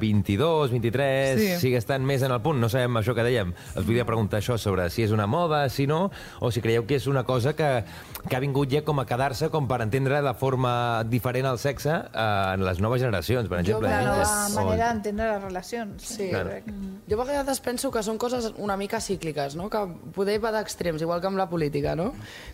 22, 0.00 0.70
23, 0.70 1.38
Sí. 1.40 1.46
sí. 1.54 1.60
sigue 1.60 1.78
estant 1.78 2.04
més 2.06 2.22
en 2.22 2.30
el 2.32 2.40
punt. 2.42 2.60
No 2.60 2.68
sabem 2.68 2.94
això 3.00 3.14
que 3.14 3.24
dèiem. 3.26 3.52
Els 3.76 3.86
volia 3.86 4.04
preguntar 4.06 4.38
això 4.40 4.56
sobre 4.58 4.88
si 4.90 5.02
és 5.02 5.10
una 5.10 5.26
moda, 5.26 5.68
si 5.68 5.86
no, 5.86 6.10
o 6.40 6.50
si 6.52 6.60
creieu 6.62 6.86
que 6.86 6.96
és 6.96 7.06
una 7.06 7.24
cosa 7.24 7.54
que, 7.56 7.84
que 8.28 8.36
ha 8.36 8.40
vingut 8.40 8.70
ja 8.70 8.82
com 8.84 9.00
a 9.00 9.06
quedar-se, 9.06 9.48
com 9.50 9.66
per 9.68 9.80
entendre 9.82 10.22
de 10.22 10.34
forma 10.34 11.02
diferent 11.04 11.46
el 11.46 11.58
sexe 11.58 11.90
eh, 11.90 12.54
en 12.54 12.64
les 12.64 12.80
noves 12.80 13.00
generacions, 13.02 13.48
per 13.48 13.58
exemple. 13.60 13.88
La 13.88 14.02
eh? 14.02 14.04
nova 14.06 14.46
O- 14.46 14.54
manera 14.64 14.92
d'entendre 14.92 15.32
les 15.32 15.42
relacions. 15.42 16.02
Sí. 16.02 16.28
Claro. 16.30 16.50
crec. 16.50 16.70
Jo 17.10 17.20
a 17.20 17.24
vegades 17.24 17.60
penso 17.60 17.90
que 17.90 18.02
són 18.02 18.18
coses 18.18 18.52
una 18.56 18.76
mica 18.76 19.00
cícliques, 19.00 19.56
no? 19.56 19.68
que 19.68 19.78
poder 20.14 20.38
va 20.42 20.52
d'extrems, 20.52 21.02
igual 21.02 21.20
que 21.20 21.26
amb 21.26 21.38
la 21.38 21.48
política. 21.50 21.96
No? 21.96 22.12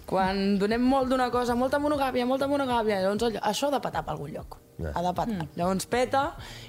Quan 0.09 0.59
donem 0.59 0.81
molt 0.83 1.09
d'una 1.11 1.31
cosa, 1.31 1.55
molta 1.59 1.81
monogàmia, 1.83 2.27
molta 2.29 2.49
monogàmia, 2.51 3.03
llavors 3.05 3.29
allò, 3.29 3.45
això 3.51 3.69
ha 3.69 3.77
de 3.77 3.85
petar 3.85 4.05
per 4.07 4.17
algun 4.17 4.33
lloc. 4.37 4.59
Ja. 4.79 4.93
Ha 4.95 5.03
de 5.03 5.11
petar. 5.11 5.35
Mm. 5.35 5.49
Llavors 5.59 5.87
peta 5.91 6.23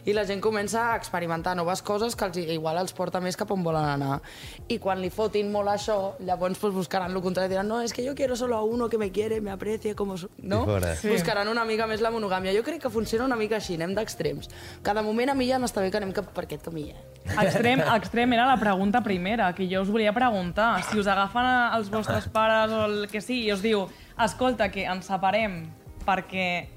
i 0.10 0.16
la 0.18 0.24
gent 0.26 0.42
comença 0.42 0.88
a 0.90 0.96
experimentar 0.98 1.54
noves 1.58 1.84
coses 1.86 2.16
que 2.18 2.26
els, 2.26 2.40
igual 2.56 2.80
els 2.82 2.94
porta 2.98 3.22
més 3.22 3.38
cap 3.38 3.52
on 3.54 3.62
volen 3.64 3.86
anar. 3.86 4.20
I 4.68 4.80
quan 4.82 5.02
li 5.04 5.12
fotin 5.14 5.52
molt 5.54 5.70
això, 5.70 5.98
llavors 6.26 6.58
pues, 6.58 6.74
buscaran 6.74 7.14
el 7.14 7.22
contrari, 7.22 7.52
diran, 7.54 7.70
no, 7.70 7.84
és 7.86 7.94
que 7.94 8.06
jo 8.06 8.16
quiero 8.18 8.36
solo 8.36 8.58
a 8.58 8.64
uno 8.66 8.90
que 8.90 8.98
me 8.98 9.12
quiere, 9.12 9.42
me 9.42 9.52
aprecie, 9.52 9.94
como... 9.96 10.18
so-", 10.18 10.32
No? 10.42 10.64
I. 10.66 10.96
Sí. 10.98 11.10
Buscaran 11.14 11.48
una 11.48 11.66
mica 11.70 11.86
més 11.88 12.02
la 12.02 12.10
monogàmia. 12.12 12.56
Jo 12.58 12.66
crec 12.66 12.82
que 12.82 12.90
funciona 12.90 13.26
una 13.30 13.38
mica 13.38 13.60
així, 13.62 13.78
anem 13.78 13.94
d'extrems. 13.94 14.50
Cada 14.82 15.06
moment 15.06 15.30
a 15.30 15.38
mi 15.38 15.50
ja 15.50 15.62
m'està 15.62 15.86
bé 15.86 15.94
que 15.94 16.02
anem 16.02 16.16
cap 16.16 16.34
per 16.34 16.48
aquest 16.48 16.66
camí, 16.66 16.90
eh? 16.90 17.06
Extrem, 17.38 17.84
extrem 17.96 18.34
era 18.34 18.48
la 18.50 18.58
pregunta 18.58 19.02
primera, 19.06 19.52
que 19.54 19.68
jo 19.70 19.84
us 19.84 19.92
volia 19.92 20.14
preguntar. 20.14 20.84
Si 20.90 21.00
us 21.00 21.08
agafen 21.08 21.50
els 21.78 21.92
vostres 21.94 22.30
pares 22.32 22.74
o 22.74 22.86
el 22.88 23.02
que 23.12 23.22
sigui 23.22 23.50
i 23.50 23.54
us 23.54 23.62
diu 23.66 23.86
escolta, 24.20 24.70
que 24.74 24.88
ens 24.90 25.10
separem 25.10 25.62
perquè 26.08 26.70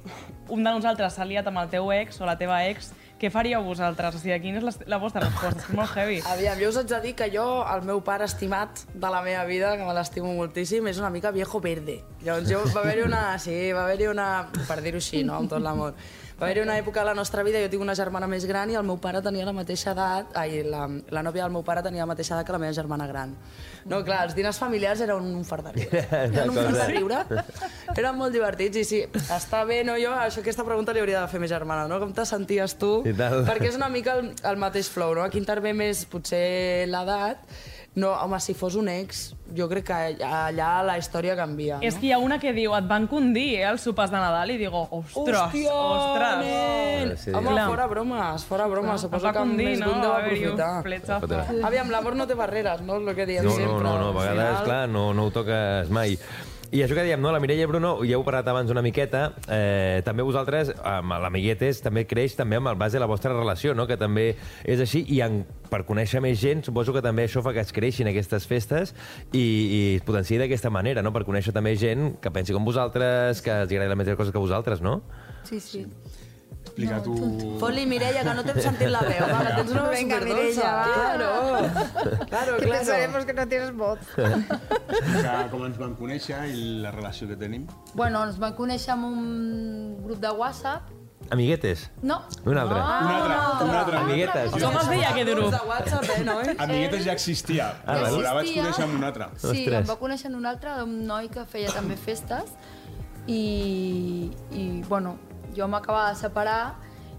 un 0.52 0.60
de 0.60 0.70
nosaltres 0.70 1.16
s'ha 1.16 1.24
liat 1.24 1.46
amb 1.48 1.62
el 1.62 1.70
teu 1.72 1.88
ex 1.94 2.20
o 2.20 2.28
la 2.28 2.36
teva 2.38 2.60
ex, 2.68 2.92
què 3.22 3.30
faríeu 3.30 3.62
vosaltres? 3.62 4.16
O 4.18 4.18
sigui, 4.18 4.34
quina 4.42 4.58
és 4.58 4.64
la, 4.66 4.72
la 4.96 4.98
vostra 4.98 5.22
resposta? 5.22 5.62
És 5.62 5.76
molt 5.78 5.92
heavy. 5.94 6.18
Aviam, 6.26 6.58
jo 6.58 6.72
us 6.72 6.78
haig 6.80 6.88
de 6.90 6.98
dir 7.04 7.12
que 7.20 7.28
jo, 7.30 7.44
el 7.70 7.84
meu 7.86 8.00
pare 8.02 8.26
estimat 8.26 8.82
de 8.90 9.12
la 9.14 9.20
meva 9.22 9.44
vida, 9.46 9.76
que 9.78 9.86
me 9.86 9.94
l'estimo 9.94 10.32
moltíssim, 10.34 10.88
és 10.90 10.98
una 10.98 11.10
mica 11.14 11.30
viejo 11.30 11.60
verde. 11.62 12.00
Llavors 12.26 12.50
jo, 12.50 12.64
va 12.74 12.82
haver-hi 12.82 13.06
una... 13.06 13.22
Sí, 13.38 13.54
va 13.70 13.84
haver-hi 13.86 14.10
una... 14.10 14.26
Per 14.66 14.80
dir-ho 14.82 14.98
així, 14.98 15.22
no?, 15.22 15.38
amb 15.38 15.54
tot 15.54 15.62
l'amor. 15.62 15.94
Va 16.40 16.46
haver-hi 16.46 16.62
una 16.64 16.76
època 16.80 17.02
a 17.02 17.04
la 17.04 17.14
nostra 17.14 17.42
vida, 17.46 17.60
jo 17.62 17.68
tinc 17.70 17.82
una 17.84 17.94
germana 17.94 18.26
més 18.30 18.46
gran 18.48 18.70
i 18.70 18.76
el 18.78 18.86
meu 18.86 18.98
pare 19.02 19.20
tenia 19.22 19.44
la 19.46 19.54
mateixa 19.56 19.92
edat... 19.92 20.32
Ai, 20.38 20.62
la, 20.66 20.86
la 21.12 21.22
nòvia 21.22 21.44
del 21.44 21.54
meu 21.54 21.64
pare 21.66 21.84
tenia 21.84 22.02
la 22.02 22.10
mateixa 22.10 22.34
edat 22.34 22.48
que 22.48 22.54
la 22.56 22.60
meva 22.62 22.74
germana 22.76 23.06
gran. 23.10 23.34
No, 23.88 24.00
clar, 24.06 24.22
els 24.28 24.36
dinars 24.38 24.58
familiars 24.62 25.02
eren 25.04 25.22
un 25.22 25.44
fart 25.46 25.68
de 25.68 25.74
riure. 25.76 26.02
Eren 26.22 26.50
un 26.52 26.58
fart 26.58 26.78
de 26.80 26.88
riure. 26.90 27.20
Eren 27.96 28.18
molt 28.18 28.34
divertits 28.34 28.80
i 28.80 28.84
sí, 28.88 29.02
està 29.22 29.62
bé, 29.68 29.82
no? 29.86 29.98
Jo 30.00 30.14
això, 30.16 30.42
aquesta 30.42 30.66
pregunta 30.66 30.94
li 30.94 31.02
hauria 31.02 31.20
de 31.20 31.30
fer 31.30 31.40
a 31.40 31.44
ma 31.44 31.50
germana, 31.50 31.86
no? 31.90 32.00
Com 32.02 32.14
te 32.16 32.26
senties 32.28 32.76
tu? 32.80 32.94
Perquè 33.06 33.68
és 33.70 33.78
una 33.78 33.90
mica 33.92 34.16
el, 34.20 34.32
el 34.52 34.60
mateix 34.62 34.90
flow, 34.90 35.14
no? 35.18 35.26
Aquí 35.26 35.40
intervé 35.42 35.74
més 35.76 36.06
potser 36.10 36.88
l'edat. 36.90 37.44
No, 37.94 38.14
home, 38.14 38.38
si 38.40 38.54
fos 38.56 38.72
un 38.80 38.86
ex, 38.88 39.34
jo 39.54 39.66
crec 39.68 39.84
que 39.90 39.96
allà 40.24 40.78
la 40.82 40.94
història 40.96 41.34
canvia. 41.36 41.76
És 41.84 41.92
no? 41.94 42.00
que 42.00 42.06
hi 42.06 42.12
ha 42.16 42.18
una 42.24 42.38
que 42.40 42.54
diu, 42.56 42.72
et 42.72 42.86
van 42.88 43.04
condir, 43.06 43.58
eh, 43.58 43.66
els 43.68 43.82
sopars 43.84 44.08
de 44.10 44.16
Nadal, 44.16 44.48
i 44.50 44.56
digo, 44.56 44.86
ostres, 44.90 45.36
Hòstia, 45.36 45.74
ostres. 45.74 46.38
nen! 46.46 47.12
Sí. 47.20 47.34
Home, 47.36 47.50
Clar. 47.50 47.66
fora 47.68 47.86
bromes, 47.90 48.44
fora 48.48 48.66
bromes. 48.66 48.94
Es 48.94 49.00
Suposo 49.02 49.26
que 49.28 49.38
condir, 49.38 49.66
més 49.74 49.80
no? 49.80 49.90
d'un 49.90 50.00
deu 50.00 50.10
Va 50.10 50.16
haver-hi 50.22 50.46
un 50.46 50.60
aprofitar. 50.62 51.66
Aviam, 51.68 51.90
l'amor 51.90 52.16
no 52.16 52.26
té 52.26 52.34
barreres, 52.34 52.80
no? 52.80 52.96
És 52.96 53.08
el 53.08 53.14
que 53.14 53.26
diem 53.26 53.44
No, 53.44 53.50
no, 53.50 53.56
sempre. 53.56 53.84
no, 53.84 53.98
no, 53.98 54.06
a 54.06 54.08
Al 54.08 54.14
vegades, 54.14 54.48
final- 54.48 54.64
clar, 54.64 54.88
no, 54.88 55.12
no 55.12 55.26
ho 55.26 55.30
toques 55.30 55.90
mai. 55.90 56.18
I 56.72 56.80
això 56.80 56.96
que 56.96 57.02
dèiem, 57.04 57.20
no? 57.20 57.28
la 57.28 57.40
Mireia 57.42 57.66
i 57.66 57.68
Bruno, 57.68 57.90
ja 58.08 58.16
heu 58.16 58.22
parlat 58.24 58.46
abans 58.48 58.70
una 58.72 58.80
miqueta, 58.80 59.26
eh, 59.44 60.00
també 60.06 60.24
vosaltres, 60.24 60.70
amb 60.88 61.12
l'Amiguetes, 61.20 61.82
també 61.84 62.06
creix 62.08 62.32
també 62.38 62.56
amb 62.56 62.70
el 62.70 62.78
base 62.80 62.96
de 62.96 63.02
la 63.02 63.08
vostra 63.10 63.34
relació, 63.34 63.74
no? 63.76 63.84
que 63.84 63.98
també 64.00 64.30
és 64.64 64.80
així, 64.80 65.02
i 65.12 65.20
en, 65.20 65.42
per 65.68 65.82
conèixer 65.84 66.22
més 66.24 66.40
gent, 66.40 66.64
suposo 66.64 66.94
que 66.96 67.04
també 67.04 67.26
això 67.28 67.44
fa 67.44 67.52
que 67.52 67.60
es 67.60 67.76
creixin 67.76 68.08
aquestes 68.08 68.48
festes 68.48 68.94
i, 69.36 69.44
i 69.44 69.80
es 69.98 70.06
potenciï 70.08 70.40
d'aquesta 70.40 70.72
manera, 70.72 71.04
no? 71.04 71.12
per 71.12 71.26
conèixer 71.28 71.52
també 71.52 71.76
gent 71.76 72.14
que 72.24 72.32
pensi 72.32 72.56
com 72.56 72.64
vosaltres, 72.64 73.44
que 73.44 73.52
els 73.52 73.68
agradi 73.68 73.92
la 73.92 74.00
mateixa 74.00 74.16
cosa 74.16 74.32
que 74.32 74.40
vosaltres, 74.40 74.80
no? 74.80 75.02
Sí, 75.44 75.60
sí. 75.60 75.84
Explica 76.72 77.02
tu... 77.04 77.12
Fot-li, 77.60 77.82
Mireia, 77.84 78.22
que 78.24 78.32
no 78.32 78.42
t'hem 78.46 78.60
sentit 78.64 78.88
la 78.88 79.02
veu. 79.04 79.26
Va, 79.32 79.40
que 79.44 79.50
tens 79.58 79.72
una 79.74 79.82
veu 79.82 79.90
Venga, 79.92 80.20
superdolça. 80.22 80.24
Mireia, 80.24 80.70
va. 80.72 80.86
Claro. 80.94 81.28
Claro, 82.30 82.56
Que 82.56 82.64
claro. 82.64 82.78
pensaremos 82.78 83.24
que 83.28 83.34
no 83.36 83.44
tienes 83.50 83.74
voz. 83.76 83.98
Explica 84.16 85.34
com 85.52 85.66
ens 85.68 85.76
vam 85.80 85.92
conèixer 85.98 86.38
i 86.48 86.64
la 86.80 86.90
relació 86.94 87.28
que 87.28 87.36
tenim. 87.36 87.66
Bueno, 87.92 88.24
ens 88.24 88.38
vam 88.40 88.54
conèixer 88.56 88.94
en 88.96 89.04
un 89.04 89.22
grup 90.06 90.18
de 90.24 90.30
WhatsApp. 90.40 90.88
Amiguetes? 91.32 91.84
No. 92.02 92.22
Un 92.44 92.56
altre. 92.58 92.78
Ah, 92.80 93.00
Un 93.04 93.10
altre, 93.12 93.64
un 93.68 93.76
altre. 93.76 93.96
Amiguetes. 94.00 94.56
Com 94.56 94.78
es 94.80 94.88
deia 94.90 95.10
aquest 95.12 95.30
grup? 95.30 95.52
De 95.54 95.60
WhatsApp, 95.68 96.08
eh, 96.16 96.24
noi? 96.24 96.54
Amiguetes 96.66 97.04
ja 97.04 97.12
existia, 97.12 97.68
Ah, 97.84 97.98
però 98.00 98.08
val. 98.16 98.22
la 98.24 98.32
vaig 98.38 98.48
Existia. 98.48 98.62
conèixer 98.64 98.84
amb 98.88 98.96
un 98.98 99.04
altre. 99.10 99.28
Sí, 99.36 99.46
Ostres. 99.52 99.76
em 99.84 99.90
va 99.92 99.98
conèixer 100.00 100.30
en 100.32 100.40
un 100.40 100.46
altre, 100.50 100.74
un 100.88 100.96
noi 101.06 101.28
que 101.28 101.44
feia 101.44 101.68
també 101.76 101.96
festes 102.00 102.56
i, 103.26 104.30
i 104.50 104.64
bueno, 104.88 105.14
jo 105.56 105.68
m'acabava 105.68 106.10
de 106.10 106.16
separar 106.20 106.74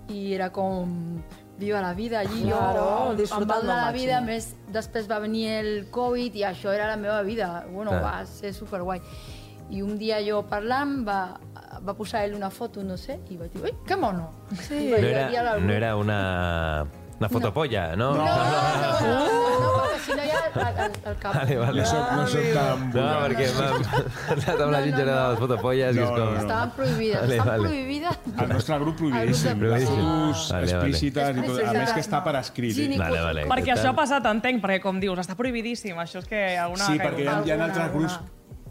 i 0.10 0.34
era 0.34 0.50
com 0.52 1.22
viva 1.58 1.80
la 1.82 1.94
vida 1.94 2.20
allí, 2.20 2.44
Claro, 2.50 2.82
jo 2.84 3.12
em 3.12 3.18
disfrutant 3.18 3.50
va 3.52 3.60
donar 3.62 3.78
al 3.80 3.86
la 3.86 3.92
vida, 3.94 4.20
màxim. 4.22 4.26
més 4.26 4.74
després 4.74 5.08
va 5.10 5.20
venir 5.20 5.48
el 5.60 5.72
Covid 5.94 6.36
i 6.36 6.44
això 6.44 6.74
era 6.74 6.88
la 6.90 6.98
meva 6.98 7.22
vida, 7.22 7.66
bueno, 7.70 7.92
Clar. 7.92 8.02
va 8.04 8.26
ser 8.26 8.54
superguai. 8.54 9.02
I 9.70 9.82
un 9.82 9.98
dia 9.98 10.18
jo 10.26 10.42
parlant 10.50 11.06
va, 11.08 11.38
va 11.82 11.94
posar 11.96 12.26
ell 12.26 12.36
una 12.36 12.50
foto, 12.50 12.84
no 12.84 12.98
sé, 12.98 13.20
i 13.30 13.38
vaig 13.38 13.54
dir, 13.54 13.62
ui, 13.64 13.72
que 13.88 13.96
mono! 13.96 14.32
Sí. 14.60 14.90
No 14.90 14.98
era, 14.98 15.58
no 15.60 15.74
era 15.74 15.96
una, 15.96 16.86
una 17.20 17.30
fotopolla, 17.30 17.96
no? 17.96 18.12
No, 18.18 18.26
no, 18.26 18.28
no, 18.28 19.60
no, 19.64 19.70
perquè 19.78 20.00
si 20.04 20.16
no 20.18 20.24
ja 20.28 20.40
el, 20.44 20.80
el, 20.84 20.96
el 21.12 21.16
cap. 21.22 21.36
Vale, 21.38 21.58
vale. 21.62 21.82
No 21.82 21.88
soc, 21.88 22.12
no 22.18 22.26
soc 22.34 22.48
tan 22.56 22.84
No, 22.94 23.06
perquè 23.24 23.48
m'ha 23.56 23.68
anat 24.36 24.64
amb 24.66 24.74
la 24.74 24.82
ginger 24.86 25.06
de 25.08 25.16
les 25.16 25.40
fotopolles 25.44 25.96
i 25.96 26.04
és 26.04 26.10
No, 26.10 26.16
com... 26.18 26.20
no, 26.20 26.34
no. 26.34 26.42
Estaven 26.44 26.74
prohibides, 26.78 27.22
Vale, 27.22 27.38
estan 27.38 27.48
vale. 27.52 27.70
prohibides. 27.70 28.20
Al 28.44 28.54
nostre 28.54 28.80
grup 28.84 28.98
prohibidíssim. 29.02 29.64
Les 29.64 29.88
fotos 29.88 30.46
Vale, 30.52 30.60
vale. 30.60 30.76
explícites 30.76 31.38
i 31.38 31.48
tot. 31.48 31.64
A 31.64 31.74
més 31.80 31.94
que 31.96 32.04
està 32.04 32.24
per 32.28 32.36
escrit. 32.42 32.78
Eh? 32.84 32.88
ni 32.94 33.02
Vale, 33.02 33.24
vale. 33.30 33.48
Perquè 33.54 33.70
què 33.72 33.76
això 33.78 33.90
ha 33.94 33.98
passat, 33.98 34.30
entenc, 34.34 34.62
perquè 34.64 34.82
com 34.84 35.00
dius, 35.02 35.20
està 35.24 35.38
prohibidíssim, 35.40 35.98
això 36.04 36.22
és 36.24 36.30
que 36.30 36.46
alguna 36.58 36.90
Sí, 36.90 37.00
perquè 37.02 37.24
hi 37.26 37.30
ha, 37.30 37.42
hi 37.46 37.54
ha 37.56 37.60
altres 37.70 37.92
grups... 37.96 38.20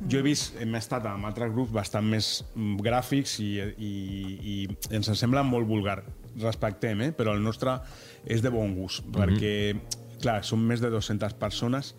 Jo 0.02 0.18
he 0.18 0.22
vist, 0.26 0.56
hem 0.58 0.72
estat 0.74 1.04
amb 1.06 1.28
altres 1.28 1.52
grups 1.54 1.70
bastant 1.70 2.02
més 2.10 2.32
mm, 2.56 2.80
gràfics 2.82 3.36
i, 3.38 3.52
i, 3.78 3.90
i 4.42 4.54
ens 4.98 5.12
sembla 5.14 5.44
molt 5.46 5.68
vulgar. 5.68 6.00
Respectem, 6.40 7.00
eh? 7.08 7.12
però 7.12 7.34
el 7.36 7.42
nostre 7.44 7.78
és 8.24 8.40
de 8.42 8.50
bon 8.54 8.74
gust, 8.78 9.04
perquè, 9.12 9.74
clar, 10.22 10.40
som 10.46 10.62
més 10.64 10.80
de 10.80 10.88
200 10.90 11.34
persones 11.34 11.94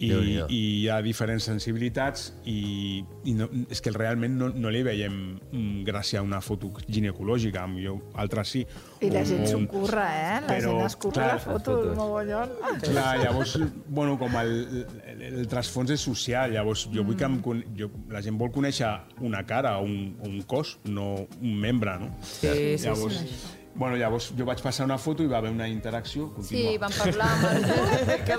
i, 0.00 0.08
i 0.48 0.58
hi 0.80 0.86
ha 0.88 0.94
diferents 1.04 1.44
sensibilitats 1.44 2.30
i, 2.48 3.02
i 3.28 3.34
no, 3.36 3.50
és 3.68 3.82
que 3.84 3.92
realment 3.92 4.32
no, 4.40 4.46
no 4.48 4.70
li 4.72 4.80
veiem 4.86 5.12
mm, 5.52 5.82
gràcia 5.84 6.22
a 6.22 6.24
una 6.24 6.38
foto 6.40 6.70
ginecològica, 6.88 7.66
jo, 7.76 7.98
altres 8.16 8.48
sí. 8.54 8.62
I 9.04 9.10
la 9.12 9.26
gent 9.28 9.44
s'ho 9.50 9.60
curra, 9.68 10.06
eh? 10.16 10.40
La 10.40 10.54
Però, 10.54 10.72
gent 10.78 10.86
es 10.86 10.96
curra 10.96 11.18
clar, 11.18 11.28
la 11.34 11.44
foto 11.44 11.58
fotos. 11.58 11.84
del 11.84 12.00
mogollon. 12.00 12.56
Clar, 12.86 13.12
llavors, 13.26 13.58
bueno, 13.92 14.16
com 14.16 14.40
el, 14.40 14.56
el, 15.04 15.22
el 15.34 15.46
trasfons 15.52 15.92
és 15.92 16.00
social, 16.00 16.56
llavors 16.56 16.86
jo 16.96 17.04
vull 17.04 17.20
que 17.20 17.28
em, 17.28 17.36
con- 17.44 17.60
jo, 17.76 17.92
la 18.08 18.24
gent 18.24 18.40
vol 18.40 18.54
conèixer 18.56 18.94
una 19.20 19.44
cara 19.44 19.76
o 19.82 19.84
un, 19.84 20.14
un 20.24 20.40
cos, 20.48 20.78
no 20.88 21.26
un 21.28 21.56
membre, 21.60 21.98
no? 22.00 22.14
Sí, 22.24 22.48
sí, 22.48 22.86
llavors, 22.88 23.20
sí. 23.20 23.56
Bueno, 23.74 23.96
llavors 23.96 24.32
jo 24.36 24.44
vaig 24.44 24.60
passar 24.64 24.84
una 24.84 24.98
foto 24.98 25.22
i 25.22 25.28
va 25.30 25.38
haver 25.38 25.52
una 25.54 25.68
interacció 25.70 26.26
contínua. 26.34 26.72
Sí, 26.72 26.78
van 26.82 26.94
parlar 26.96 27.28
amb 27.36 27.44
el 27.50 28.24
que 28.26 28.38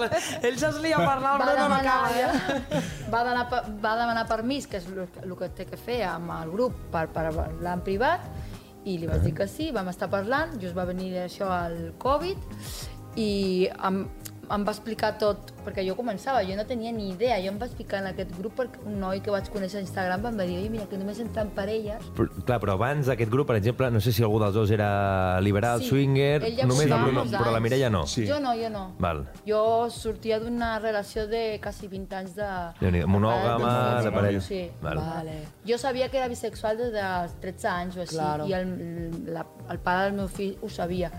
ell 0.50 0.58
s'eslia 0.60 1.00
a 1.00 1.06
parlar, 1.08 1.36
va 1.40 1.46
Bruno 1.46 1.54
no 1.56 1.78
demanar, 1.78 1.98
acaba, 2.04 2.20
eh? 2.20 2.82
va, 3.14 3.24
demanar, 3.24 3.62
va 3.86 3.94
demanar 4.02 4.26
permís, 4.30 4.68
que 4.68 4.82
és 4.82 4.90
el, 4.92 5.36
que 5.40 5.50
té 5.56 5.66
que 5.70 5.80
fer 5.80 6.02
amb 6.10 6.36
el 6.36 6.52
grup 6.52 6.76
per, 6.92 7.08
per 7.16 7.30
parlar 7.32 7.78
en 7.80 7.86
privat, 7.88 8.28
i 8.84 8.98
li 9.00 9.08
vaig 9.08 9.24
dir 9.24 9.34
que 9.38 9.48
sí, 9.48 9.70
vam 9.72 9.88
estar 9.94 10.12
parlant, 10.12 10.58
just 10.62 10.76
va 10.78 10.86
venir 10.90 11.14
això 11.24 11.48
al 11.54 11.94
Covid, 12.02 12.50
i 13.16 13.32
em, 13.72 14.04
em 14.54 14.64
va 14.68 14.72
explicar 14.72 15.18
tot, 15.18 15.52
perquè 15.66 15.84
jo 15.88 15.96
començava, 15.96 16.42
jo 16.44 16.56
no 16.58 16.66
tenia 16.66 16.92
ni 16.92 17.10
idea, 17.12 17.38
jo 17.40 17.52
em 17.52 17.58
vaig 17.60 17.72
ficar 17.78 18.00
en 18.02 18.08
aquest 18.12 18.32
grup 18.38 18.56
perquè 18.60 18.82
un 18.86 19.00
noi 19.00 19.22
que 19.22 19.32
vaig 19.32 19.48
conèixer 19.54 19.80
a 19.80 19.82
Instagram 19.82 20.26
em 20.28 20.38
va 20.40 20.44
dir, 20.44 20.58
"Oi, 20.60 20.70
mira, 20.70 20.86
que 20.90 20.98
només 20.98 21.20
entren 21.20 21.50
parelles, 21.56 22.04
Però, 22.16 22.28
clar, 22.46 22.60
però 22.60 22.74
abans 22.74 23.06
d'aquest 23.08 23.32
grup, 23.32 23.48
per 23.48 23.56
exemple, 23.56 23.90
no 23.92 24.00
sé 24.02 24.12
si 24.12 24.24
algú 24.24 24.40
dels 24.40 24.54
dos 24.54 24.72
era 24.72 25.40
liberal, 25.42 25.80
Sí, 25.82 25.88
swinger, 25.90 26.42
ja 26.56 26.66
només 26.66 26.88
portava 26.88 27.06
el 27.08 27.12
Bruno, 27.16 27.38
però 27.38 27.52
la. 27.52 27.60
Mireia 27.62 27.90
no. 27.90 28.06
Sí. 28.08 28.26
Jo 28.28 28.40
no, 28.40 28.54
jo 28.56 28.70
no. 28.70 28.96
Val. 29.00 29.28
Jo 29.48 29.90
sortia 29.90 30.40
d'una 30.40 30.80
relació 30.80 31.28
de 31.28 31.60
quasi 31.62 31.88
20 31.88 32.16
anys 32.16 32.36
de... 32.36 32.48
Déu-n'hi-do, 32.80 33.08
monògama, 33.08 34.02
de 34.04 34.12
parella. 34.12 34.42
Sí. 34.42 34.70
Val. 34.82 34.98
Vale. 34.98 35.44
Jo 35.68 35.78
sabia 35.78 36.10
que 36.10 36.18
era 36.18 36.28
bisexual 36.28 36.78
des 36.78 36.92
dels 36.92 37.34
13 37.40 37.68
anys 37.68 37.98
o 37.98 38.02
així, 38.02 38.16
Claro. 38.16 38.48
i 38.48 38.54
el, 38.54 39.24
la, 39.34 39.46
el 39.70 39.80
pare 39.80 40.06
del 40.10 40.14
meu 40.14 40.28
fill 40.28 40.58
ho 40.62 40.70
sabia. 40.70 41.12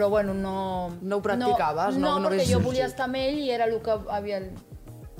Però 0.00 0.08
bueno, 0.08 0.32
no... 0.32 0.96
No 1.02 1.16
ho 1.16 1.20
practicaves, 1.20 1.98
no? 1.98 2.14
No, 2.14 2.18
No 2.24 2.28
perquè 2.30 2.40
havies 2.40 2.54
jo 2.54 2.60
volia 2.64 2.86
estar 2.88 3.04
amb 3.04 3.18
ell 3.20 3.36
i 3.36 3.50
era 3.52 3.66
el 3.68 3.74
que 3.84 3.92
havia... 4.08 4.38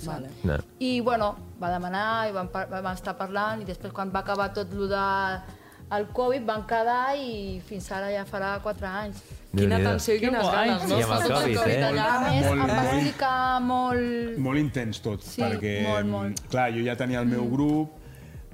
Vale. 0.07 0.31
No. 0.49 0.57
I 0.81 1.03
bueno, 1.05 1.35
va 1.61 1.69
demanar 1.75 2.05
i 2.31 2.33
vam, 2.33 2.49
par 2.49 2.63
vam 2.73 2.89
estar 2.95 3.13
parlant 3.19 3.61
i 3.61 3.67
després 3.69 3.93
quan 3.93 4.09
va 4.15 4.23
acabar 4.25 4.47
tot 4.57 4.73
el 4.73 4.89
de 4.89 5.03
el 5.99 6.07
Covid 6.17 6.47
van 6.49 6.65
quedar 6.71 7.13
i 7.21 7.61
fins 7.67 7.91
ara 7.93 8.09
ja 8.15 8.25
farà 8.25 8.55
4 8.65 8.89
anys. 8.89 9.21
Quina 9.53 9.83
tensió 9.85 10.17
i 10.17 10.23
quines 10.25 10.49
guai. 10.49 10.71
ganes, 10.71 10.89
no? 10.89 10.97
I 10.97 11.05
amb 11.05 11.15
el 11.19 11.29
Covid, 11.35 11.61
eh? 11.67 11.85
Allà, 11.91 12.09
a 12.09 12.21
més, 12.25 12.47
Molt, 12.47 12.55
em 12.57 12.65
va 12.65 12.81
molt. 12.81 12.93
explicar 12.95 13.37
molt... 13.69 14.39
Molt 14.49 14.65
intens 14.65 15.05
tot, 15.05 15.29
Sí, 15.29 15.43
perquè, 15.45 15.77
molt, 15.91 16.09
molt. 16.17 16.45
clar, 16.49 16.71
jo 16.73 16.87
ja 16.89 16.97
tenia 16.97 17.21
el 17.21 17.29
meu 17.29 17.45
grup 17.53 18.00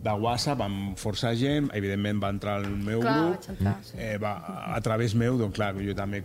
de 0.06 0.14
WhatsApp 0.22 0.62
amb 0.64 0.96
força 1.00 1.34
gent, 1.38 1.70
evidentment 1.76 2.22
va 2.22 2.32
entrar 2.34 2.60
al 2.62 2.68
meu 2.70 3.02
Clar, 3.04 3.14
grup, 3.18 3.36
vaig 3.36 3.50
entrar, 3.56 3.76
sí. 3.86 3.98
eh, 3.98 4.16
va, 4.22 4.34
a 4.76 4.80
través 4.84 5.16
meu, 5.18 5.38
doncs 5.40 5.58
clar, 5.58 5.72
jo 5.82 5.94
també 5.98 6.22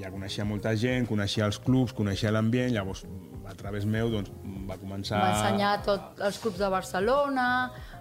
ja 0.00 0.10
coneixia 0.14 0.46
molta 0.48 0.74
gent, 0.78 1.08
coneixia 1.10 1.48
els 1.50 1.60
clubs, 1.62 1.94
coneixia 1.96 2.32
l'ambient, 2.34 2.72
llavors 2.74 3.04
a 3.44 3.54
través 3.58 3.84
meu 3.84 4.10
doncs, 4.12 4.32
va 4.68 4.78
començar... 4.80 5.20
Va 5.20 5.32
ensenyar 5.36 5.74
tots 5.86 6.22
els 6.28 6.40
clubs 6.42 6.60
de 6.62 6.70
Barcelona, 6.72 7.48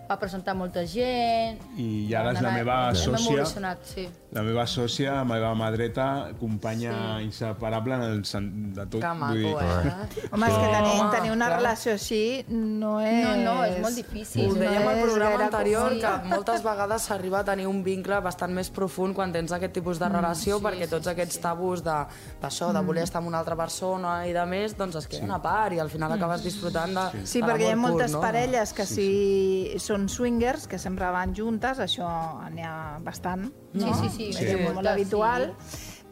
va 0.10 0.20
presentar 0.22 0.56
molta 0.58 0.86
gent... 0.90 1.62
I 1.78 2.14
ara 2.18 2.34
és 2.36 2.44
la 2.44 2.54
meva 2.56 2.78
sòcia. 2.98 3.78
sí. 3.88 4.08
La 4.34 4.42
meva 4.42 4.64
sòcia, 4.66 5.12
la 5.20 5.24
meva 5.30 5.52
mà 5.54 5.68
dreta, 5.72 6.32
companya 6.40 6.94
sí. 7.20 7.26
inseparable 7.28 7.94
en 8.00 8.02
el 8.08 8.24
sen... 8.26 8.48
de 8.74 8.86
tot. 8.88 9.00
Que 9.04 9.12
maco, 9.14 9.34
dir, 9.38 9.52
eh? 9.54 10.30
Home, 10.32 10.48
és 10.48 10.56
que 10.58 10.70
tenir, 10.74 10.94
Home, 10.96 11.10
tenir 11.14 11.32
una 11.36 11.50
clar. 11.52 11.60
relació 11.60 11.94
així 11.94 12.22
no 12.50 12.96
és... 13.04 13.20
No, 13.28 13.36
no, 13.44 13.56
és 13.68 13.78
molt 13.84 14.00
difícil. 14.00 14.48
Ho 14.50 14.56
Sí, 14.56 14.60
dèiem 14.64 14.88
al 14.90 15.02
programa 15.04 15.30
gaire 15.36 15.46
anterior, 15.52 15.90
com- 15.94 16.02
que 16.02 16.32
moltes 16.34 16.64
vegades 16.66 17.06
s'arriba 17.10 17.40
a 17.44 17.46
tenir 17.52 17.68
un 17.70 17.84
vincle 17.86 18.20
bastant 18.26 18.56
més 18.58 18.72
profund 18.74 19.14
quan 19.16 19.32
tens 19.36 19.54
aquest 19.54 19.74
tipus 19.78 20.02
de 20.02 20.10
relació, 20.10 20.58
sí, 20.58 20.66
perquè 20.66 20.88
sí, 20.88 20.92
tots 20.96 21.06
sí, 21.06 21.14
aquests 21.14 21.38
sí. 21.38 21.44
tabús 21.46 21.84
de- 21.86 22.00
d'això, 22.42 22.72
de, 22.74 22.82
voler 22.90 23.04
estar 23.06 23.22
amb 23.22 23.30
una 23.30 23.40
altra 23.44 23.56
persona 23.56 24.16
i 24.26 24.34
de 24.34 24.46
més, 24.50 24.74
doncs 24.78 24.98
es 25.04 25.08
queden 25.08 25.30
a 25.32 25.40
part 25.46 25.78
i 25.78 25.80
al 25.80 25.90
final 25.94 26.12
acabes 26.18 26.42
disfrutant 26.44 26.98
de, 26.98 27.06
Sí, 27.24 27.40
de 27.42 27.46
perquè 27.52 27.70
hi 27.70 27.72
ha 27.76 27.78
moltes 27.78 28.12
pur, 28.12 28.18
no? 28.18 28.26
parelles 28.26 28.74
que 28.74 28.86
si 28.90 29.76
són 29.78 30.10
swingers, 30.10 30.66
que 30.68 30.80
sempre 30.82 31.10
van 31.14 31.36
juntes, 31.38 31.78
això 31.86 32.10
n'hi 32.50 32.66
ha 32.66 32.98
bastant, 33.06 33.46
no? 33.74 33.94
Sí, 33.94 33.94
sí, 34.02 34.10
sí, 34.18 34.23
És 34.30 34.38
sí. 34.38 34.56
molt 34.62 34.76
Moltes, 34.76 34.92
habitual. 34.94 35.54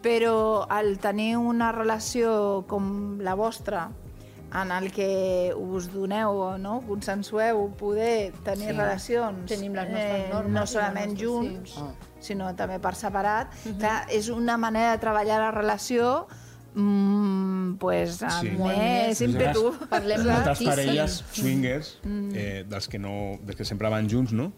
Però 0.01 0.65
al 0.69 0.97
tenir 0.97 1.37
una 1.37 1.71
relació 1.71 2.65
com 2.67 3.19
la 3.21 3.35
vostra, 3.35 3.89
en 4.53 4.71
el 4.71 4.91
que 4.91 5.53
us 5.55 5.91
doneu, 5.93 6.57
no? 6.57 6.81
consensueu 6.87 7.69
poder 7.77 8.33
tenir 8.43 8.71
Sí. 8.71 8.73
relacions 8.75 9.43
eh, 9.51 9.55
Tenim 9.55 9.73
les 9.73 9.89
nostres 9.89 10.29
normes 10.33 10.51
no 10.53 10.63
i 10.63 10.67
solament 10.67 11.11
nostres- 11.13 11.29
junts, 11.29 11.71
sí. 11.75 12.07
sinó 12.19 12.53
també 12.55 12.79
per 12.79 12.95
separat. 12.95 13.53
Clar, 13.79 14.07
és 14.09 14.27
una 14.29 14.57
manera 14.57 14.91
de 14.91 14.97
treballar 14.97 15.39
la 15.39 15.51
relació 15.51 16.27
mm, 16.73 17.77
pues, 17.79 18.21
amb 18.23 18.41
Sí. 18.41 18.49
Molt 18.57 18.77
més 18.77 19.07
més. 19.07 19.21
ímpetu. 19.21 19.73
Parlem 19.89 20.25
moltes 20.25 20.63
parelles 20.63 21.23
swingers, 21.31 21.97
Mm. 22.03 22.31
eh, 22.35 22.65
dels, 22.67 22.87
que 22.87 22.99
no, 22.99 23.37
dels 23.43 23.55
que 23.57 23.65
sempre 23.65 23.89
van 23.89 24.09
junts, 24.09 24.31
no? 24.33 24.53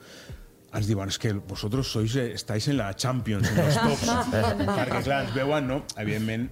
Ens 0.73 0.88
diuen, 0.89 1.09
es 1.09 1.19
que 1.21 1.33
vosotros 1.33 1.91
sois, 1.91 2.15
eh, 2.17 2.33
estáis 2.33 2.67
en 2.67 2.77
la 2.79 2.91
Champions, 2.95 3.49
en 3.51 3.59
els 3.63 3.77
tops. 3.77 4.09
Perquè, 4.79 5.01
clar, 5.05 5.23
ens 5.27 5.33
veuen, 5.36 5.67
no? 5.69 5.81
Evidentment, 6.01 6.47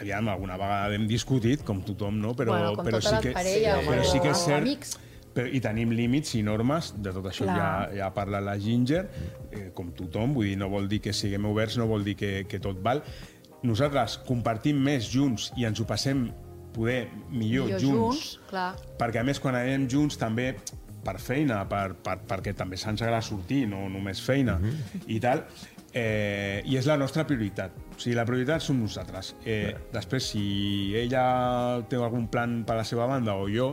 aviam, 0.00 0.28
alguna 0.32 0.58
vegada 0.60 0.94
hem 0.94 1.06
discutit, 1.08 1.62
com 1.64 1.82
tothom, 1.86 2.18
no? 2.20 2.34
Però, 2.36 2.52
Bueno, 2.56 2.76
però, 2.82 2.98
totes 3.00 3.10
sí 3.12 3.20
que, 3.28 3.34
parelles, 3.36 3.86
però 3.86 4.06
sí 4.06 4.22
que 4.24 4.32
és 4.34 4.46
cert... 4.46 4.62
amics. 4.66 4.96
Però, 5.36 5.50
I 5.52 5.60
tenim 5.60 5.90
límits 5.92 6.32
i 6.38 6.40
normes, 6.40 6.94
de 6.96 7.12
tot 7.12 7.26
això 7.28 7.44
ja, 7.44 7.54
Clar. 7.54 7.88
ja 7.98 8.06
parla 8.16 8.38
la 8.40 8.54
Ginger, 8.56 9.02
eh, 9.52 9.66
com 9.76 9.90
tothom, 9.92 10.32
vull 10.32 10.48
dir, 10.48 10.54
no 10.56 10.70
vol 10.72 10.88
dir 10.88 11.02
que 11.04 11.12
siguem 11.12 11.44
oberts, 11.44 11.76
no 11.76 11.84
vol 11.90 12.06
dir 12.06 12.14
que, 12.16 12.30
que 12.48 12.60
tot 12.64 12.80
val. 12.80 13.02
Nosaltres 13.66 14.16
compartim 14.24 14.80
més 14.80 15.10
junts 15.12 15.50
i 15.60 15.66
ens 15.68 15.82
ho 15.82 15.84
passem 15.88 16.30
poder 16.72 17.10
millor, 17.28 17.68
Millor 17.68 17.80
junts, 17.80 17.92
junts, 17.92 18.32
clar. 18.48 18.70
perquè 19.00 19.20
a 19.20 19.26
més 19.28 19.40
quan 19.40 19.56
anem 19.60 19.84
junts 19.92 20.16
també 20.20 20.54
per 21.06 21.20
feina, 21.22 21.62
per, 21.70 21.94
per, 22.02 22.18
perquè 22.26 22.54
també 22.58 22.78
se'ns 22.80 23.04
agrada 23.04 23.22
sortir, 23.24 23.64
no 23.70 23.86
només 23.92 24.20
feina 24.24 24.58
i 25.06 25.20
tal, 25.22 25.44
eh, 25.96 26.62
i 26.66 26.76
és 26.76 26.88
la 26.88 26.98
nostra 27.00 27.24
prioritat. 27.28 27.78
O 27.94 28.00
sigui, 28.00 28.16
la 28.18 28.26
prioritat 28.28 28.64
som 28.64 28.78
nosaltres. 28.80 29.34
Eh, 29.46 29.72
després, 29.94 30.32
si 30.34 30.44
ella 30.98 31.24
té 31.88 31.96
algun 31.96 32.28
plan 32.32 32.60
per 32.68 32.76
la 32.80 32.84
seva 32.84 33.06
banda 33.08 33.36
o 33.38 33.48
jo, 33.48 33.72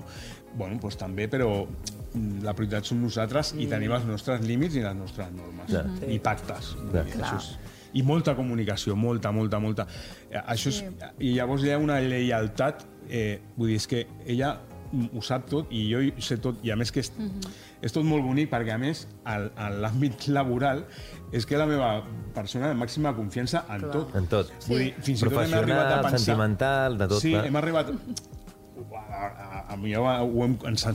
bueno, 0.54 0.78
doncs 0.80 1.00
també, 1.02 1.28
però 1.28 1.50
mm, 1.66 2.44
la 2.46 2.54
prioritat 2.56 2.88
som 2.88 3.02
nosaltres 3.02 3.56
i 3.58 3.68
tenim 3.72 3.92
els 3.98 4.08
nostres 4.08 4.46
límits 4.46 4.78
i 4.80 4.86
les 4.86 4.98
nostres 4.98 5.34
normes. 5.36 5.72
Clar. 5.74 5.86
I 6.08 6.20
pactes. 6.24 6.76
Clar. 6.80 7.08
dir, 7.10 7.20
això 7.20 7.40
és, 7.42 7.54
i 7.94 8.02
molta 8.02 8.34
comunicació, 8.38 8.96
molta, 8.98 9.32
molta, 9.32 9.60
molta. 9.62 9.88
Eh, 10.30 10.40
Això 10.40 10.72
és, 10.72 10.82
I 11.22 11.36
llavors 11.36 11.66
hi 11.66 11.74
ha 11.74 11.82
una 11.82 12.00
lleialtat, 12.02 12.88
eh, 13.10 13.42
vull 13.58 13.74
dir, 13.74 13.82
és 13.82 13.90
que 13.90 14.06
ella 14.26 14.56
ho 15.14 15.22
sap 15.26 15.48
tot 15.50 15.72
i 15.74 15.84
jo 15.92 16.02
hi 16.06 16.12
sé 16.22 16.38
tot, 16.44 16.60
i 16.64 16.72
a 16.72 16.76
més 16.80 16.92
que 16.94 17.02
és, 17.04 17.12
és 17.82 17.92
tot 17.96 18.06
molt 18.06 18.24
bonic 18.26 18.50
perquè 18.52 18.76
a 18.76 18.78
més 18.82 19.06
al- 19.26 19.50
a 19.58 19.70
l'àmbit 19.74 20.28
laboral 20.30 20.84
és 21.34 21.46
que 21.50 21.58
la 21.58 21.66
meva 21.70 22.04
persona 22.36 22.70
de 22.70 22.78
màxima 22.78 23.16
confiança 23.18 23.66
en 23.74 23.88
tot. 23.90 24.14
En 24.16 24.28
tot. 24.32 24.52
Vull 24.68 24.86
dir, 24.86 24.94
fins 25.02 25.22
i 25.22 25.26
tot 25.26 25.34
hem 25.34 25.58
arribat 25.58 25.64
a 25.64 25.64
Professional, 25.64 26.04
pensar... 26.04 26.20
sentimental, 26.20 26.98
de 27.02 27.08
tot. 27.16 27.22
Sí, 27.26 27.32
clar. 27.34 27.46
hem 27.50 27.56
arribat... 27.64 27.94
a, 28.92 29.28
a, 29.28 29.60
a 29.74 29.78
mi 29.78 29.94
ho, 29.96 30.04
ho, 30.06 30.44
hem, 30.46 30.58
ens, 30.70 30.86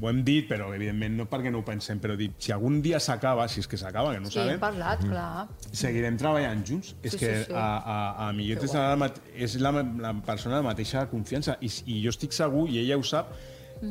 ho 0.00 0.08
hem 0.10 0.20
dit, 0.26 0.46
però 0.50 0.68
evidentment 0.74 1.16
no 1.20 1.26
perquè 1.30 1.50
no 1.52 1.62
ho 1.62 1.64
pensem, 1.66 2.00
però 2.02 2.16
dic, 2.18 2.34
si 2.38 2.52
algun 2.52 2.80
dia 2.84 3.00
s'acaba, 3.00 3.46
si 3.48 3.60
és 3.62 3.68
que 3.70 3.78
s'acaba, 3.80 4.12
que 4.14 4.20
no 4.20 4.30
Sí, 4.30 4.38
hem 4.38 4.46
sabem, 4.54 4.60
parlat, 4.62 5.02
clar. 5.08 5.48
seguirem 5.72 6.16
treballant 6.20 6.64
junts. 6.66 6.94
és 7.02 7.12
Sí, 7.12 7.18
que 7.18 7.32
sí, 7.36 7.44
sí. 7.48 7.52
a, 7.56 7.66
a, 7.78 8.28
a 8.28 8.32
Que 8.34 8.54
és, 8.64 8.74
la, 8.74 9.10
és 9.34 9.56
la, 9.60 9.72
la 10.06 10.12
persona 10.26 10.56
de 10.56 10.62
la 10.62 10.68
mateixa 10.68 11.08
confiança 11.10 11.56
i, 11.60 11.70
i 11.86 12.02
jo 12.04 12.10
estic 12.10 12.32
segur, 12.32 12.68
i 12.68 12.78
ella 12.84 12.96
ho 12.98 13.02
sap, 13.02 13.32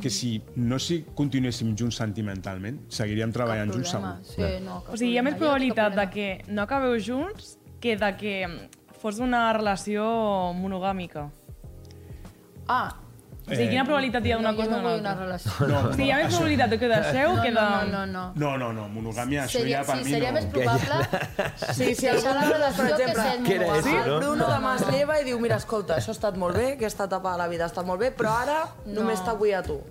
que 0.02 0.10
si 0.10 0.42
no 0.56 0.80
si 0.80 1.04
continuéssim 1.16 1.76
junts 1.78 1.98
sentimentalment, 2.00 2.80
seguiríem 2.90 3.32
treballant 3.36 3.72
junts 3.74 3.92
segur. 3.92 4.14
Sí, 4.24 4.48
no, 4.64 4.82
O 4.90 4.98
sigui, 4.98 5.12
hi 5.14 5.18
ha 5.20 5.24
més 5.26 5.36
probabilitat 5.36 5.94
de 5.96 6.08
que 6.10 6.28
no 6.48 6.64
acabeu 6.64 6.98
junts 7.00 7.58
que 7.84 7.98
de 8.00 8.10
que 8.18 8.36
fos 9.04 9.20
una 9.20 9.52
relació 9.54 10.04
monogàmica. 10.56 11.28
Ah, 12.68 12.96
O 13.44 13.52
sigui, 13.52 13.70
quina 13.74 13.84
probabilitat 13.84 14.26
hi 14.26 14.32
ha 14.32 14.38
d'una 14.38 14.52
no, 14.54 14.58
cosa 14.58 14.70
o 14.70 14.72
no 14.72 14.78
una 14.80 14.90
vull 14.94 15.00
una 15.02 15.10
altra? 15.12 15.26
relació. 15.26 15.68
No, 15.68 15.80
O 15.90 15.92
sigui, 15.94 16.06
hi 16.08 16.12
ha 16.12 16.18
més 16.18 16.26
això- 16.28 16.38
probabilitat 16.38 16.70
de 16.70 16.78
que 16.80 16.88
deixeu 16.94 17.34
no, 17.36 17.42
que 17.44 17.50
de... 17.50 17.56
no, 17.56 17.84
no, 17.92 18.06
no. 18.06 18.24
No, 18.36 18.52
no, 18.58 18.70
no, 18.78 18.86
monogàmia, 18.94 19.44
això 19.44 19.60
Seria, 19.60 19.82
ja 19.82 19.84
per 19.90 19.98
sí, 19.98 20.04
mi 20.06 20.12
seria 20.12 20.32
no... 20.32 20.38
més 20.40 20.46
probable 20.46 21.74
Sí, 21.74 21.96
si 22.00 22.08
algun 22.08 22.36
la 22.40 22.46
relació 22.54 22.84
per 22.88 22.96
que 22.96 23.10
exemple, 23.12 23.50
Què 23.50 23.56
era 23.60 23.76
el 24.06 24.08
no? 24.14 24.20
Bruno 24.22 24.48
demà 24.48 24.76
es 24.80 24.88
lleva 24.96 25.20
i 25.20 25.26
diu, 25.28 25.40
mira, 25.44 25.58
escolta, 25.60 25.98
això 26.00 26.16
ha 26.16 26.18
estat 26.20 26.38
molt 26.40 26.56
bé, 26.56 26.70
aquesta 26.78 27.04
etapa 27.12 27.34
de 27.36 27.44
la 27.44 27.48
vida 27.52 27.68
ha 27.68 27.72
estat 27.74 27.86
molt 27.86 28.00
bé, 28.00 28.14
però 28.16 28.32
ara 28.46 28.62
només 28.86 29.20
t'avull 29.28 29.54
a 29.60 29.62
tu. 29.68 29.82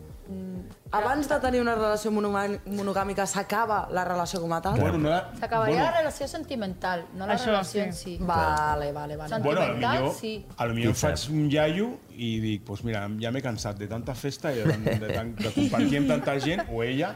Abans 0.93 1.25
de 1.27 1.37
tenir 1.41 1.61
una 1.63 1.73
relació 1.75 2.11
monogà- 2.13 2.59
monogàmica 2.69 3.25
s'acaba 3.27 3.87
la 3.97 4.03
relació 4.05 4.43
com 4.43 4.53
a 4.53 4.59
tal? 4.61 4.79
Bueno, 4.79 4.99
no 4.99 5.09
la... 5.09 5.31
S'acabaria 5.41 5.75
bueno, 5.79 5.91
la 5.91 5.99
relació 6.01 6.29
sentimental, 6.29 7.07
no 7.17 7.27
la 7.27 7.33
Això, 7.39 7.47
relació 7.47 7.81
sí. 7.81 7.87
en 7.87 7.93
si. 7.95 8.17
Vale, 8.21 8.91
vale, 8.93 9.17
vale. 9.17 9.31
Sant- 9.33 9.43
Bueno, 9.43 9.63
a 9.63 9.69
lo 9.69 9.73
Sentimental, 9.73 10.03
millor, 10.03 10.15
sí. 10.21 10.47
a 10.55 10.67
lo 10.67 10.75
millor 10.75 10.95
faig 10.95 11.25
un 11.31 11.49
iaio 11.51 11.87
i 12.17 12.41
dic, 12.41 12.63
pues 12.65 12.83
mira, 12.85 13.07
ja 13.21 13.31
m'he 13.33 13.41
cansat 13.43 13.79
de 13.79 13.87
tanta 13.89 14.15
festa 14.15 14.53
i 14.53 14.61
de, 14.61 14.77
de, 15.01 15.09
tant- 15.13 15.35
de 15.39 15.51
compartir 15.55 15.99
amb 15.99 16.09
tanta 16.09 16.35
gent, 16.41 16.63
o 16.71 16.83
ella, 16.83 17.15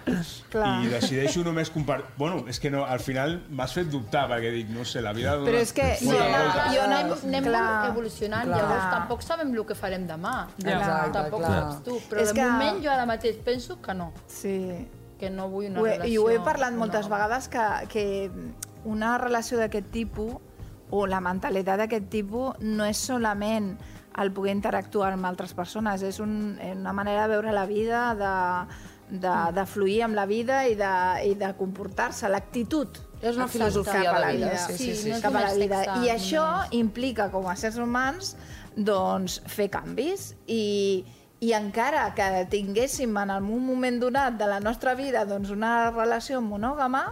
Clar. 0.50 0.84
i 0.84 0.88
decideixo 0.88 1.42
només 1.44 1.70
compartir... 1.70 2.08
Bueno, 2.16 2.44
és 2.48 2.60
que 2.60 2.70
no, 2.70 2.84
al 2.86 3.00
final 3.00 3.38
m'has 3.50 3.74
fet 3.76 3.88
dubtar, 3.92 4.26
perquè 4.30 4.50
dic, 4.54 4.68
no 4.74 4.84
sé, 4.84 5.02
la 5.04 5.12
vida... 5.12 5.34
dona 5.36 5.50
Però 5.50 5.60
és 5.62 5.72
que 5.76 5.88
jo- 6.00 6.12
voltes. 6.12 6.74
jo 6.74 6.86
no- 6.86 6.96
anem, 7.00 7.12
anem 7.28 7.44
Clar. 7.50 7.90
evolucionant, 7.90 8.44
Clar. 8.48 8.60
llavors 8.62 8.90
tampoc 8.94 9.22
sabem 9.26 9.54
el 9.54 9.64
que 9.66 9.74
farem 9.78 10.06
demà. 10.08 10.34
Ja. 10.62 10.76
Exacte, 10.78 11.12
tampoc 11.18 11.40
clar. 11.44 11.56
saps 11.60 11.82
tu, 11.84 12.00
però 12.10 12.20
És 12.22 12.32
de 12.32 12.40
que- 12.40 12.46
moment 12.50 12.82
jo 12.84 12.90
ara 12.92 13.06
mateix 13.06 13.36
penso 13.44 13.80
que 13.82 13.94
no, 13.94 14.12
Sí. 14.28 14.56
que 15.18 15.30
no 15.30 15.48
vull 15.48 15.66
una 15.70 15.80
Ho 15.80 15.86
he, 15.86 15.92
relació. 15.98 16.12
I 16.12 16.18
ho 16.18 16.30
he 16.30 16.40
parlat 16.44 16.72
moltes 16.74 17.08
vegades 17.08 17.48
que, 17.48 17.64
que 17.88 18.04
una 18.84 19.16
relació 19.18 19.58
d'aquest 19.58 19.88
tipus 19.90 20.34
o 20.90 21.06
la 21.10 21.18
mentalitat 21.20 21.80
d'aquest 21.80 22.04
tipus 22.12 22.54
no 22.60 22.84
és 22.86 22.96
solament 22.96 23.72
el 24.22 24.32
poder 24.32 24.54
interactuar 24.56 25.12
amb 25.14 25.28
altres 25.28 25.52
persones, 25.54 26.02
és 26.02 26.20
un, 26.24 26.58
una 26.58 26.92
manera 26.96 27.26
de 27.26 27.34
veure 27.34 27.52
la 27.52 27.66
vida, 27.68 28.02
de, 28.16 29.18
de, 29.22 29.34
de 29.54 29.66
fluir 29.66 30.02
amb 30.06 30.16
la 30.16 30.26
vida 30.26 30.62
i 30.68 30.74
de, 30.78 30.94
i 31.28 31.34
de 31.38 31.52
comportar-se, 31.58 32.28
l'actitud. 32.32 33.02
És 33.20 33.36
una 33.36 33.46
Exacte. 33.46 33.58
filosofia 33.58 34.02
cap 34.04 34.16
a 34.16 34.24
la 34.24 34.32
vida. 34.32 34.50
vida. 34.50 34.66
Sí, 34.68 34.78
sí, 34.78 34.94
sí. 35.02 35.10
no 35.10 35.16
és 35.16 35.24
cap 35.24 35.36
a 35.36 35.44
la 35.46 35.52
vida. 35.54 35.82
I 36.04 36.10
això 36.14 36.46
implica, 36.76 37.30
com 37.32 37.46
a 37.48 37.54
éssers 37.56 37.78
humans, 37.82 38.34
doncs, 38.76 39.40
fer 39.48 39.70
canvis 39.72 40.34
i, 40.52 41.04
i 41.40 41.52
encara 41.56 42.10
que 42.16 42.26
tinguéssim 42.52 43.14
en 43.22 43.32
un 43.38 43.62
moment 43.64 44.00
donat 44.02 44.36
de 44.36 44.48
la 44.50 44.60
nostra 44.60 44.94
vida 44.98 45.24
doncs, 45.28 45.52
una 45.54 45.90
relació 45.92 46.42
monògama, 46.44 47.06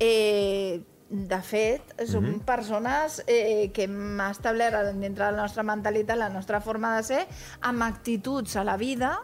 eh, 0.00 0.80
de 1.10 1.38
fet, 1.40 1.82
som 2.06 2.22
Mhm. 2.24 2.40
persones 2.44 3.22
eh, 3.26 3.70
que 3.72 3.84
hem 3.84 4.20
establert 4.30 4.92
dintre 5.00 5.24
de 5.24 5.32
la 5.32 5.42
nostra 5.42 5.62
mentalitat, 5.62 6.16
la 6.18 6.28
nostra 6.28 6.60
forma 6.60 6.96
de 6.96 7.02
ser, 7.02 7.26
amb 7.62 7.82
actituds 7.82 8.56
a 8.56 8.64
la 8.64 8.76
vida 8.76 9.20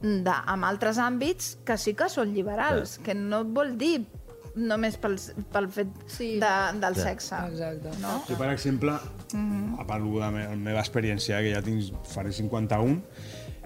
de, 0.00 0.30
amb 0.30 0.64
altres 0.64 0.98
àmbits 0.98 1.56
que 1.64 1.76
sí 1.78 1.94
que 1.94 2.08
són 2.08 2.32
liberals, 2.34 2.98
que 2.98 3.14
no 3.14 3.42
vol 3.44 3.76
dir 3.78 4.06
només 4.54 4.96
pel, 4.96 5.16
pel 5.50 5.68
fet 5.72 5.88
Sí. 6.06 6.38
de, 6.38 6.50
del 6.78 6.94
Clar. 6.94 6.94
sexe. 7.08 7.34
Exacte. 7.48 7.90
No? 8.00 8.22
Jo, 8.28 8.36
per 8.38 8.50
exemple, 8.52 8.92
a 8.92 9.84
part 9.86 10.04
de 10.04 10.20
la 10.20 10.30
me- 10.30 10.46
la 10.46 10.54
meva 10.56 10.80
experiència, 10.80 11.40
que 11.40 11.52
ja 11.52 11.62
tinc, 11.62 11.90
faré 12.06 12.30
51, 12.30 13.02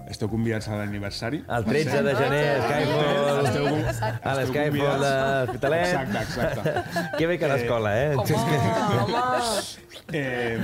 esteu 0.09 0.27
convidats 0.31 0.67
a 0.67 0.75
l'aniversari. 0.79 1.43
El 1.47 1.65
13 1.65 2.01
de 2.03 2.15
gener, 2.17 2.43
a 2.49 2.63
Skyfall, 2.65 3.45
Esteu, 3.45 3.67
a 4.23 4.33
l'Skyfall 4.39 5.03
de 5.03 5.11
l'Hospitalet. 5.45 5.85
Exacte, 5.85 6.23
exacte. 6.23 7.13
Que 7.17 7.27
bé 7.29 7.37
que 7.37 7.45
a 7.45 7.51
l'escola, 7.53 7.93
eh? 7.95 8.15
Eh, 10.11 10.57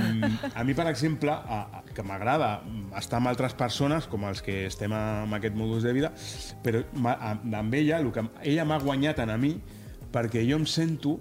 a 0.54 0.64
mi, 0.64 0.74
per 0.74 0.88
exemple, 0.90 1.30
a, 1.30 1.60
a, 1.78 1.82
que 1.94 2.02
m'agrada 2.02 2.48
estar 2.98 3.20
amb 3.20 3.30
altres 3.30 3.54
persones, 3.54 4.08
com 4.10 4.24
els 4.26 4.42
que 4.42 4.64
estem 4.66 4.92
amb 4.96 5.36
aquest 5.38 5.54
modus 5.54 5.86
de 5.86 5.92
vida, 5.94 6.10
però 6.64 6.82
a- 7.06 7.36
amb 7.38 7.74
ella, 7.78 8.00
el 8.02 8.10
que 8.12 8.24
ella 8.42 8.64
m'ha 8.66 8.80
guanyat 8.82 9.20
en 9.22 9.30
a 9.30 9.36
mi, 9.38 9.54
perquè 10.12 10.42
jo 10.48 10.58
em 10.58 10.66
sento 10.66 11.20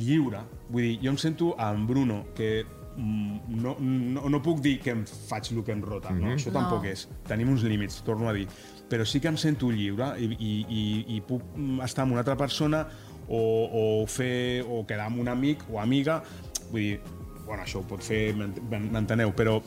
lliure. 0.00 0.40
Vull 0.72 0.86
dir, 0.88 0.94
jo 1.04 1.12
em 1.12 1.18
sento 1.20 1.52
amb 1.60 1.84
Bruno, 1.90 2.22
que 2.34 2.64
no, 2.96 3.76
no, 3.80 4.28
no 4.28 4.40
puc 4.44 4.60
dir 4.60 4.78
que 4.80 4.90
em 4.92 5.04
faig 5.06 5.52
el 5.54 5.62
que 5.64 5.72
em 5.72 5.80
rota, 5.82 6.10
no? 6.10 6.26
Mhm. 6.26 6.34
Això 6.36 6.52
tampoc 6.52 6.84
és. 6.90 7.06
Tenim 7.28 7.48
uns 7.50 7.62
límits, 7.64 8.02
torno 8.04 8.28
a 8.28 8.32
dir. 8.36 8.46
Però 8.90 9.04
sí 9.08 9.20
que 9.20 9.28
em 9.28 9.36
sento 9.40 9.70
lliure 9.72 10.12
i, 10.20 10.26
i, 10.38 10.52
i, 10.68 10.82
i 11.16 11.20
puc 11.24 11.42
mm, 11.56 11.80
estar 11.86 12.02
amb 12.04 12.12
una 12.12 12.20
altra 12.20 12.36
persona 12.36 12.86
o, 13.28 13.40
o 13.72 14.06
fer 14.06 14.62
o 14.68 14.84
quedar 14.86 15.06
amb 15.06 15.20
un 15.20 15.28
amic 15.32 15.64
o 15.72 15.80
amiga. 15.80 16.22
Vull 16.70 16.80
dir, 16.80 17.00
bueno, 17.46 17.62
això 17.62 17.80
ho 17.80 17.86
pot 17.88 18.02
fer, 18.04 18.34
m'ent- 18.36 18.60
m'enteneu, 18.92 19.32
però 19.36 19.60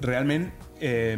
realment 0.00 0.48
eh, 0.80 1.16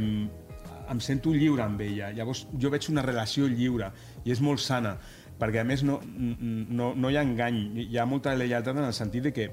em 0.91 1.01
sento 1.01 1.31
lliure 1.33 1.63
amb 1.63 1.81
ella. 1.81 2.11
Llavors 2.13 2.47
jo 2.59 2.71
veig 2.71 2.89
una 2.91 3.03
relació 3.07 3.47
lliure 3.47 3.93
i 4.25 4.33
és 4.35 4.41
molt 4.43 4.59
sana, 4.61 4.97
perquè 5.39 5.61
a 5.63 5.65
més 5.65 5.83
no, 5.87 6.01
no, 6.03 6.93
no 6.95 7.11
hi 7.11 7.17
ha 7.17 7.23
engany, 7.23 7.87
hi 7.89 7.99
ha 7.99 8.05
molta 8.07 8.35
lleialtat 8.35 8.77
en 8.77 8.85
el 8.85 8.93
sentit 8.95 9.23
de 9.23 9.33
que 9.33 9.47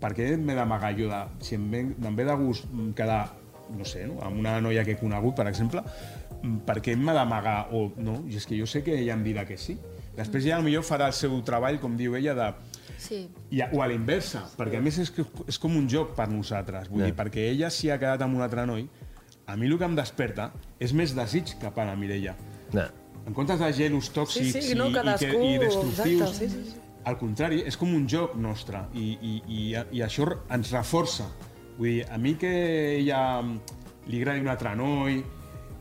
per 0.00 0.12
què 0.14 0.36
m'he 0.36 0.54
d'amagar 0.54 0.92
jo 0.98 1.08
de... 1.10 1.22
Si 1.40 1.54
em 1.56 1.70
ve, 1.70 1.80
em 1.96 2.16
ve 2.16 2.24
de 2.28 2.34
gust 2.36 2.66
quedar, 2.96 3.32
no 3.76 3.84
sé, 3.84 4.06
no? 4.06 4.20
amb 4.22 4.38
una 4.38 4.60
noia 4.60 4.84
que 4.84 4.92
he 4.92 4.98
conegut, 5.00 5.34
per 5.36 5.46
exemple, 5.48 5.82
per 6.66 6.80
què 6.84 6.96
m'ha 6.96 7.14
d'amagar? 7.16 7.68
O 7.72 7.88
no, 7.96 8.20
i 8.28 8.36
és 8.36 8.46
que 8.46 8.58
jo 8.58 8.66
sé 8.66 8.82
que 8.86 8.94
ella 9.00 9.14
em 9.16 9.24
dirà 9.24 9.46
que 9.48 9.56
sí. 9.58 9.78
Després 10.16 10.44
ja 10.46 10.58
potser 10.62 10.82
farà 10.86 11.06
el 11.10 11.16
seu 11.16 11.34
treball, 11.44 11.78
com 11.80 11.96
diu 11.96 12.14
ella, 12.16 12.34
de, 12.34 12.52
Sí. 12.98 13.26
i, 13.50 13.60
a- 13.60 13.68
o 13.72 13.82
a 13.82 13.86
la 13.88 13.92
inversa, 13.92 14.46
perquè 14.56 14.78
a 14.78 14.80
més 14.80 14.96
és, 14.98 15.10
que 15.12 15.24
és 15.48 15.58
com 15.60 15.74
un 15.76 15.88
joc 15.88 16.14
per 16.16 16.28
nosaltres. 16.32 16.88
Vull 16.88 17.00
Ja. 17.02 17.06
dir, 17.10 17.14
perquè 17.14 17.50
ella 17.50 17.68
si 17.70 17.90
ha 17.90 17.98
quedat 17.98 18.22
amb 18.22 18.34
un 18.36 18.40
altre 18.42 18.64
noi, 18.66 18.86
a 19.46 19.56
mi 19.56 19.66
el 19.66 19.76
que 19.78 19.84
em 19.84 19.94
desperta 19.94 20.52
és 20.80 20.92
més 20.92 21.12
desig 21.14 21.52
cap 21.60 21.76
a 21.78 21.84
la 21.84 21.94
Mireia. 21.96 22.34
No. 22.72 22.86
En 23.26 23.34
comptes 23.34 23.58
de 23.60 23.72
gelos 23.74 24.08
tòxics 24.14 24.52
Sí, 24.52 24.62
sí, 24.62 24.74
no, 24.74 24.86
i, 24.86 24.90
i, 24.90 24.94
cadascú- 24.94 25.30
que, 25.40 25.54
i 25.54 25.58
destructius, 25.58 26.20
exacte, 26.20 26.34
sí, 26.38 26.48
sí, 26.48 26.70
sí. 26.70 26.80
Al 27.06 27.16
contrari, 27.20 27.60
és 27.66 27.76
com 27.78 27.92
un 27.94 28.06
joc 28.10 28.34
nostre 28.40 28.80
i, 28.98 29.12
i, 29.22 29.34
i, 29.46 29.60
i 29.98 30.02
això 30.04 30.26
ens 30.52 30.72
reforça. 30.74 31.28
Vull 31.78 31.90
dir, 32.00 32.04
a 32.10 32.18
mi 32.18 32.34
que 32.40 32.50
ella 32.98 33.20
li 34.06 34.20
agradi 34.20 34.40
un 34.42 34.48
altre 34.50 34.72
noi, 34.78 35.20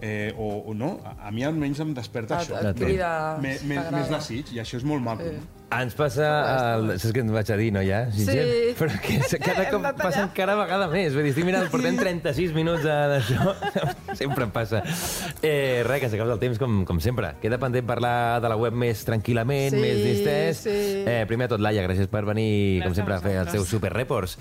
eh, 0.02 0.34
o, 0.38 0.50
o 0.70 0.74
no, 0.78 1.00
a, 1.08 1.16
a 1.30 1.32
mi 1.34 1.46
almenys 1.48 1.80
em 1.82 1.94
desperta 1.98 2.38
Et- 2.42 2.50
això. 2.52 2.62
et 2.70 2.78
crida, 2.78 3.12
Me, 3.42 3.56
me, 3.64 3.76
t'agrada. 3.80 3.98
més 3.98 4.12
desig, 4.14 4.54
i 4.54 4.60
això 4.62 4.78
és 4.78 4.86
molt 4.86 5.02
maco. 5.06 5.24
Sí. 5.26 5.65
Ens 5.74 5.96
passa... 5.98 6.28
El... 6.76 6.92
Saps 7.02 7.12
què 7.16 7.24
ens 7.24 7.32
vaig 7.34 7.50
a 7.52 7.56
dir, 7.60 7.72
no, 7.74 7.82
ja? 7.84 8.04
Ginger? 8.14 8.46
Sí. 8.46 8.74
Però 8.78 9.00
que 9.02 9.40
cada 9.48 9.66
cop 9.72 9.86
passa 9.98 10.22
encara 10.24 10.56
vegada 10.60 10.88
més. 10.92 11.16
Vull 11.16 11.26
dir, 11.26 11.32
estic 11.34 11.48
mirant, 11.48 11.66
portem 11.74 11.98
36 12.00 12.54
minuts 12.56 12.84
d'això. 12.86 13.56
sempre 14.20 14.46
em 14.46 14.52
passa. 14.56 14.84
Eh, 15.42 15.82
res, 15.88 16.04
que 16.04 16.10
s'acaba 16.14 16.36
el 16.36 16.42
temps 16.44 16.60
com, 16.62 16.84
com 16.88 17.02
sempre. 17.04 17.34
Queda 17.42 17.58
pendent 17.62 17.88
parlar 17.90 18.40
de 18.44 18.52
la 18.52 18.58
web 18.62 18.78
més 18.78 19.02
tranquil·lament, 19.08 19.74
Sí, 19.74 19.82
més 19.82 20.00
distès. 20.04 20.62
sí. 20.68 20.76
Eh, 21.10 21.24
primer 21.30 21.50
de 21.50 21.56
tot, 21.56 21.64
Laia, 21.66 21.84
gràcies 21.88 22.08
per 22.14 22.22
venir, 22.30 22.84
com 22.84 22.92
Gràcies 22.94 23.02
sempre, 23.02 23.18
a 23.18 23.24
fer 23.26 23.36
els 23.42 23.52
teus 23.58 23.68
super 23.74 23.92
reports. 23.96 24.38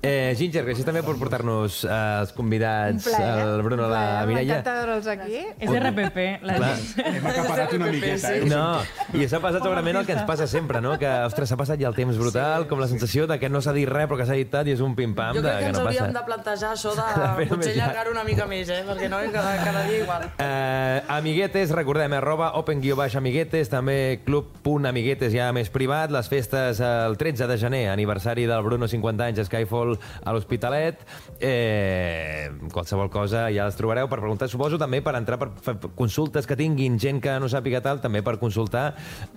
Eh, 0.00 0.32
Ginger, 0.40 0.64
gràcies 0.66 0.88
també 0.88 1.04
per 1.06 1.14
portar-nos 1.20 1.82
eh, 1.84 2.00
els 2.22 2.32
convidats, 2.36 3.06
el 3.12 3.60
Bruno, 3.66 3.84
un 3.86 3.92
la. 3.92 4.02
Mireia. 4.26 4.58
M'encanta 4.62 4.78
veure'ls 4.80 5.12
aquí. 5.12 5.44
És 5.60 5.70
RPP, 5.76 6.26
la. 6.48 6.72
Hem 7.12 7.30
acaparat 7.34 7.76
una 7.76 7.92
miqueta, 7.92 8.34
eh? 8.38 8.48
No, 8.48 8.64
i 9.20 9.28
s'ha 9.28 9.42
passat 9.44 9.62
segurament 9.62 10.00
el 10.00 10.08
que 10.08 10.16
ens 10.16 10.24
passa 10.28 10.46
sempre, 10.50 10.71
no? 10.80 10.96
Que, 10.98 11.10
ostres, 11.26 11.48
s'ha 11.50 11.56
passat 11.56 11.80
ja 11.80 11.88
el 11.88 11.94
temps 11.94 12.16
brutal, 12.16 12.66
com 12.68 12.80
la 12.80 12.86
sensació 12.88 13.26
de 13.26 13.38
que 13.38 13.48
no 13.50 13.60
s'ha 13.60 13.72
dit 13.76 13.88
res 13.88 14.08
però 14.08 14.16
que 14.16 14.26
s'ha 14.26 14.34
dit 14.38 14.48
tot 14.50 14.66
i 14.66 14.72
és 14.72 14.80
un 14.80 14.94
pim-pam 14.94 15.34
Jo 15.36 15.42
de 15.42 15.48
crec 15.48 15.58
que 15.58 15.62
que 15.64 15.68
ens 15.72 15.78
no 15.78 15.84
hauríem 15.84 16.06
passa. 16.06 16.18
de 16.18 16.24
plantejar 16.26 16.72
això 16.72 16.94
de 16.96 17.02
fer-ho 17.36 17.36
potser 17.36 17.56
més 17.58 17.66
llarg. 17.76 17.90
allargar 17.90 18.12
una 18.12 18.24
mica 18.24 18.46
més, 18.46 18.68
eh? 18.68 18.82
Perquè 18.86 19.08
no, 19.10 19.18
cada, 19.32 19.52
cada 19.64 19.82
dia 19.88 19.98
igual. 20.02 20.22
Eh, 20.38 21.02
amiguetes, 21.08 21.70
recordem, 21.70 22.12
arroba 22.14 22.52
open 22.58 22.80
guió 22.80 22.96
baix 22.96 23.16
amiguetes, 23.16 23.68
també 23.68 24.20
club.amiguetes 24.24 25.32
ja 25.34 25.50
més 25.52 25.70
privat, 25.70 26.10
les 26.14 26.28
festes 26.28 26.80
el 26.80 27.16
13 27.18 27.46
de 27.50 27.58
gener, 27.58 27.82
aniversari 27.90 28.46
del 28.46 28.62
Bruno 28.62 28.88
50 28.88 29.24
anys, 29.24 29.42
Skyfall 29.46 29.96
a 30.24 30.32
l'Hospitalet, 30.32 31.00
eh, 31.40 32.50
qualsevol 32.72 33.10
cosa 33.10 33.48
ja 33.52 33.66
les 33.68 33.76
trobareu 33.78 34.08
per 34.10 34.20
preguntar, 34.20 34.48
suposo 34.50 34.78
també 34.80 35.02
per 35.04 35.14
entrar 35.18 35.38
per, 35.40 35.50
fer 35.62 35.74
consultes 35.98 36.46
que 36.48 36.56
tinguin 36.58 36.98
gent 37.02 37.20
que 37.22 37.34
no 37.42 37.48
sàpiga 37.50 37.82
tal, 37.84 38.00
també 38.02 38.22
per 38.24 38.38
consultar 38.40 38.92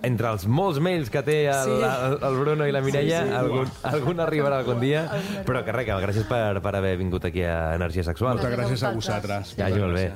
entre 0.06 0.30
els 0.32 0.46
molts 0.46 0.80
mails 0.82 1.10
que 1.12 1.15
que 1.16 1.22
té 1.26 1.36
el, 1.48 1.64
Sí. 1.64 1.76
el, 1.80 2.18
el 2.28 2.36
Bruno 2.42 2.66
i 2.68 2.72
la 2.76 2.82
Mireia, 2.84 3.22
Sí, 3.24 3.28
sí. 3.30 3.34
algun, 3.40 3.70
algun 3.90 4.20
arribarà 4.20 4.58
algun 4.62 4.80
dia. 4.80 5.06
Però 5.46 5.64
que 5.64 5.72
res, 5.72 5.86
que 5.88 5.96
gràcies 6.04 6.26
per, 6.28 6.60
per 6.62 6.74
haver 6.76 6.96
vingut 7.00 7.24
aquí 7.24 7.42
a 7.42 7.74
Energia 7.78 8.04
Sexual. 8.04 8.36
Moltes 8.38 8.52
gràcies 8.58 8.82
a 8.84 8.92
vosaltres. 8.92 9.54
Ja, 9.56 9.70
molt 9.72 9.96
bé. 9.96 10.12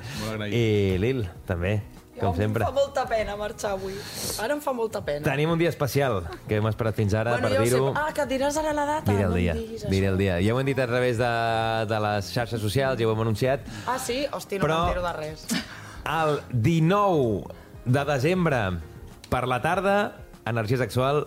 I 0.52 0.98
Lil, 1.00 1.24
també, 1.48 1.78
com 2.20 2.34
sempre. 2.36 2.66
Em 2.66 2.68
fa 2.68 2.74
molta 2.76 3.06
pena 3.08 3.34
marxar 3.40 3.70
avui. 3.78 3.94
Ara 4.44 4.52
em 4.52 4.60
fa 4.60 4.74
molta 4.76 5.00
pena. 5.04 5.24
Tenim 5.24 5.48
un 5.54 5.58
dia 5.58 5.70
especial, 5.72 6.20
que 6.46 6.58
hem 6.60 6.66
esperat 6.68 6.94
fins 6.98 7.14
ara 7.16 7.32
bueno, 7.38 7.48
per 7.48 7.62
dir-ho. 7.64 7.92
Ah, 7.96 8.10
que 8.12 8.26
diràs 8.28 8.58
ara 8.60 8.74
la 8.76 8.84
data? 8.84 9.10
Diré 9.10 9.24
el 9.24 9.30
no 9.32 9.36
dia, 9.40 9.54
diguis 9.56 9.86
diré 9.88 10.10
el 10.12 10.18
dia. 10.20 10.36
Ja 10.44 10.52
ho 10.54 10.60
hem 10.60 10.66
dit 10.68 10.78
a 10.78 10.86
través 10.90 11.16
de, 11.16 11.30
de 11.88 12.00
les 12.06 12.28
xarxes 12.34 12.60
socials, 12.60 13.00
ja 13.00 13.08
ho 13.08 13.14
hem 13.16 13.24
anunciat. 13.24 13.64
Ah, 13.88 13.96
sí? 13.98 14.26
Hosti, 14.30 14.58
no 14.60 14.66
Però- 14.68 14.82
m'entero 14.84 15.06
de 15.06 15.12
res. 15.16 15.46
El 16.04 16.40
19 16.52 17.44
de 17.86 18.04
desembre, 18.04 18.60
per 19.30 19.46
la 19.48 19.60
tarda, 19.62 19.96
energia 20.46 20.78
sexual 20.78 21.26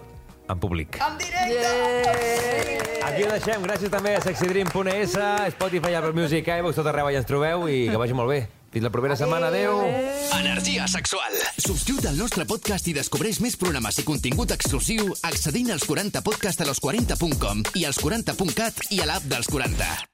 en 0.49 0.59
públic. 0.59 0.99
En 1.01 1.17
directe! 1.17 2.79
Aquí 3.03 3.23
ho 3.23 3.29
deixem. 3.29 3.63
Gràcies 3.67 3.91
també 3.93 4.15
a 4.17 4.21
sexydream.es, 4.23 5.15
Spotify, 5.53 5.95
Apple 5.99 6.13
Music, 6.17 6.47
iVox, 6.47 6.79
tot 6.79 6.87
arreu 6.89 7.09
allà 7.09 7.19
ens 7.21 7.29
trobeu 7.29 7.67
i 7.69 7.87
que 7.91 7.99
vagi 7.99 8.15
molt 8.17 8.31
bé. 8.31 8.43
Fins 8.73 8.87
la 8.87 8.89
propera 8.89 9.15
setmana. 9.15 9.51
Adéu. 9.51 9.83
Energia 10.39 10.87
sexual. 10.89 11.35
Subscriu't 11.61 12.07
al 12.09 12.17
nostre 12.17 12.47
podcast 12.49 12.89
i 12.89 12.95
descobreix 12.97 13.37
més 13.43 13.59
programes 13.59 13.99
i 14.01 14.07
contingut 14.07 14.55
exclusiu 14.55 15.13
accedint 15.29 15.69
als 15.75 15.85
40podcast 15.85 16.65
a 16.65 16.71
los40.com 16.71 17.61
i 17.77 17.85
als 17.85 18.01
40.cat 18.01 18.87
i 18.89 19.03
a 19.03 19.11
l'app 19.11 19.29
dels 19.29 19.51
40. 19.51 20.09